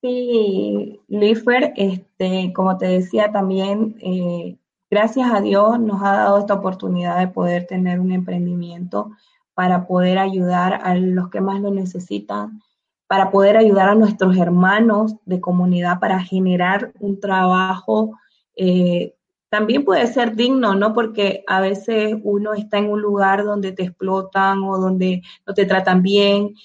Sí, 0.00 1.00
Lifer, 1.08 1.72
este, 1.76 2.52
como 2.54 2.76
te 2.76 2.86
decía 2.86 3.32
también, 3.32 3.96
eh, 4.00 4.58
gracias 4.90 5.32
a 5.32 5.40
Dios 5.40 5.80
nos 5.80 6.02
ha 6.02 6.12
dado 6.12 6.38
esta 6.38 6.54
oportunidad 6.54 7.18
de 7.18 7.28
poder 7.28 7.66
tener 7.66 7.98
un 7.98 8.12
emprendimiento 8.12 9.12
para 9.54 9.86
poder 9.86 10.18
ayudar 10.18 10.80
a 10.82 10.94
los 10.94 11.30
que 11.30 11.40
más 11.40 11.60
lo 11.60 11.70
necesitan, 11.70 12.60
para 13.06 13.30
poder 13.30 13.56
ayudar 13.56 13.88
a 13.88 13.94
nuestros 13.94 14.36
hermanos 14.36 15.14
de 15.24 15.40
comunidad 15.40 16.00
para 16.00 16.20
generar 16.20 16.92
un 16.98 17.20
trabajo 17.20 18.18
eh, 18.56 19.14
también 19.54 19.84
puede 19.84 20.08
ser 20.08 20.34
digno, 20.34 20.74
¿no? 20.74 20.92
Porque 20.94 21.44
a 21.46 21.60
veces 21.60 22.16
uno 22.24 22.54
está 22.54 22.78
en 22.78 22.90
un 22.90 23.00
lugar 23.00 23.44
donde 23.44 23.70
te 23.70 23.84
explotan 23.84 24.64
o 24.64 24.78
donde 24.78 25.22
no 25.46 25.54
te 25.54 25.64
tratan 25.64 26.02
bien 26.02 26.56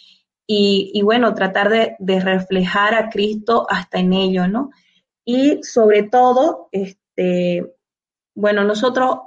y, 0.48 1.00
bueno, 1.04 1.36
tratar 1.36 1.70
de, 1.70 2.20
reflejar 2.20 2.96
a 2.96 3.12
Cristo 3.12 3.68
hasta 3.70 4.00
en 4.00 4.14
ello, 4.14 4.48
¿no? 4.48 4.72
Y 5.24 5.62
sobre 5.62 6.02
todo, 6.02 6.70
este, 6.72 7.72
bueno, 8.34 8.64
nosotros, 8.64 9.20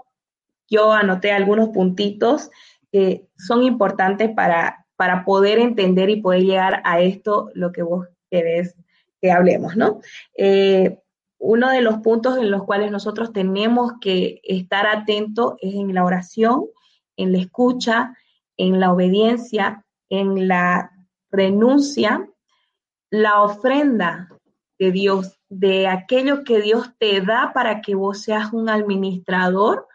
yo 0.68 0.90
anoté 0.90 1.30
algunos 1.30 1.68
puntitos 1.68 2.50
que 2.92 3.26
son 3.36 3.64
importantes 3.64 4.30
para, 4.30 4.86
para 4.96 5.24
poder 5.24 5.58
entender 5.58 6.10
y 6.10 6.20
poder 6.20 6.42
llegar 6.42 6.82
a 6.84 7.00
esto, 7.00 7.50
lo 7.54 7.72
que 7.72 7.82
vos 7.82 8.06
querés 8.30 8.76
que 9.20 9.32
hablemos, 9.32 9.76
¿no? 9.76 10.00
Eh, 10.36 10.98
uno 11.38 11.70
de 11.70 11.80
los 11.80 11.98
puntos 11.98 12.38
en 12.38 12.50
los 12.50 12.64
cuales 12.64 12.92
nosotros 12.92 13.32
tenemos 13.32 13.94
que 14.00 14.40
estar 14.44 14.86
atentos 14.86 15.54
es 15.60 15.74
en 15.74 15.92
la 15.94 16.04
oración, 16.04 16.66
en 17.16 17.32
la 17.32 17.38
escucha, 17.38 18.16
en 18.56 18.78
la 18.78 18.92
obediencia, 18.92 19.84
en 20.08 20.46
la 20.46 20.92
renuncia, 21.30 22.28
la 23.10 23.42
ofrenda 23.42 24.28
de 24.78 24.92
Dios, 24.92 25.40
de 25.48 25.88
aquello 25.88 26.44
que 26.44 26.60
Dios 26.60 26.90
te 26.98 27.20
da 27.20 27.52
para 27.52 27.80
que 27.80 27.94
vos 27.94 28.22
seas 28.22 28.52
un 28.52 28.68
administrador 28.68 29.88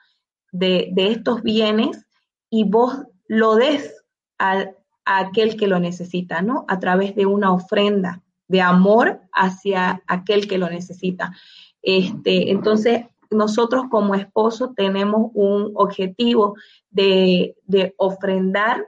de, 0.52 0.92
estos 0.96 1.44
bienes 1.44 2.07
y 2.50 2.64
vos 2.64 3.04
lo 3.28 3.56
des 3.56 4.04
a, 4.40 4.66
aquel 5.06 5.58
que 5.58 5.68
lo 5.68 5.80
necesita, 5.80 6.42
¿no? 6.42 6.66
A 6.68 6.80
través 6.80 7.16
de 7.16 7.26
una 7.26 7.52
ofrenda 7.52 8.24
de 8.48 8.62
amor 8.62 9.22
hacia 9.34 10.04
aquel 10.08 10.48
que 10.48 10.58
lo 10.58 10.70
necesita. 10.70 11.34
Este, 11.82 12.52
entonces, 12.52 13.06
nosotros 13.30 13.86
como 13.90 14.16
esposo 14.16 14.74
tenemos 14.76 15.32
un 15.34 15.72
objetivo 15.76 16.56
de, 16.90 17.56
de 17.66 17.94
ofrendar 17.98 18.88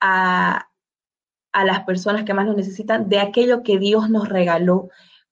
a, 0.00 0.68
a 1.52 1.64
las 1.64 1.84
personas 1.84 2.24
que 2.24 2.34
más 2.34 2.46
lo 2.46 2.54
necesitan 2.54 3.08
de 3.08 3.20
aquello 3.20 3.62
que 3.62 3.78
Dios 3.78 4.10
nos 4.10 4.28
regaló, 4.28 4.88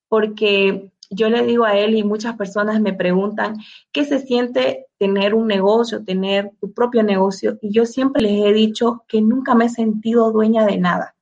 porque 0.09 0.92
yo 1.15 1.31
le 1.31 1.45
digo 1.45 1.65
a 1.65 1.77
él 1.77 1.95
y 1.95 2.05
muchas 2.05 2.37
personas 2.37 2.81
me 2.81 2.93
preguntan, 2.93 3.57
¿qué 3.93 4.05
se 4.05 4.19
siente 4.19 4.87
tener 4.99 5.35
un 5.35 5.47
negocio, 5.47 6.05
tener 6.05 6.53
tu 6.61 6.73
propio 6.73 7.03
negocio? 7.03 7.59
Y 7.61 7.73
yo 7.73 7.87
siempre 7.87 8.23
les 8.23 8.45
he 8.45 8.53
dicho 8.53 9.05
que 9.09 9.21
nunca 9.21 9.55
me 9.55 9.67
he 9.67 9.69
sentido 9.69 10.33
dueña 10.33 10.65
de 10.67 10.79
nada 10.79 11.15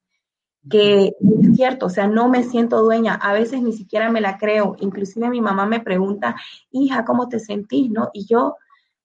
que 0.69 1.17
es 1.19 1.57
cierto, 1.57 1.87
o 1.87 1.89
sea, 1.89 2.07
no 2.07 2.29
me 2.29 2.43
siento 2.43 2.83
dueña, 2.83 3.15
a 3.15 3.33
veces 3.33 3.63
ni 3.63 3.73
siquiera 3.73 4.11
me 4.11 4.21
la 4.21 4.37
creo, 4.37 4.77
inclusive 4.81 5.31
mi 5.31 5.41
mamá 5.41 5.67
me 5.67 5.81
pregunta, 5.81 6.37
hija, 6.71 7.05
¿cómo 7.05 7.29
te 7.29 7.39
sentís? 7.39 7.91
¿No? 7.91 8.11
Y 8.13 8.27
yo, 8.27 8.57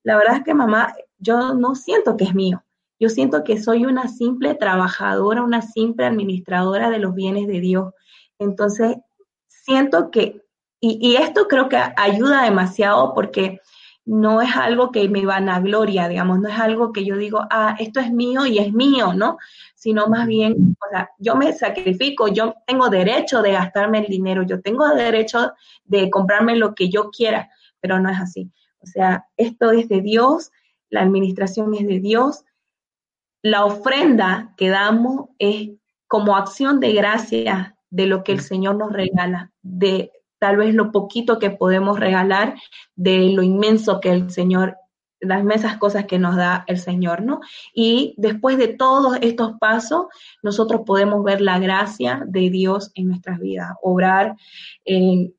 la 0.04 0.18
verdad 0.18 0.38
es 0.38 0.44
que 0.44 0.54
mamá, 0.54 0.94
yo 1.18 1.54
no 1.54 1.76
siento 1.76 2.18
que 2.18 2.26
es 2.26 2.36
mío, 2.36 2.64
yo 3.00 3.10
siento 3.10 3.44
que 3.44 3.62
soy 3.62 3.86
una 3.86 4.08
simple 4.10 4.56
trabajadora, 4.56 5.44
una 5.44 5.62
simple 5.62 6.06
administradora 6.06 6.90
de 6.90 7.00
los 7.00 7.14
bienes 7.14 7.48
de 7.48 7.60
Dios. 7.60 7.94
Entonces, 8.40 8.98
siento 9.48 10.12
que, 10.12 10.42
y, 10.80 11.16
esto 11.16 11.48
creo 11.48 11.70
que 11.70 11.78
ayuda 11.78 12.44
demasiado 12.44 13.14
porque 13.14 13.60
no 14.06 14.42
es 14.42 14.56
algo 14.56 14.92
que 14.92 15.10
me 15.10 15.26
vanagloria, 15.26 16.08
digamos, 16.08 16.40
no 16.40 16.48
es 16.48 16.60
algo 16.60 16.94
que 16.94 17.04
yo 17.04 17.18
digo, 17.18 17.42
ah, 17.50 17.76
esto 17.80 18.00
es 18.00 18.12
mío 18.12 18.46
y 18.46 18.60
es 18.60 18.72
mío, 18.72 19.14
¿no? 19.14 19.38
Sino 19.74 20.08
más 20.08 20.28
bien, 20.28 20.76
o 20.86 20.90
sea, 20.92 21.10
yo 21.18 21.36
me 21.36 21.54
sacrifico, 21.54 22.28
yo 22.28 22.54
tengo 22.68 22.90
derecho 22.90 23.42
de 23.42 23.54
gastarme 23.54 24.00
el 24.00 24.08
dinero, 24.08 24.44
yo 24.44 24.62
tengo 24.62 24.88
derecho 24.90 25.54
de 25.86 26.12
comprarme 26.12 26.56
lo 26.56 26.76
que 26.76 26.90
yo 26.90 27.10
quiera, 27.10 27.50
pero 27.82 28.00
no 28.00 28.10
es 28.10 28.20
así. 28.20 28.52
O 28.80 28.86
sea, 28.86 29.26
esto 29.38 29.72
es 29.72 29.90
de 29.90 30.02
Dios, 30.02 30.52
la 30.90 31.02
administración 31.02 31.74
es 31.74 31.88
de 31.88 32.00
Dios, 32.00 32.46
la 33.42 33.66
ofrenda 33.66 34.54
que 34.56 34.70
damos 34.70 35.30
es 35.40 35.70
como 36.08 36.36
acción 36.36 36.80
de 36.80 36.94
gracia 36.94 37.76
de 37.90 38.06
lo 38.06 38.24
que 38.24 38.34
el 38.34 38.42
Señor 38.42 38.76
nos 38.76 38.92
regala, 38.92 39.52
de 39.62 40.12
tal 40.40 40.58
vez 40.58 40.74
lo 40.74 40.92
poquito 40.92 41.40
que 41.40 41.50
podemos 41.50 42.00
regalar 42.00 42.56
de 42.96 43.30
lo 43.30 43.44
inmenso 43.44 44.00
que 44.00 44.12
el 44.12 44.32
Señor, 44.32 44.78
las 45.20 45.44
mesas 45.44 45.78
cosas 45.78 46.06
que 46.06 46.20
nos 46.20 46.36
da 46.36 46.64
el 46.68 46.78
Señor, 46.78 47.22
¿no? 47.22 47.40
Y 47.74 48.14
después 48.18 48.58
de 48.58 48.68
todos 48.68 49.18
estos 49.22 49.54
pasos, 49.60 50.06
nosotros 50.44 50.82
podemos 50.86 51.24
ver 51.24 51.42
la 51.42 51.60
gracia 51.60 52.24
de 52.28 52.50
Dios 52.50 52.92
en 52.96 53.08
nuestras 53.08 53.40
vidas, 53.40 53.74
obrar 53.82 54.36
en, 54.84 55.34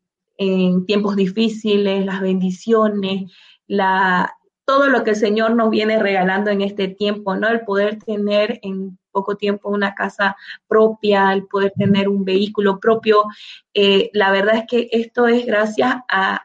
tiempos 0.86 1.16
difíciles, 1.16 2.04
las 2.04 2.20
bendiciones, 2.20 3.32
la, 3.66 4.36
todo 4.66 4.88
lo 4.88 5.02
que 5.02 5.10
el 5.10 5.16
Señor 5.16 5.54
nos 5.54 5.70
viene 5.70 5.98
regalando 5.98 6.50
en 6.50 6.60
este 6.60 6.88
tiempo, 6.88 7.36
¿no? 7.36 7.48
El 7.48 7.62
poder 7.62 7.98
tener 8.02 8.58
en 8.62 8.98
poco 9.16 9.36
tiempo 9.36 9.70
una 9.70 9.94
casa 9.94 10.36
propia, 10.68 11.32
el 11.32 11.46
poder 11.46 11.72
tener 11.74 12.06
un 12.06 12.22
vehículo 12.22 12.78
propio. 12.78 13.24
Eh, 13.72 14.10
la 14.12 14.30
verdad 14.30 14.56
es 14.56 14.64
que 14.68 14.88
esto 14.92 15.26
es 15.26 15.46
gracias 15.46 15.96
a, 16.08 16.42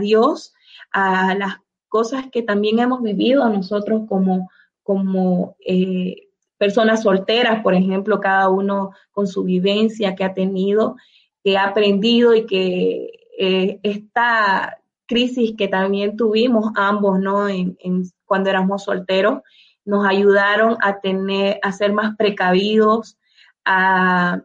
Dios, 0.00 0.54
a 0.90 1.34
las 1.34 1.56
cosas 1.88 2.24
que 2.32 2.40
también 2.40 2.78
hemos 2.78 3.02
vivido 3.02 3.46
nosotros 3.50 4.04
como, 4.08 4.48
como 4.82 5.56
eh, 5.66 6.28
personas 6.56 7.02
solteras, 7.02 7.62
por 7.62 7.74
ejemplo, 7.74 8.20
cada 8.20 8.48
uno 8.48 8.92
con 9.12 9.26
su 9.26 9.44
vivencia 9.44 10.14
que 10.14 10.24
ha 10.24 10.32
tenido, 10.32 10.96
que 11.42 11.58
ha 11.58 11.64
aprendido 11.64 12.34
y 12.34 12.46
que 12.46 13.10
eh, 13.38 13.80
esta 13.82 14.78
crisis 15.06 15.52
que 15.58 15.68
también 15.68 16.16
tuvimos 16.16 16.72
ambos, 16.74 17.20
¿no? 17.20 17.48
En, 17.48 17.76
cuando 18.24 18.48
éramos 18.48 18.84
solteros, 18.84 19.42
nos 19.84 20.06
ayudaron 20.06 20.76
a 20.80 21.00
tener, 21.00 21.58
a 21.62 21.72
ser 21.72 21.92
más 21.92 22.16
precavidos, 22.16 23.18
a 23.64 24.42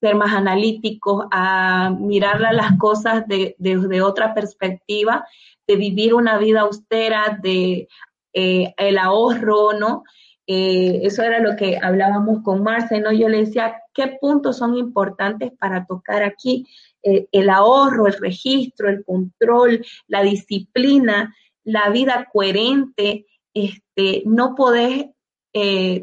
ser 0.00 0.16
más 0.16 0.34
analíticos, 0.34 1.26
a 1.30 1.90
mirar 1.98 2.40
las 2.40 2.76
cosas 2.78 3.24
desde 3.26 3.56
de, 3.58 4.02
otra 4.02 4.34
perspectiva, 4.34 5.26
de 5.66 5.76
vivir 5.76 6.14
una 6.14 6.36
vida 6.38 6.62
austera, 6.62 7.38
de 7.42 7.88
eh, 8.32 8.74
el 8.76 8.98
ahorro, 8.98 9.72
¿no? 9.72 10.04
Eh, 10.46 11.00
eso 11.04 11.22
era 11.22 11.38
lo 11.38 11.56
que 11.56 11.78
hablábamos 11.80 12.42
con 12.42 12.62
Marce, 12.62 13.00
¿no? 13.00 13.12
Yo 13.12 13.28
le 13.28 13.38
decía, 13.38 13.76
¿qué 13.94 14.18
puntos 14.20 14.58
son 14.58 14.76
importantes 14.76 15.52
para 15.58 15.86
tocar 15.86 16.22
aquí? 16.22 16.66
Eh, 17.02 17.28
el 17.32 17.48
ahorro, 17.48 18.06
el 18.06 18.14
registro, 18.14 18.90
el 18.90 19.04
control, 19.04 19.84
la 20.06 20.22
disciplina, 20.22 21.34
la 21.62 21.88
vida 21.88 22.28
coherente, 22.30 23.26
este, 23.54 24.22
no 24.26 24.54
podés 24.54 25.06
eh, 25.52 26.02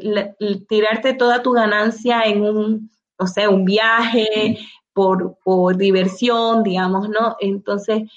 tirarte 0.68 1.12
toda 1.12 1.42
tu 1.42 1.52
ganancia 1.52 2.22
en 2.22 2.42
un, 2.42 2.90
no 3.18 3.26
sé, 3.26 3.46
un 3.46 3.66
viaje 3.66 4.58
por, 4.94 5.76
diversión, 5.76 6.62
digamos, 6.62 7.08
¿no? 7.08 7.36
Entonces, 7.38 8.10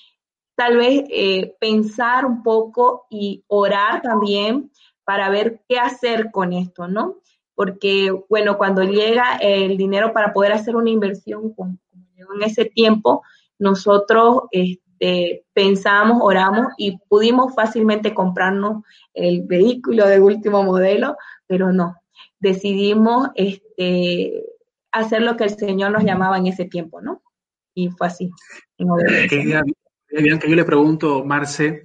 tal 0.56 0.78
vez 0.78 1.04
eh, 1.10 1.56
pensar 1.60 2.26
un 2.26 2.42
poco 2.42 3.06
y 3.10 3.44
orar 3.48 4.02
también 4.02 4.72
para 5.04 5.30
ver 5.30 5.62
qué 5.68 5.78
hacer 5.78 6.32
con 6.32 6.54
esto, 6.54 6.88
¿no? 6.88 7.18
Porque, 7.54 8.12
bueno, 8.30 8.58
cuando 8.58 8.84
llega 8.84 9.38
el 9.38 9.78
dinero 9.78 10.14
para 10.14 10.34
poder 10.34 10.54
hacer 10.54 10.76
una 10.76 10.90
inversión, 10.90 11.54
como 11.54 11.78
llegó 12.16 12.34
en 12.34 12.44
ese 12.44 12.66
tiempo, 12.66 13.24
nosotros 13.60 14.44
este, 15.06 15.46
pensamos, 15.54 16.20
oramos 16.22 16.68
y 16.78 16.98
pudimos 17.08 17.54
fácilmente 17.54 18.14
comprarnos 18.14 18.84
el 19.14 19.44
vehículo 19.44 20.08
de 20.08 20.20
último 20.20 20.64
modelo, 20.64 21.16
pero 21.48 21.72
no, 21.72 21.96
decidimos 22.40 23.30
este, 23.36 24.44
hacer 24.92 25.22
lo 25.22 25.38
que 25.38 25.44
el 25.46 25.52
Señor 25.52 25.92
nos 25.92 26.04
llamaba 26.04 26.38
en 26.38 26.48
ese 26.48 26.66
tiempo, 26.66 27.02
¿no? 27.02 27.22
Y 27.74 27.90
fue 27.90 28.08
así. 28.08 28.32
Bianca, 28.78 30.48
yo 30.48 30.56
le 30.56 30.64
pregunto, 30.64 31.24
Marce, 31.26 31.84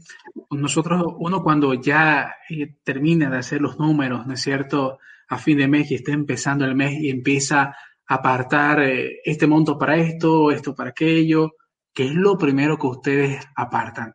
nosotros, 0.51 1.05
uno 1.19 1.43
cuando 1.43 1.75
ya 1.75 2.37
eh, 2.49 2.77
termina 2.83 3.29
de 3.29 3.39
hacer 3.39 3.61
los 3.61 3.79
números, 3.79 4.27
¿no 4.27 4.35
es 4.35 4.41
cierto? 4.41 4.99
A 5.29 5.37
fin 5.37 5.59
de 5.59 5.69
mes 5.69 5.91
y 5.91 5.97
está 5.97 6.13
empezando 6.13 6.65
el 6.65 6.75
mes 6.75 6.93
y 7.01 7.11
empieza 7.11 7.75
a 8.07 8.15
apartar 8.15 8.81
eh, 8.83 9.21
este 9.25 9.47
monto 9.47 9.77
para 9.77 9.97
esto, 9.97 10.51
esto 10.51 10.75
para 10.75 10.91
aquello, 10.91 11.55
¿qué 11.95 12.07
es 12.07 12.15
lo 12.15 12.39
primero 12.39 12.79
que 12.79 12.87
ustedes 12.87 13.47
apartan? 13.57 14.15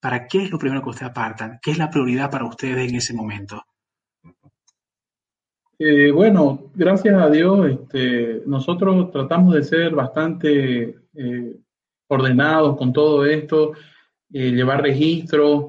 ¿Para 0.00 0.26
qué 0.26 0.44
es 0.44 0.50
lo 0.50 0.58
primero 0.58 0.82
que 0.82 0.90
ustedes 0.90 1.10
apartan? 1.10 1.58
¿Qué 1.62 1.72
es 1.72 1.78
la 1.78 1.90
prioridad 1.90 2.30
para 2.30 2.46
ustedes 2.46 2.88
en 2.88 2.96
ese 2.96 3.14
momento? 3.14 3.62
Eh, 5.78 6.10
bueno, 6.10 6.70
gracias 6.74 7.20
a 7.20 7.30
Dios, 7.30 7.70
este, 7.70 8.42
nosotros 8.46 9.10
tratamos 9.10 9.54
de 9.54 9.62
ser 9.62 9.94
bastante 9.94 10.96
ordenados 12.10 12.76
con 12.76 12.92
todo 12.92 13.24
esto, 13.24 13.72
eh, 14.32 14.50
llevar 14.50 14.82
registro, 14.82 15.68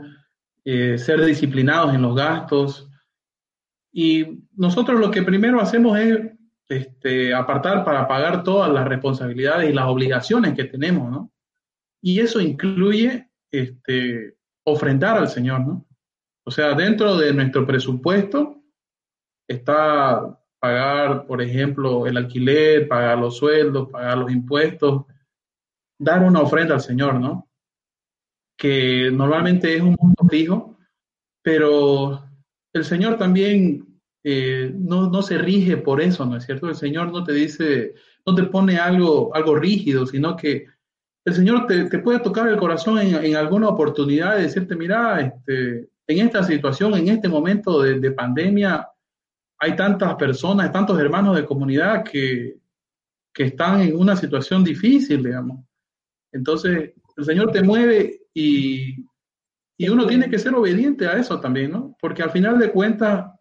eh, 0.64 0.98
ser 0.98 1.24
disciplinados 1.24 1.94
en 1.94 2.02
los 2.02 2.16
gastos. 2.16 2.90
Y 3.92 4.46
nosotros 4.56 5.00
lo 5.00 5.12
que 5.12 5.24
primero 5.24 5.62
hacemos 5.62 5.98
es 6.00 6.20
este, 6.68 7.34
apartar 7.34 7.84
para 7.84 8.08
pagar 8.08 8.44
todas 8.44 8.72
las 8.72 8.88
responsabilidades 8.88 9.70
y 9.70 9.74
las 9.74 9.86
obligaciones 9.88 10.54
que 10.54 10.66
tenemos, 10.66 11.12
¿no? 11.12 11.32
Y 12.02 12.20
eso 12.20 12.42
incluye 12.42 13.30
este, 13.52 14.36
ofrendar 14.66 15.18
al 15.18 15.30
Señor, 15.30 15.62
¿no? 15.62 15.88
O 16.44 16.52
sea, 16.52 16.74
dentro 16.74 17.18
de 17.18 17.34
nuestro 17.34 17.66
presupuesto 17.66 18.64
está 19.48 20.42
pagar, 20.62 21.26
por 21.26 21.42
ejemplo, 21.42 22.06
el 22.06 22.18
alquiler, 22.18 22.88
pagar 22.88 23.18
los 23.18 23.38
sueldos, 23.38 23.90
pagar 23.90 24.20
los 24.20 24.32
impuestos, 24.32 25.06
dar 26.00 26.24
una 26.24 26.42
ofrenda 26.42 26.76
al 26.76 26.82
Señor, 26.82 27.20
¿no? 27.20 27.50
Que 28.56 29.10
normalmente 29.12 29.76
es 29.76 29.82
un 29.82 29.98
monto 30.00 30.24
fijo, 30.30 30.78
pero 31.42 32.24
el 32.74 32.86
Señor 32.86 33.18
también 33.18 34.00
eh, 34.24 34.72
no, 34.76 35.22
se 35.24 35.40
rige 35.40 35.78
por 35.78 36.00
eso, 36.00 36.26
¿no 36.28 36.38
es 36.38 36.46
cierto? 36.46 36.70
El 36.70 36.76
Señor 36.76 37.12
no 37.12 37.24
te 37.24 37.34
dice, 37.34 37.96
no 38.26 38.36
te 38.36 38.44
pone 38.44 38.78
algo, 38.78 39.36
algo 39.36 39.56
rígido, 39.56 40.06
sino 40.06 40.36
que 40.36 40.68
el 41.24 41.34
Señor 41.34 41.68
te, 41.68 42.00
puede 42.00 42.20
tocar 42.20 42.48
el 42.48 42.58
corazón 42.58 42.98
en, 43.00 43.36
alguna 43.36 43.70
oportunidad 43.70 44.40
y 44.40 44.44
decirte, 44.44 44.76
mira, 44.76 45.22
este, 45.22 45.90
en 46.08 46.26
esta 46.26 46.44
situación, 46.44 46.96
en 46.96 47.10
este 47.10 47.30
momento 47.30 47.82
de, 47.82 48.00
de 48.00 48.12
pandemia, 48.12 48.88
hay 49.60 49.76
tantas 49.76 50.16
personas, 50.16 50.72
tantos 50.72 51.00
hermanos 51.00 51.36
de 51.36 51.46
comunidad 51.46 52.04
que, 52.04 52.62
que 53.34 53.44
están 53.44 53.82
en 53.82 53.96
una 53.96 54.16
situación 54.16 54.64
difícil, 54.64 55.24
digamos. 55.24 55.66
Entonces, 56.32 56.94
el 57.18 57.26
Señor 57.26 57.52
te 57.52 57.62
mueve 57.62 58.22
y, 58.34 59.06
uno 59.90 60.06
tiene 60.06 60.30
que 60.30 60.38
ser 60.38 60.54
obediente 60.54 61.08
a 61.08 61.14
eso 61.14 61.40
también, 61.40 61.72
¿no? 61.72 61.98
Porque 62.00 62.22
al 62.22 62.30
final 62.30 62.60
de 62.60 62.72
cuentas, 62.72 63.32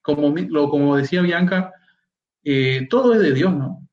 como, 0.00 0.34
lo, 0.34 0.70
como 0.70 0.96
decía 0.96 1.20
Bianca, 1.20 1.74
eh, 2.42 2.86
todo 2.88 3.12
es 3.12 3.20
de 3.20 3.34
Dios, 3.34 3.54
¿no? 3.54 3.86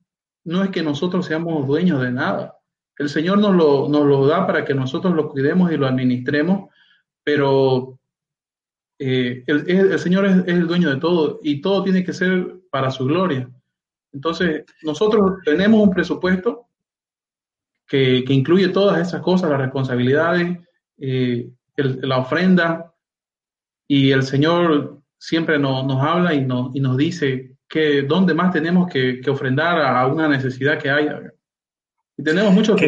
No 0.45 0.63
es 0.63 0.69
que 0.69 0.81
nosotros 0.81 1.25
seamos 1.25 1.67
dueños 1.67 2.01
de 2.01 2.11
nada. 2.11 2.54
El 2.97 3.09
Señor 3.09 3.39
nos 3.39 3.55
lo, 3.55 3.89
nos 3.89 4.05
lo 4.05 4.25
da 4.25 4.47
para 4.47 4.63
que 4.63 4.73
nosotros 4.73 5.13
lo 5.13 5.29
cuidemos 5.29 5.71
y 5.71 5.77
lo 5.77 5.87
administremos, 5.87 6.69
pero 7.23 7.99
eh, 8.99 9.43
el, 9.47 9.99
Señor 9.99 10.25
es, 10.25 10.47
el 10.47 10.67
dueño 10.67 10.89
de 10.89 10.99
todo 10.99 11.39
y 11.43 11.61
todo 11.61 11.83
tiene 11.83 12.03
que 12.03 12.13
ser 12.13 12.61
para 12.69 12.91
su 12.91 13.05
gloria. 13.05 13.49
Entonces, 14.13 14.63
nosotros 14.83 15.39
tenemos 15.43 15.81
un 15.81 15.91
presupuesto 15.91 16.67
que, 17.87 18.23
incluye 18.29 18.69
todas 18.69 19.05
esas 19.05 19.21
cosas, 19.21 19.49
las 19.49 19.59
responsabilidades, 19.59 20.57
eh, 20.97 21.49
la 21.75 22.19
ofrenda, 22.19 22.93
y 23.87 24.11
el 24.11 24.23
Señor 24.23 25.01
siempre 25.17 25.59
nos, 25.59 25.85
nos 25.85 26.01
habla 26.01 26.33
y 26.33 26.41
nos, 26.41 26.75
y 26.75 26.79
nos 26.79 26.97
dice 26.97 27.57
que 27.67 28.03
dónde 28.03 28.33
más 28.33 28.53
tenemos 28.53 28.91
que, 28.91 29.19
que 29.21 29.29
ofrendar 29.29 29.81
a 29.81 30.07
una 30.07 30.27
necesidad 30.27 30.79
que 30.79 30.89
haya. 30.89 31.21
Y 32.17 32.23
tenemos 32.23 32.53
muchos 32.53 32.79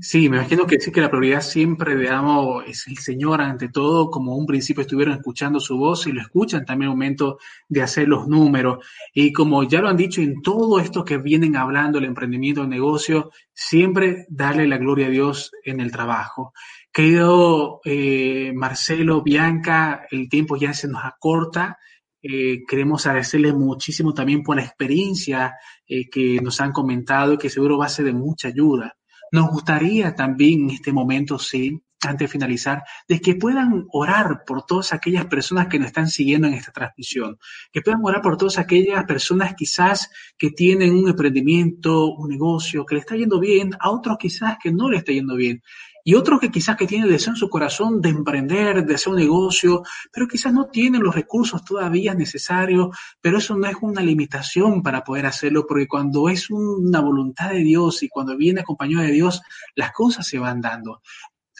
Sí, 0.00 0.28
me 0.28 0.38
imagino 0.38 0.66
que 0.66 0.80
sí 0.80 0.90
que 0.90 1.02
la 1.02 1.10
prioridad 1.10 1.42
siempre, 1.42 1.94
digamos, 1.94 2.64
es 2.66 2.86
el 2.86 2.96
Señor 2.96 3.42
ante 3.42 3.68
todo, 3.68 4.10
como 4.10 4.36
un 4.36 4.46
principio 4.46 4.82
estuvieron 4.82 5.14
escuchando 5.14 5.60
su 5.60 5.76
voz 5.76 6.06
y 6.06 6.12
lo 6.12 6.22
escuchan 6.22 6.64
también 6.64 6.90
el 6.90 6.96
momento 6.96 7.38
de 7.68 7.82
hacer 7.82 8.08
los 8.08 8.26
números. 8.26 8.84
Y 9.12 9.32
como 9.32 9.64
ya 9.64 9.80
lo 9.80 9.88
han 9.88 9.96
dicho 9.96 10.22
en 10.22 10.40
todo 10.40 10.80
esto 10.80 11.04
que 11.04 11.18
vienen 11.18 11.56
hablando, 11.56 11.98
el 11.98 12.06
emprendimiento, 12.06 12.62
el 12.62 12.70
negocio, 12.70 13.32
siempre 13.52 14.24
darle 14.30 14.66
la 14.66 14.78
gloria 14.78 15.08
a 15.08 15.10
Dios 15.10 15.52
en 15.62 15.80
el 15.80 15.92
trabajo. 15.92 16.54
Querido 16.90 17.80
eh, 17.84 18.52
Marcelo, 18.54 19.22
Bianca, 19.22 20.06
el 20.10 20.28
tiempo 20.28 20.56
ya 20.56 20.72
se 20.72 20.88
nos 20.88 21.04
acorta. 21.04 21.78
Eh, 22.22 22.62
queremos 22.68 23.06
agradecerles 23.06 23.54
muchísimo 23.54 24.14
también 24.14 24.42
por 24.42 24.56
la 24.56 24.62
experiencia 24.62 25.56
eh, 25.86 26.08
que 26.08 26.40
nos 26.40 26.60
han 26.60 26.70
comentado 26.70 27.32
y 27.32 27.38
que 27.38 27.50
seguro 27.50 27.78
va 27.78 27.86
a 27.86 27.90
ser 27.90 28.04
de 28.04 28.12
mucha 28.12 28.48
ayuda. 28.48 28.96
Nos 29.32 29.50
gustaría 29.50 30.14
también 30.14 30.62
en 30.62 30.70
este 30.70 30.92
momento, 30.92 31.38
sí, 31.38 31.82
antes 32.00 32.26
de 32.26 32.32
finalizar, 32.32 32.82
de 33.08 33.20
que 33.20 33.34
puedan 33.34 33.86
orar 33.92 34.42
por 34.46 34.64
todas 34.66 34.92
aquellas 34.92 35.26
personas 35.26 35.68
que 35.68 35.78
nos 35.78 35.88
están 35.88 36.08
siguiendo 36.08 36.46
en 36.48 36.54
esta 36.54 36.72
transmisión, 36.72 37.38
que 37.72 37.80
puedan 37.80 38.00
orar 38.04 38.22
por 38.22 38.36
todas 38.36 38.58
aquellas 38.58 39.04
personas 39.04 39.54
quizás 39.56 40.10
que 40.36 40.50
tienen 40.50 40.94
un 40.94 41.08
emprendimiento, 41.08 42.06
un 42.06 42.28
negocio, 42.28 42.84
que 42.84 42.96
le 42.96 43.00
está 43.00 43.16
yendo 43.16 43.40
bien, 43.40 43.70
a 43.80 43.90
otros 43.90 44.16
quizás 44.18 44.58
que 44.62 44.72
no 44.72 44.90
le 44.90 44.98
está 44.98 45.12
yendo 45.12 45.36
bien, 45.36 45.62
y 46.04 46.14
otros 46.14 46.40
que 46.40 46.50
quizás 46.50 46.76
que 46.76 46.86
tienen 46.86 47.08
deseo 47.08 47.32
en 47.32 47.36
su 47.36 47.48
corazón 47.48 48.00
de 48.00 48.10
emprender, 48.10 48.84
de 48.84 48.94
hacer 48.94 49.12
un 49.12 49.18
negocio, 49.18 49.82
pero 50.12 50.26
quizás 50.26 50.52
no 50.52 50.66
tienen 50.66 51.02
los 51.02 51.14
recursos 51.14 51.64
todavía 51.64 52.14
necesarios, 52.14 52.96
pero 53.20 53.38
eso 53.38 53.56
no 53.56 53.66
es 53.66 53.76
una 53.80 54.02
limitación 54.02 54.82
para 54.82 55.04
poder 55.04 55.26
hacerlo, 55.26 55.66
porque 55.66 55.86
cuando 55.86 56.28
es 56.28 56.50
una 56.50 57.00
voluntad 57.00 57.50
de 57.50 57.58
Dios 57.58 58.02
y 58.02 58.08
cuando 58.08 58.36
viene 58.36 58.60
acompañado 58.60 59.04
de 59.04 59.12
Dios, 59.12 59.42
las 59.74 59.92
cosas 59.92 60.26
se 60.26 60.38
van 60.38 60.60
dando. 60.60 61.00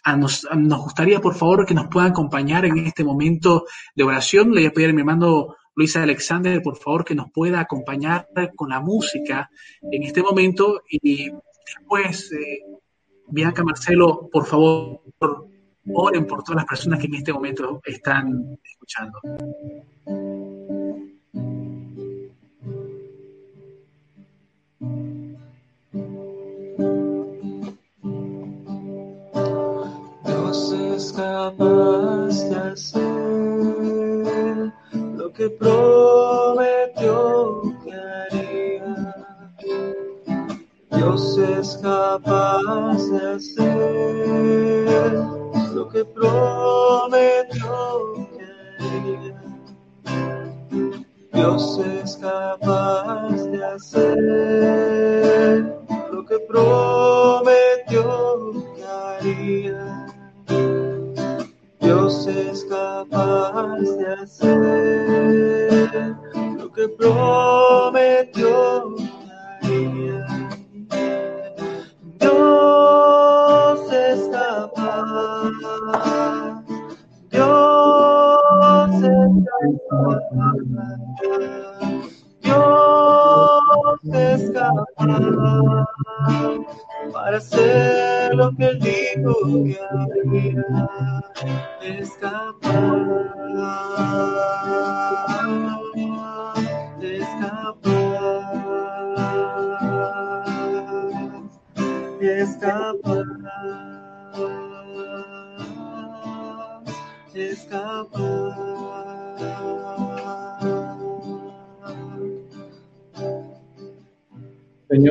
A 0.04 0.16
nos, 0.16 0.48
nos 0.56 0.82
gustaría, 0.82 1.20
por 1.20 1.34
favor, 1.34 1.64
que 1.64 1.74
nos 1.74 1.86
puedan 1.86 2.10
acompañar 2.10 2.64
en 2.64 2.78
este 2.78 3.04
momento 3.04 3.66
de 3.94 4.02
oración. 4.02 4.52
Le 4.52 4.62
voy 4.62 4.66
a 4.66 4.72
pedir 4.72 4.90
a 4.90 4.92
mi 4.92 5.00
hermano 5.00 5.54
Luisa 5.74 6.02
Alexander, 6.02 6.60
por 6.60 6.76
favor, 6.76 7.04
que 7.04 7.14
nos 7.14 7.30
pueda 7.30 7.60
acompañar 7.60 8.28
con 8.56 8.70
la 8.70 8.80
música 8.80 9.48
en 9.80 10.02
este 10.02 10.22
momento 10.22 10.82
y 10.90 11.30
después 11.30 12.32
eh, 12.32 12.60
Bianca, 13.32 13.64
Marcelo, 13.64 14.28
por 14.30 14.44
favor, 14.44 15.00
oren 15.90 16.26
por 16.26 16.42
todas 16.42 16.56
las 16.56 16.66
personas 16.66 16.98
que 16.98 17.06
en 17.06 17.14
este 17.14 17.32
momento 17.32 17.80
están 17.86 18.58
escuchando. 18.62 19.18
Dios 30.26 30.72
es 30.74 31.12
capaz 31.14 32.50
de 32.50 32.56
hacer 32.56 33.02
lo 35.16 35.32
que 35.32 35.48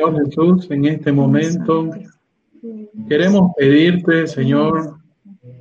Señor 0.02 0.24
Jesús, 0.24 0.70
en 0.70 0.84
este 0.86 1.12
momento 1.12 1.90
queremos 3.08 3.52
pedirte, 3.56 4.26
Señor, 4.26 4.96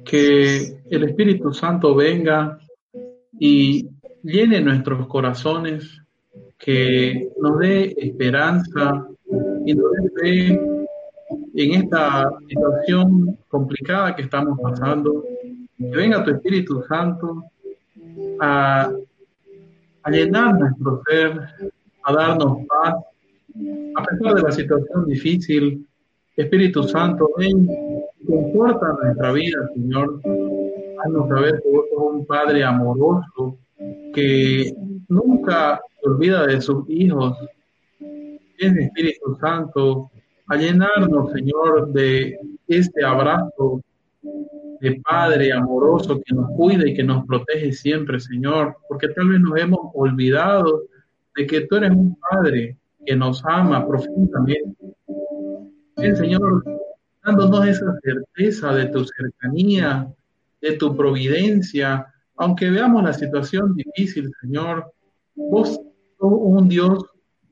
que 0.04 0.82
el 0.89 1.04
Espíritu 1.04 1.54
Santo 1.54 1.94
venga 1.94 2.58
y 3.39 3.88
llene 4.24 4.62
nuestros 4.62 5.06
corazones, 5.06 6.02
que 6.58 7.30
nos 7.39 7.60
dé 7.60 7.94
esperanza 7.98 9.08
y 9.64 9.76
nos 9.76 9.92
dé 10.20 10.60
en 11.54 11.72
esta 11.74 12.32
situación 12.48 13.38
complicada 13.48 14.16
que 14.16 14.24
estamos 14.24 14.60
pasando, 14.60 15.24
que 15.78 15.96
venga 15.96 16.24
tu 16.24 16.32
Espíritu 16.32 16.82
Santo 16.89 17.44
a, 18.39 18.92
llenar 20.10 20.60
nuestro 20.60 21.04
ser, 21.08 21.72
a 22.04 22.14
darnos 22.14 22.66
paz, 22.66 22.96
a 23.95 24.04
pesar 24.04 24.36
de 24.36 24.41
la 24.41 24.52
situación 24.52 25.06
difícil. 25.06 25.88
Espíritu 26.36 26.84
Santo, 26.84 27.30
ven, 27.38 27.68
conforta 28.26 28.97
nuestra 29.04 29.32
vida, 29.34 29.70
Señor. 29.74 30.22
Haznos 31.04 31.30
saber 31.30 31.62
que 31.62 31.70
vos 31.70 31.86
sos 31.93 32.14
un 32.14 32.26
Padre 32.26 32.64
amoroso, 32.64 33.58
que 34.14 34.74
nunca 35.10 35.82
se 35.99 36.10
olvida 36.10 36.47
de 36.47 36.62
sus 36.62 36.89
hijos. 36.89 37.38
Es 38.57 38.76
Espíritu 38.76 39.36
Santo, 39.40 40.11
a 40.48 40.56
llenarnos, 40.56 41.32
Señor, 41.32 41.91
de 41.91 42.38
este 42.68 43.03
abrazo 43.03 43.82
de 44.82 44.99
Padre 45.07 45.52
amoroso 45.52 46.22
que 46.26 46.34
nos 46.34 46.49
cuida 46.52 46.88
y 46.88 46.94
que 46.94 47.03
nos 47.03 47.26
protege 47.26 47.72
siempre, 47.72 48.19
Señor, 48.19 48.78
porque 48.88 49.10
tal 49.10 49.30
vez 49.30 49.40
nos 49.40 49.60
hemos 49.60 49.80
olvidado 49.94 50.84
de 51.36 51.45
que 51.45 51.61
tú 51.61 51.76
eres 51.76 51.91
un 51.91 52.18
Padre 52.18 52.78
que 53.06 53.15
nos 53.15 53.44
ama 53.45 53.88
profundamente. 53.88 54.95
El 55.98 56.18
Señor, 56.18 56.64
dándonos 57.23 57.68
esa 57.68 57.94
certeza 58.02 58.73
de 58.73 58.88
tu 58.88 59.06
cercanía, 59.06 60.07
de 60.61 60.73
tu 60.73 60.95
providencia, 60.95 62.07
aunque 62.38 62.69
veamos 62.69 63.03
la 63.03 63.14
situación 63.14 63.76
difícil, 63.76 64.32
Señor, 64.41 64.91
vos 65.36 65.69
sos 65.69 65.82
un 66.19 66.68
Dios 66.68 67.06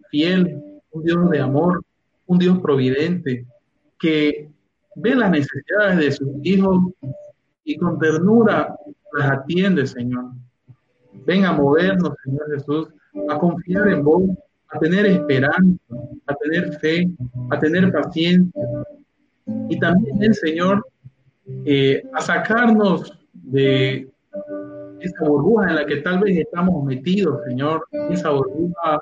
fiel, 0.09 0.61
un 0.91 1.03
Dios 1.03 1.29
de 1.29 1.39
amor, 1.39 1.83
un 2.25 2.39
Dios 2.39 2.59
providente 2.59 3.45
que 3.99 4.49
ve 4.95 5.15
las 5.15 5.31
necesidades 5.31 5.97
de 5.97 6.11
sus 6.11 6.29
hijos 6.43 6.79
y 7.63 7.77
con 7.77 7.99
ternura 7.99 8.75
las 9.13 9.31
atiende, 9.31 9.85
Señor. 9.85 10.31
Ven 11.25 11.45
a 11.45 11.53
movernos, 11.53 12.13
Señor 12.23 12.51
Jesús, 12.51 12.87
a 13.29 13.37
confiar 13.37 13.89
en 13.89 14.03
vos, 14.03 14.23
a 14.71 14.79
tener 14.79 15.05
esperanza, 15.05 15.79
a 16.27 16.35
tener 16.35 16.73
fe, 16.79 17.09
a 17.49 17.59
tener 17.59 17.91
paciencia. 17.91 18.61
Y 19.67 19.79
también, 19.79 20.33
Señor, 20.33 20.85
eh, 21.65 22.03
a 22.13 22.21
sacarnos 22.21 23.11
de 23.33 24.07
esa 24.99 25.25
burbuja 25.25 25.69
en 25.69 25.75
la 25.75 25.85
que 25.85 25.97
tal 25.97 26.19
vez 26.19 26.37
estamos 26.37 26.83
metidos, 26.83 27.43
Señor, 27.47 27.85
esa 28.11 28.29
burbuja 28.29 29.01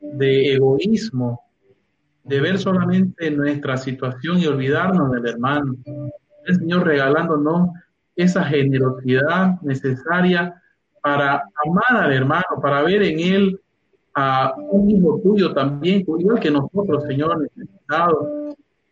de 0.00 0.54
egoísmo, 0.54 1.40
de 2.24 2.40
ver 2.40 2.58
solamente 2.58 3.30
nuestra 3.30 3.76
situación 3.76 4.38
y 4.38 4.46
olvidarnos 4.46 5.10
del 5.10 5.26
hermano. 5.26 5.76
El 6.46 6.56
Señor 6.56 6.86
regalándonos 6.86 7.70
esa 8.14 8.44
generosidad 8.44 9.60
necesaria 9.62 10.54
para 11.02 11.42
amar 11.64 12.04
al 12.04 12.12
hermano, 12.12 12.60
para 12.62 12.82
ver 12.82 13.02
en 13.02 13.18
él 13.20 13.60
a 14.14 14.54
un 14.56 14.90
hijo 14.90 15.20
tuyo 15.22 15.52
también, 15.52 16.00
igual 16.00 16.40
que 16.40 16.50
nosotros, 16.50 17.04
Señor, 17.04 17.40
necesitados, 17.40 18.40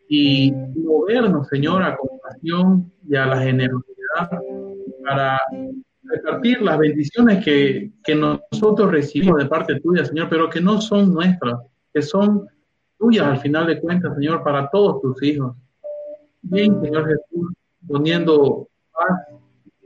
y 0.08 0.52
movernos, 0.76 1.48
Señor, 1.48 1.82
a 1.82 1.96
compasión 1.96 2.90
y 3.06 3.14
a 3.14 3.26
la 3.26 3.40
generosidad 3.40 4.30
para 5.04 5.38
repartir 6.02 6.62
las 6.62 6.78
bendiciones 6.78 7.44
que, 7.44 7.90
que 8.02 8.14
nosotros 8.14 8.90
recibimos 8.90 9.38
de 9.38 9.46
parte 9.46 9.78
tuya, 9.80 10.04
Señor, 10.04 10.28
pero 10.30 10.48
que 10.48 10.60
no 10.60 10.80
son 10.80 11.12
nuestras, 11.12 11.60
que 11.92 12.00
son 12.00 12.48
tuyas 12.98 13.26
al 13.26 13.38
final 13.38 13.66
de 13.66 13.80
cuentas, 13.80 14.14
Señor, 14.14 14.42
para 14.42 14.68
todos 14.70 15.02
tus 15.02 15.22
hijos. 15.22 15.54
Bien, 16.40 16.80
Señor 16.80 17.06
Jesús, 17.06 17.52
poniendo 17.86 18.68
paz 18.92 19.40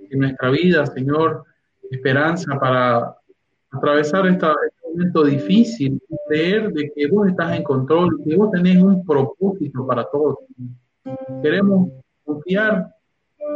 en 0.09 0.20
nuestra 0.20 0.50
vida, 0.50 0.86
Señor, 0.86 1.44
esperanza 1.90 2.59
para 2.60 3.16
atravesar 3.72 4.26
esta, 4.28 4.54
este 4.66 4.81
momento 4.93 5.24
difícil, 5.24 6.01
creer 6.28 6.73
de 6.73 6.90
que 6.94 7.06
vos 7.09 7.28
estás 7.28 7.56
en 7.56 7.62
control, 7.62 8.20
que 8.24 8.36
vos 8.36 8.51
tenés 8.51 8.82
un 8.82 9.05
propósito 9.05 9.86
para 9.86 10.05
todos. 10.10 10.39
Queremos 11.43 11.90
confiar 12.24 12.94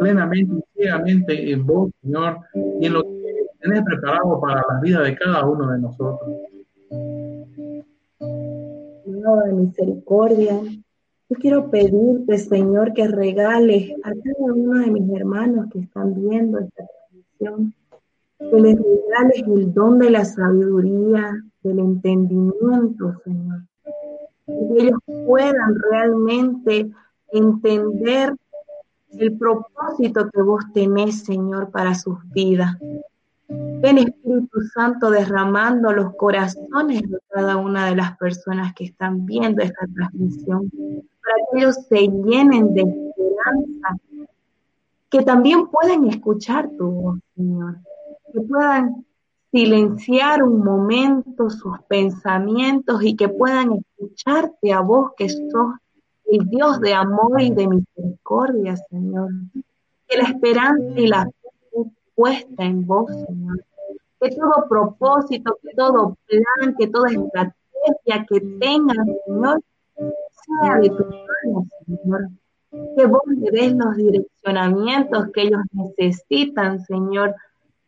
plenamente 0.00 0.54
y 0.54 0.80
ciegamente 0.80 1.50
en 1.52 1.66
vos, 1.66 1.90
Señor, 2.02 2.38
y 2.80 2.86
en 2.86 2.92
lo 2.92 3.02
que 3.02 3.46
tenés 3.60 3.82
preparado 3.82 4.40
para 4.40 4.62
la 4.68 4.80
vida 4.80 5.02
de 5.02 5.14
cada 5.16 5.46
uno 5.46 5.70
de 5.70 5.78
nosotros. 5.78 6.30
de 9.44 9.52
misericordia, 9.52 10.60
yo 11.28 11.36
quiero 11.40 11.70
pedirte, 11.70 12.38
Señor, 12.38 12.92
que 12.92 13.08
regales 13.08 13.90
a 14.04 14.10
cada 14.10 14.54
uno 14.54 14.78
de 14.78 14.90
mis 14.92 15.10
hermanos 15.10 15.66
que 15.72 15.80
están 15.80 16.14
viendo 16.14 16.60
esta 16.60 16.86
transmisión, 16.86 17.74
que 18.38 18.60
les 18.60 18.76
regales 18.76 19.42
el 19.46 19.72
don 19.72 19.98
de 19.98 20.10
la 20.10 20.24
sabiduría, 20.24 21.42
del 21.62 21.78
entendimiento, 21.78 23.14
Señor. 23.24 23.62
Que 24.46 24.82
ellos 24.84 24.98
puedan 25.26 25.74
realmente 25.90 26.90
entender 27.32 28.34
el 29.18 29.36
propósito 29.36 30.28
que 30.30 30.42
vos 30.42 30.62
tenés, 30.72 31.24
Señor, 31.24 31.70
para 31.70 31.94
sus 31.94 32.18
vidas. 32.30 32.76
Ven 33.48 33.98
Espíritu 33.98 34.60
Santo 34.74 35.10
derramando 35.10 35.92
los 35.92 36.14
corazones 36.16 37.02
de 37.02 37.18
cada 37.28 37.56
una 37.56 37.86
de 37.86 37.96
las 37.96 38.16
personas 38.18 38.74
que 38.74 38.84
están 38.84 39.24
viendo 39.24 39.62
esta 39.62 39.86
transmisión, 39.94 40.70
para 40.70 41.36
que 41.50 41.58
ellos 41.58 41.76
se 41.88 42.08
llenen 42.08 42.74
de 42.74 42.82
esperanza, 42.82 44.28
que 45.08 45.22
también 45.22 45.68
puedan 45.68 46.06
escuchar 46.06 46.68
tu 46.76 46.90
voz, 46.90 47.18
Señor, 47.36 47.76
que 48.36 48.42
puedan 48.42 49.06
silenciar 49.50 50.42
un 50.42 50.62
momento 50.62 51.48
sus 51.48 51.80
pensamientos 51.88 53.02
y 53.02 53.16
que 53.16 53.28
puedan 53.28 53.72
escucharte 53.72 54.72
a 54.72 54.80
vos 54.80 55.12
que 55.16 55.28
sos 55.30 55.74
el 56.26 56.46
Dios 56.50 56.80
de 56.80 56.92
amor 56.92 57.40
y 57.40 57.50
de 57.50 57.66
misericordia, 57.66 58.76
Señor. 58.90 59.30
Que 60.06 60.18
la 60.18 60.24
esperanza 60.24 61.00
y 61.00 61.06
la 61.06 61.24
fe 61.24 61.90
puesta 62.14 62.64
en 62.64 62.86
vos, 62.86 63.10
Señor. 63.26 63.64
Que 64.20 64.30
todo 64.30 64.68
propósito, 64.68 65.58
que 65.62 65.74
todo 65.74 66.16
plan, 66.26 66.74
que 66.76 66.88
toda 66.88 67.10
estrategia 67.10 68.26
que 68.28 68.40
tengan, 68.60 69.06
Señor, 69.24 69.62
sea 69.96 70.78
de 70.80 70.90
tu 70.90 71.04
mano, 71.04 71.66
Señor. 71.86 72.28
Que 72.96 73.06
vos 73.06 73.22
le 73.28 73.50
des 73.50 73.72
los 73.74 73.96
direccionamientos 73.96 75.28
que 75.32 75.42
ellos 75.42 75.62
necesitan, 75.72 76.84
Señor, 76.84 77.34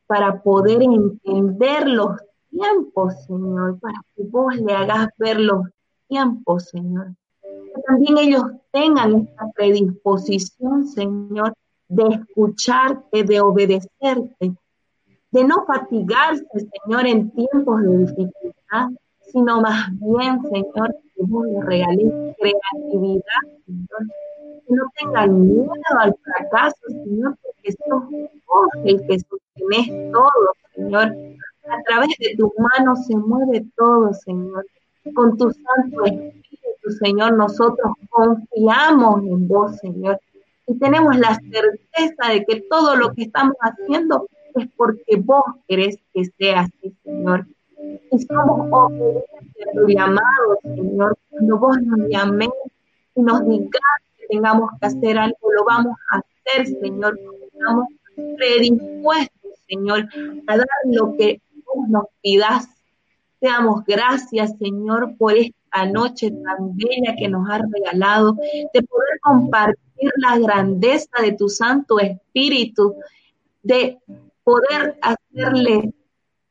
para 0.09 0.43
poder 0.43 0.83
entender 0.83 1.87
los 1.87 2.17
tiempos, 2.51 3.15
Señor, 3.27 3.79
para 3.79 4.01
que 4.17 4.25
vos 4.25 4.57
le 4.57 4.75
hagas 4.75 5.09
ver 5.19 5.39
los 5.39 5.67
tiempos, 6.09 6.65
Señor. 6.71 7.15
Que 7.43 7.83
también 7.87 8.19
ellos 8.19 8.45
tengan 8.73 9.15
esta 9.15 9.51
predisposición, 9.55 10.87
Señor, 10.87 11.53
de 11.89 12.05
escucharte, 12.09 13.23
de 13.23 13.41
obedecerte, 13.41 14.57
de 15.31 15.45
no 15.45 15.67
fatigarse, 15.67 16.47
Señor, 16.85 17.07
en 17.07 17.31
tiempos 17.31 17.83
de 17.83 17.99
dificultad, 17.99 18.89
sino 19.31 19.61
más 19.61 19.91
bien, 20.01 20.43
Señor, 20.51 20.97
vos 21.27 21.47
les 21.47 21.65
regales 21.65 22.13
creatividad, 22.39 23.43
Señor, 23.67 24.07
que 24.67 24.75
no 24.75 24.83
tengan 24.97 25.41
miedo 25.41 25.73
al 25.99 26.15
fracaso, 26.23 26.77
Señor, 26.89 27.37
porque 27.43 27.73
sos 27.73 28.03
vos 28.47 28.69
el 28.85 29.07
que 29.07 29.19
sostenés 29.19 30.13
todo, 30.13 30.53
Señor. 30.75 31.15
A 31.71 31.83
través 31.83 32.09
de 32.19 32.35
tus 32.37 32.51
manos 32.59 33.05
se 33.07 33.17
mueve 33.17 33.67
todo, 33.77 34.13
Señor. 34.15 34.65
Con 35.15 35.37
tu 35.37 35.51
Santo 35.51 36.05
Espíritu 36.05 36.91
Señor, 37.01 37.35
nosotros 37.35 37.93
confiamos 38.11 39.23
en 39.23 39.49
vos, 39.49 39.77
Señor, 39.77 40.21
y 40.67 40.79
tenemos 40.79 41.17
la 41.19 41.35
certeza 41.35 42.33
de 42.33 42.45
que 42.45 42.63
todo 42.69 42.97
lo 42.97 43.15
que 43.15 43.23
estamos 43.23 43.57
haciendo 43.61 44.27
es 44.55 44.69
porque 44.77 45.17
vos 45.17 45.45
querés 45.67 45.99
que 46.13 46.25
sea 46.39 46.61
así, 46.61 46.95
Señor. 47.05 47.47
Y 48.11 48.19
somos 48.21 48.69
obedientes 48.71 49.25
a 49.69 49.73
tu 49.73 49.89
llamado, 49.89 50.59
Señor. 50.63 51.19
Cuando 51.31 51.59
vos 51.59 51.77
nos 51.83 52.09
llaméis 52.09 52.51
y 53.15 53.23
nos 53.23 53.47
digas 53.47 53.81
que 54.19 54.27
tengamos 54.29 54.71
que 54.81 54.87
hacer 54.87 55.19
algo, 55.19 55.53
lo 55.53 55.65
vamos 55.65 55.97
a 56.11 56.19
hacer, 56.19 56.67
Señor. 56.67 57.19
Estamos 57.53 57.89
predispuestos, 58.37 59.53
Señor, 59.69 60.09
a 60.47 60.57
dar 60.57 60.67
lo 60.87 61.17
que 61.17 61.41
vos 61.65 61.89
nos 61.89 62.05
pidas. 62.23 62.69
Te 63.41 63.49
damos 63.49 63.85
gracias, 63.85 64.57
Señor, 64.59 65.17
por 65.17 65.35
este 65.35 65.59
noche 65.93 66.31
tan 66.31 66.77
bella 66.77 67.15
que 67.17 67.29
nos 67.29 67.49
has 67.49 67.61
regalado, 67.71 68.35
de 68.35 68.83
poder 68.83 69.21
compartir 69.21 70.11
la 70.17 70.39
grandeza 70.39 71.11
de 71.21 71.33
tu 71.33 71.49
Santo 71.49 71.99
Espíritu, 72.01 72.97
de 73.63 73.99
poder 74.43 74.99
hacerle 75.03 75.93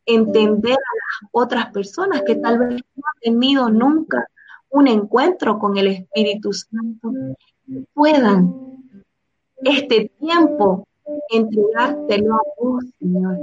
entender 0.05 0.77
a 0.77 0.96
otras 1.31 1.71
personas 1.71 2.23
que 2.23 2.35
tal 2.35 2.59
vez 2.59 2.69
no 2.95 3.03
han 3.05 3.19
tenido 3.21 3.69
nunca 3.69 4.27
un 4.69 4.87
encuentro 4.87 5.57
con 5.59 5.77
el 5.77 5.87
Espíritu 5.87 6.53
Santo, 6.53 7.11
puedan 7.93 8.53
este 9.63 10.11
tiempo 10.19 10.87
entregártelo 11.29 12.35
a 12.35 12.41
vos, 12.59 12.83
Señor. 12.99 13.37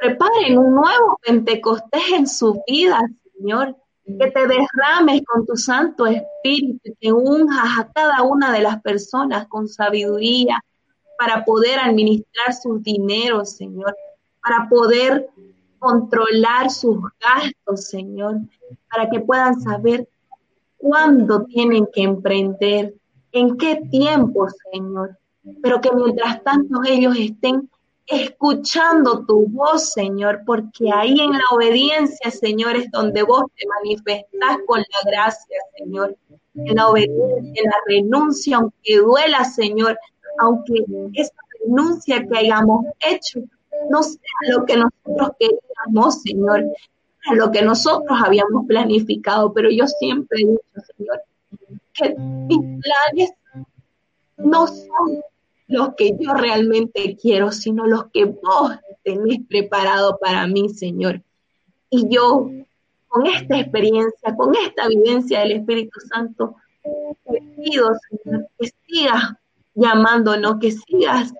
Preparen 0.00 0.58
un 0.58 0.74
nuevo 0.74 1.18
Pentecostés 1.22 2.02
en 2.12 2.26
su 2.26 2.62
vida, 2.66 3.00
Señor 3.36 3.76
que 4.06 4.30
te 4.30 4.46
derrames 4.46 5.22
con 5.26 5.44
tu 5.44 5.56
Santo 5.56 6.06
Espíritu, 6.06 6.94
que 7.00 7.12
unjas 7.12 7.78
a 7.78 7.92
cada 7.92 8.22
una 8.22 8.52
de 8.52 8.60
las 8.60 8.80
personas 8.80 9.48
con 9.48 9.68
sabiduría 9.68 10.62
para 11.18 11.44
poder 11.44 11.80
administrar 11.80 12.54
sus 12.54 12.82
dineros, 12.82 13.56
Señor, 13.56 13.96
para 14.40 14.68
poder 14.68 15.28
controlar 15.78 16.70
sus 16.70 16.98
gastos, 17.20 17.88
Señor, 17.88 18.40
para 18.90 19.08
que 19.10 19.20
puedan 19.20 19.60
saber 19.60 20.08
cuándo 20.76 21.44
tienen 21.44 21.86
que 21.92 22.02
emprender, 22.02 22.94
en 23.32 23.56
qué 23.56 23.82
tiempo, 23.90 24.46
Señor, 24.72 25.18
pero 25.62 25.80
que 25.80 25.92
mientras 25.92 26.42
tanto 26.42 26.82
ellos 26.84 27.16
estén 27.18 27.68
escuchando 28.06 29.24
tu 29.26 29.46
voz, 29.48 29.92
Señor, 29.92 30.42
porque 30.46 30.90
ahí 30.92 31.20
en 31.20 31.32
la 31.32 31.44
obediencia, 31.52 32.30
Señor, 32.30 32.76
es 32.76 32.90
donde 32.90 33.22
vos 33.22 33.44
te 33.56 33.66
manifestás 33.66 34.58
con 34.66 34.78
la 34.78 35.10
gracia, 35.10 35.56
Señor. 35.76 36.16
En 36.54 36.76
la 36.76 36.88
obediencia, 36.88 37.52
en 37.62 37.64
la 37.64 37.76
renuncia, 37.86 38.56
aunque 38.56 38.98
duela, 38.98 39.44
Señor, 39.44 39.98
aunque 40.38 40.84
esa 41.14 41.34
renuncia 41.64 42.24
que 42.26 42.38
hayamos 42.38 42.86
hecho 43.00 43.40
no 43.90 44.02
sea 44.02 44.20
lo 44.50 44.64
que 44.64 44.76
nosotros 44.76 45.30
queríamos, 45.38 46.22
Señor, 46.22 46.64
lo 47.34 47.50
que 47.50 47.62
nosotros 47.62 48.18
habíamos 48.24 48.66
planificado, 48.66 49.52
pero 49.52 49.70
yo 49.70 49.86
siempre 49.86 50.42
he 50.42 50.46
dicho, 50.46 50.92
Señor, 50.96 51.22
que 51.92 52.14
mis 52.18 52.80
planes 52.80 53.32
no 54.36 54.66
son 54.66 55.22
los 55.68 55.94
que 55.94 56.16
yo 56.18 56.34
realmente 56.34 57.16
quiero, 57.20 57.50
sino 57.50 57.86
los 57.86 58.06
que 58.12 58.26
vos 58.26 58.72
tenés 59.02 59.40
preparado 59.48 60.18
para 60.18 60.46
mí, 60.46 60.68
Señor. 60.68 61.22
Y 61.90 62.08
yo, 62.08 62.50
con 63.08 63.26
esta 63.26 63.58
experiencia, 63.58 64.36
con 64.36 64.54
esta 64.54 64.88
vivencia 64.88 65.40
del 65.40 65.52
Espíritu 65.52 65.98
Santo, 66.00 66.56
te 66.82 67.42
pido, 67.56 67.90
Señor, 68.08 68.46
que 68.58 68.70
sigas 68.86 69.32
llamándonos, 69.74 70.58
que 70.60 70.72
sigas 70.72 71.32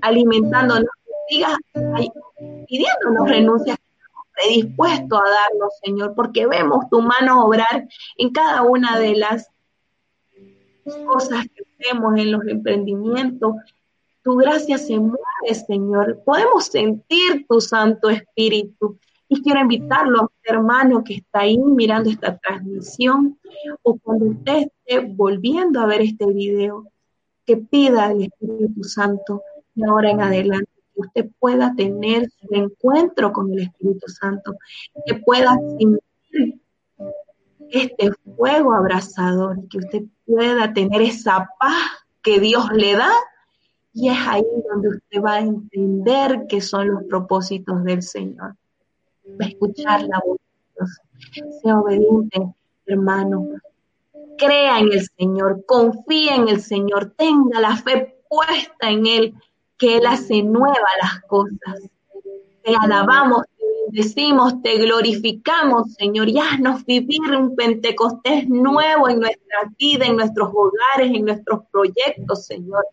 alimentándonos, 0.00 0.90
sigas 1.30 1.56
pidiéndonos 2.66 3.28
renuncias, 3.28 3.78
predispuesto 4.34 5.16
a 5.16 5.28
darlo, 5.28 5.68
Señor, 5.82 6.14
porque 6.14 6.46
vemos 6.46 6.88
tu 6.90 7.00
mano 7.00 7.44
obrar 7.44 7.86
en 8.16 8.30
cada 8.30 8.62
una 8.62 8.98
de 8.98 9.16
las 9.16 9.48
cosas 11.06 11.46
que 11.54 11.62
hacemos, 11.84 12.18
en 12.18 12.32
los 12.32 12.46
emprendimientos. 12.46 13.54
Tu 14.22 14.36
gracia 14.36 14.76
se 14.76 14.98
mueve, 14.98 15.54
Señor. 15.66 16.22
Podemos 16.24 16.66
sentir 16.66 17.46
tu 17.48 17.60
Santo 17.60 18.10
Espíritu. 18.10 18.98
Y 19.28 19.42
quiero 19.42 19.60
invitarlo 19.60 20.20
a 20.20 20.24
usted, 20.24 20.54
hermano, 20.54 21.04
que 21.04 21.14
está 21.14 21.40
ahí 21.40 21.56
mirando 21.56 22.10
esta 22.10 22.36
transmisión, 22.38 23.38
o 23.82 23.96
cuando 23.96 24.24
usted 24.26 24.66
esté 24.66 25.06
volviendo 25.06 25.80
a 25.80 25.86
ver 25.86 26.00
este 26.00 26.26
video, 26.26 26.86
que 27.46 27.56
pida 27.56 28.06
al 28.06 28.22
Espíritu 28.22 28.82
Santo 28.82 29.42
de 29.74 29.88
ahora 29.88 30.10
en 30.10 30.20
adelante 30.20 30.69
usted 31.00 31.30
pueda 31.38 31.74
tener 31.74 32.28
su 32.30 32.54
encuentro 32.54 33.32
con 33.32 33.52
el 33.52 33.60
Espíritu 33.60 34.08
Santo, 34.08 34.54
que 35.06 35.14
pueda 35.14 35.56
sentir 35.78 36.60
este 37.70 38.10
fuego 38.36 38.74
abrasador, 38.74 39.68
que 39.68 39.78
usted 39.78 40.02
pueda 40.26 40.72
tener 40.72 41.02
esa 41.02 41.48
paz 41.58 42.04
que 42.22 42.40
Dios 42.40 42.70
le 42.72 42.96
da. 42.96 43.10
Y 43.92 44.08
es 44.08 44.18
ahí 44.26 44.44
donde 44.70 44.88
usted 44.88 45.22
va 45.22 45.34
a 45.34 45.40
entender 45.40 46.46
qué 46.48 46.60
son 46.60 46.88
los 46.88 47.04
propósitos 47.04 47.82
del 47.84 48.02
Señor. 48.02 48.54
Escuchar 49.38 50.02
la 50.02 50.20
voz 50.24 50.38
de 50.38 50.72
Dios. 50.76 51.60
Sea 51.62 51.78
obediente, 51.78 52.54
hermano. 52.86 53.48
Crea 54.38 54.78
en 54.78 54.92
el 54.92 55.06
Señor, 55.18 55.64
confía 55.66 56.36
en 56.36 56.48
el 56.48 56.60
Señor, 56.60 57.12
tenga 57.16 57.60
la 57.60 57.76
fe 57.76 58.20
puesta 58.28 58.88
en 58.88 59.06
Él, 59.06 59.34
que 59.80 59.96
Él 59.96 60.06
hace 60.06 60.42
nuevas 60.42 60.76
las 61.02 61.22
cosas. 61.22 61.90
Te 62.62 62.76
alabamos, 62.78 63.44
decimos, 63.88 64.62
te 64.62 64.76
glorificamos, 64.76 65.94
Señor, 65.94 66.28
y 66.28 66.38
haznos 66.38 66.84
vivir 66.84 67.22
un 67.36 67.56
Pentecostés 67.56 68.46
nuevo 68.48 69.08
en 69.08 69.20
nuestra 69.20 69.72
vida, 69.78 70.04
en 70.04 70.16
nuestros 70.16 70.50
hogares, 70.52 71.16
en 71.16 71.24
nuestros 71.24 71.62
proyectos, 71.72 72.44
Señor. 72.44 72.84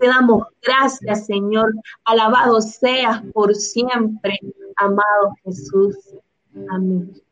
Te 0.00 0.06
damos 0.06 0.44
gracias, 0.62 1.26
Señor. 1.26 1.74
Alabado 2.04 2.60
seas 2.62 3.22
por 3.34 3.54
siempre, 3.54 4.38
amado 4.76 5.34
Jesús. 5.44 5.96
Amén. 6.70 7.23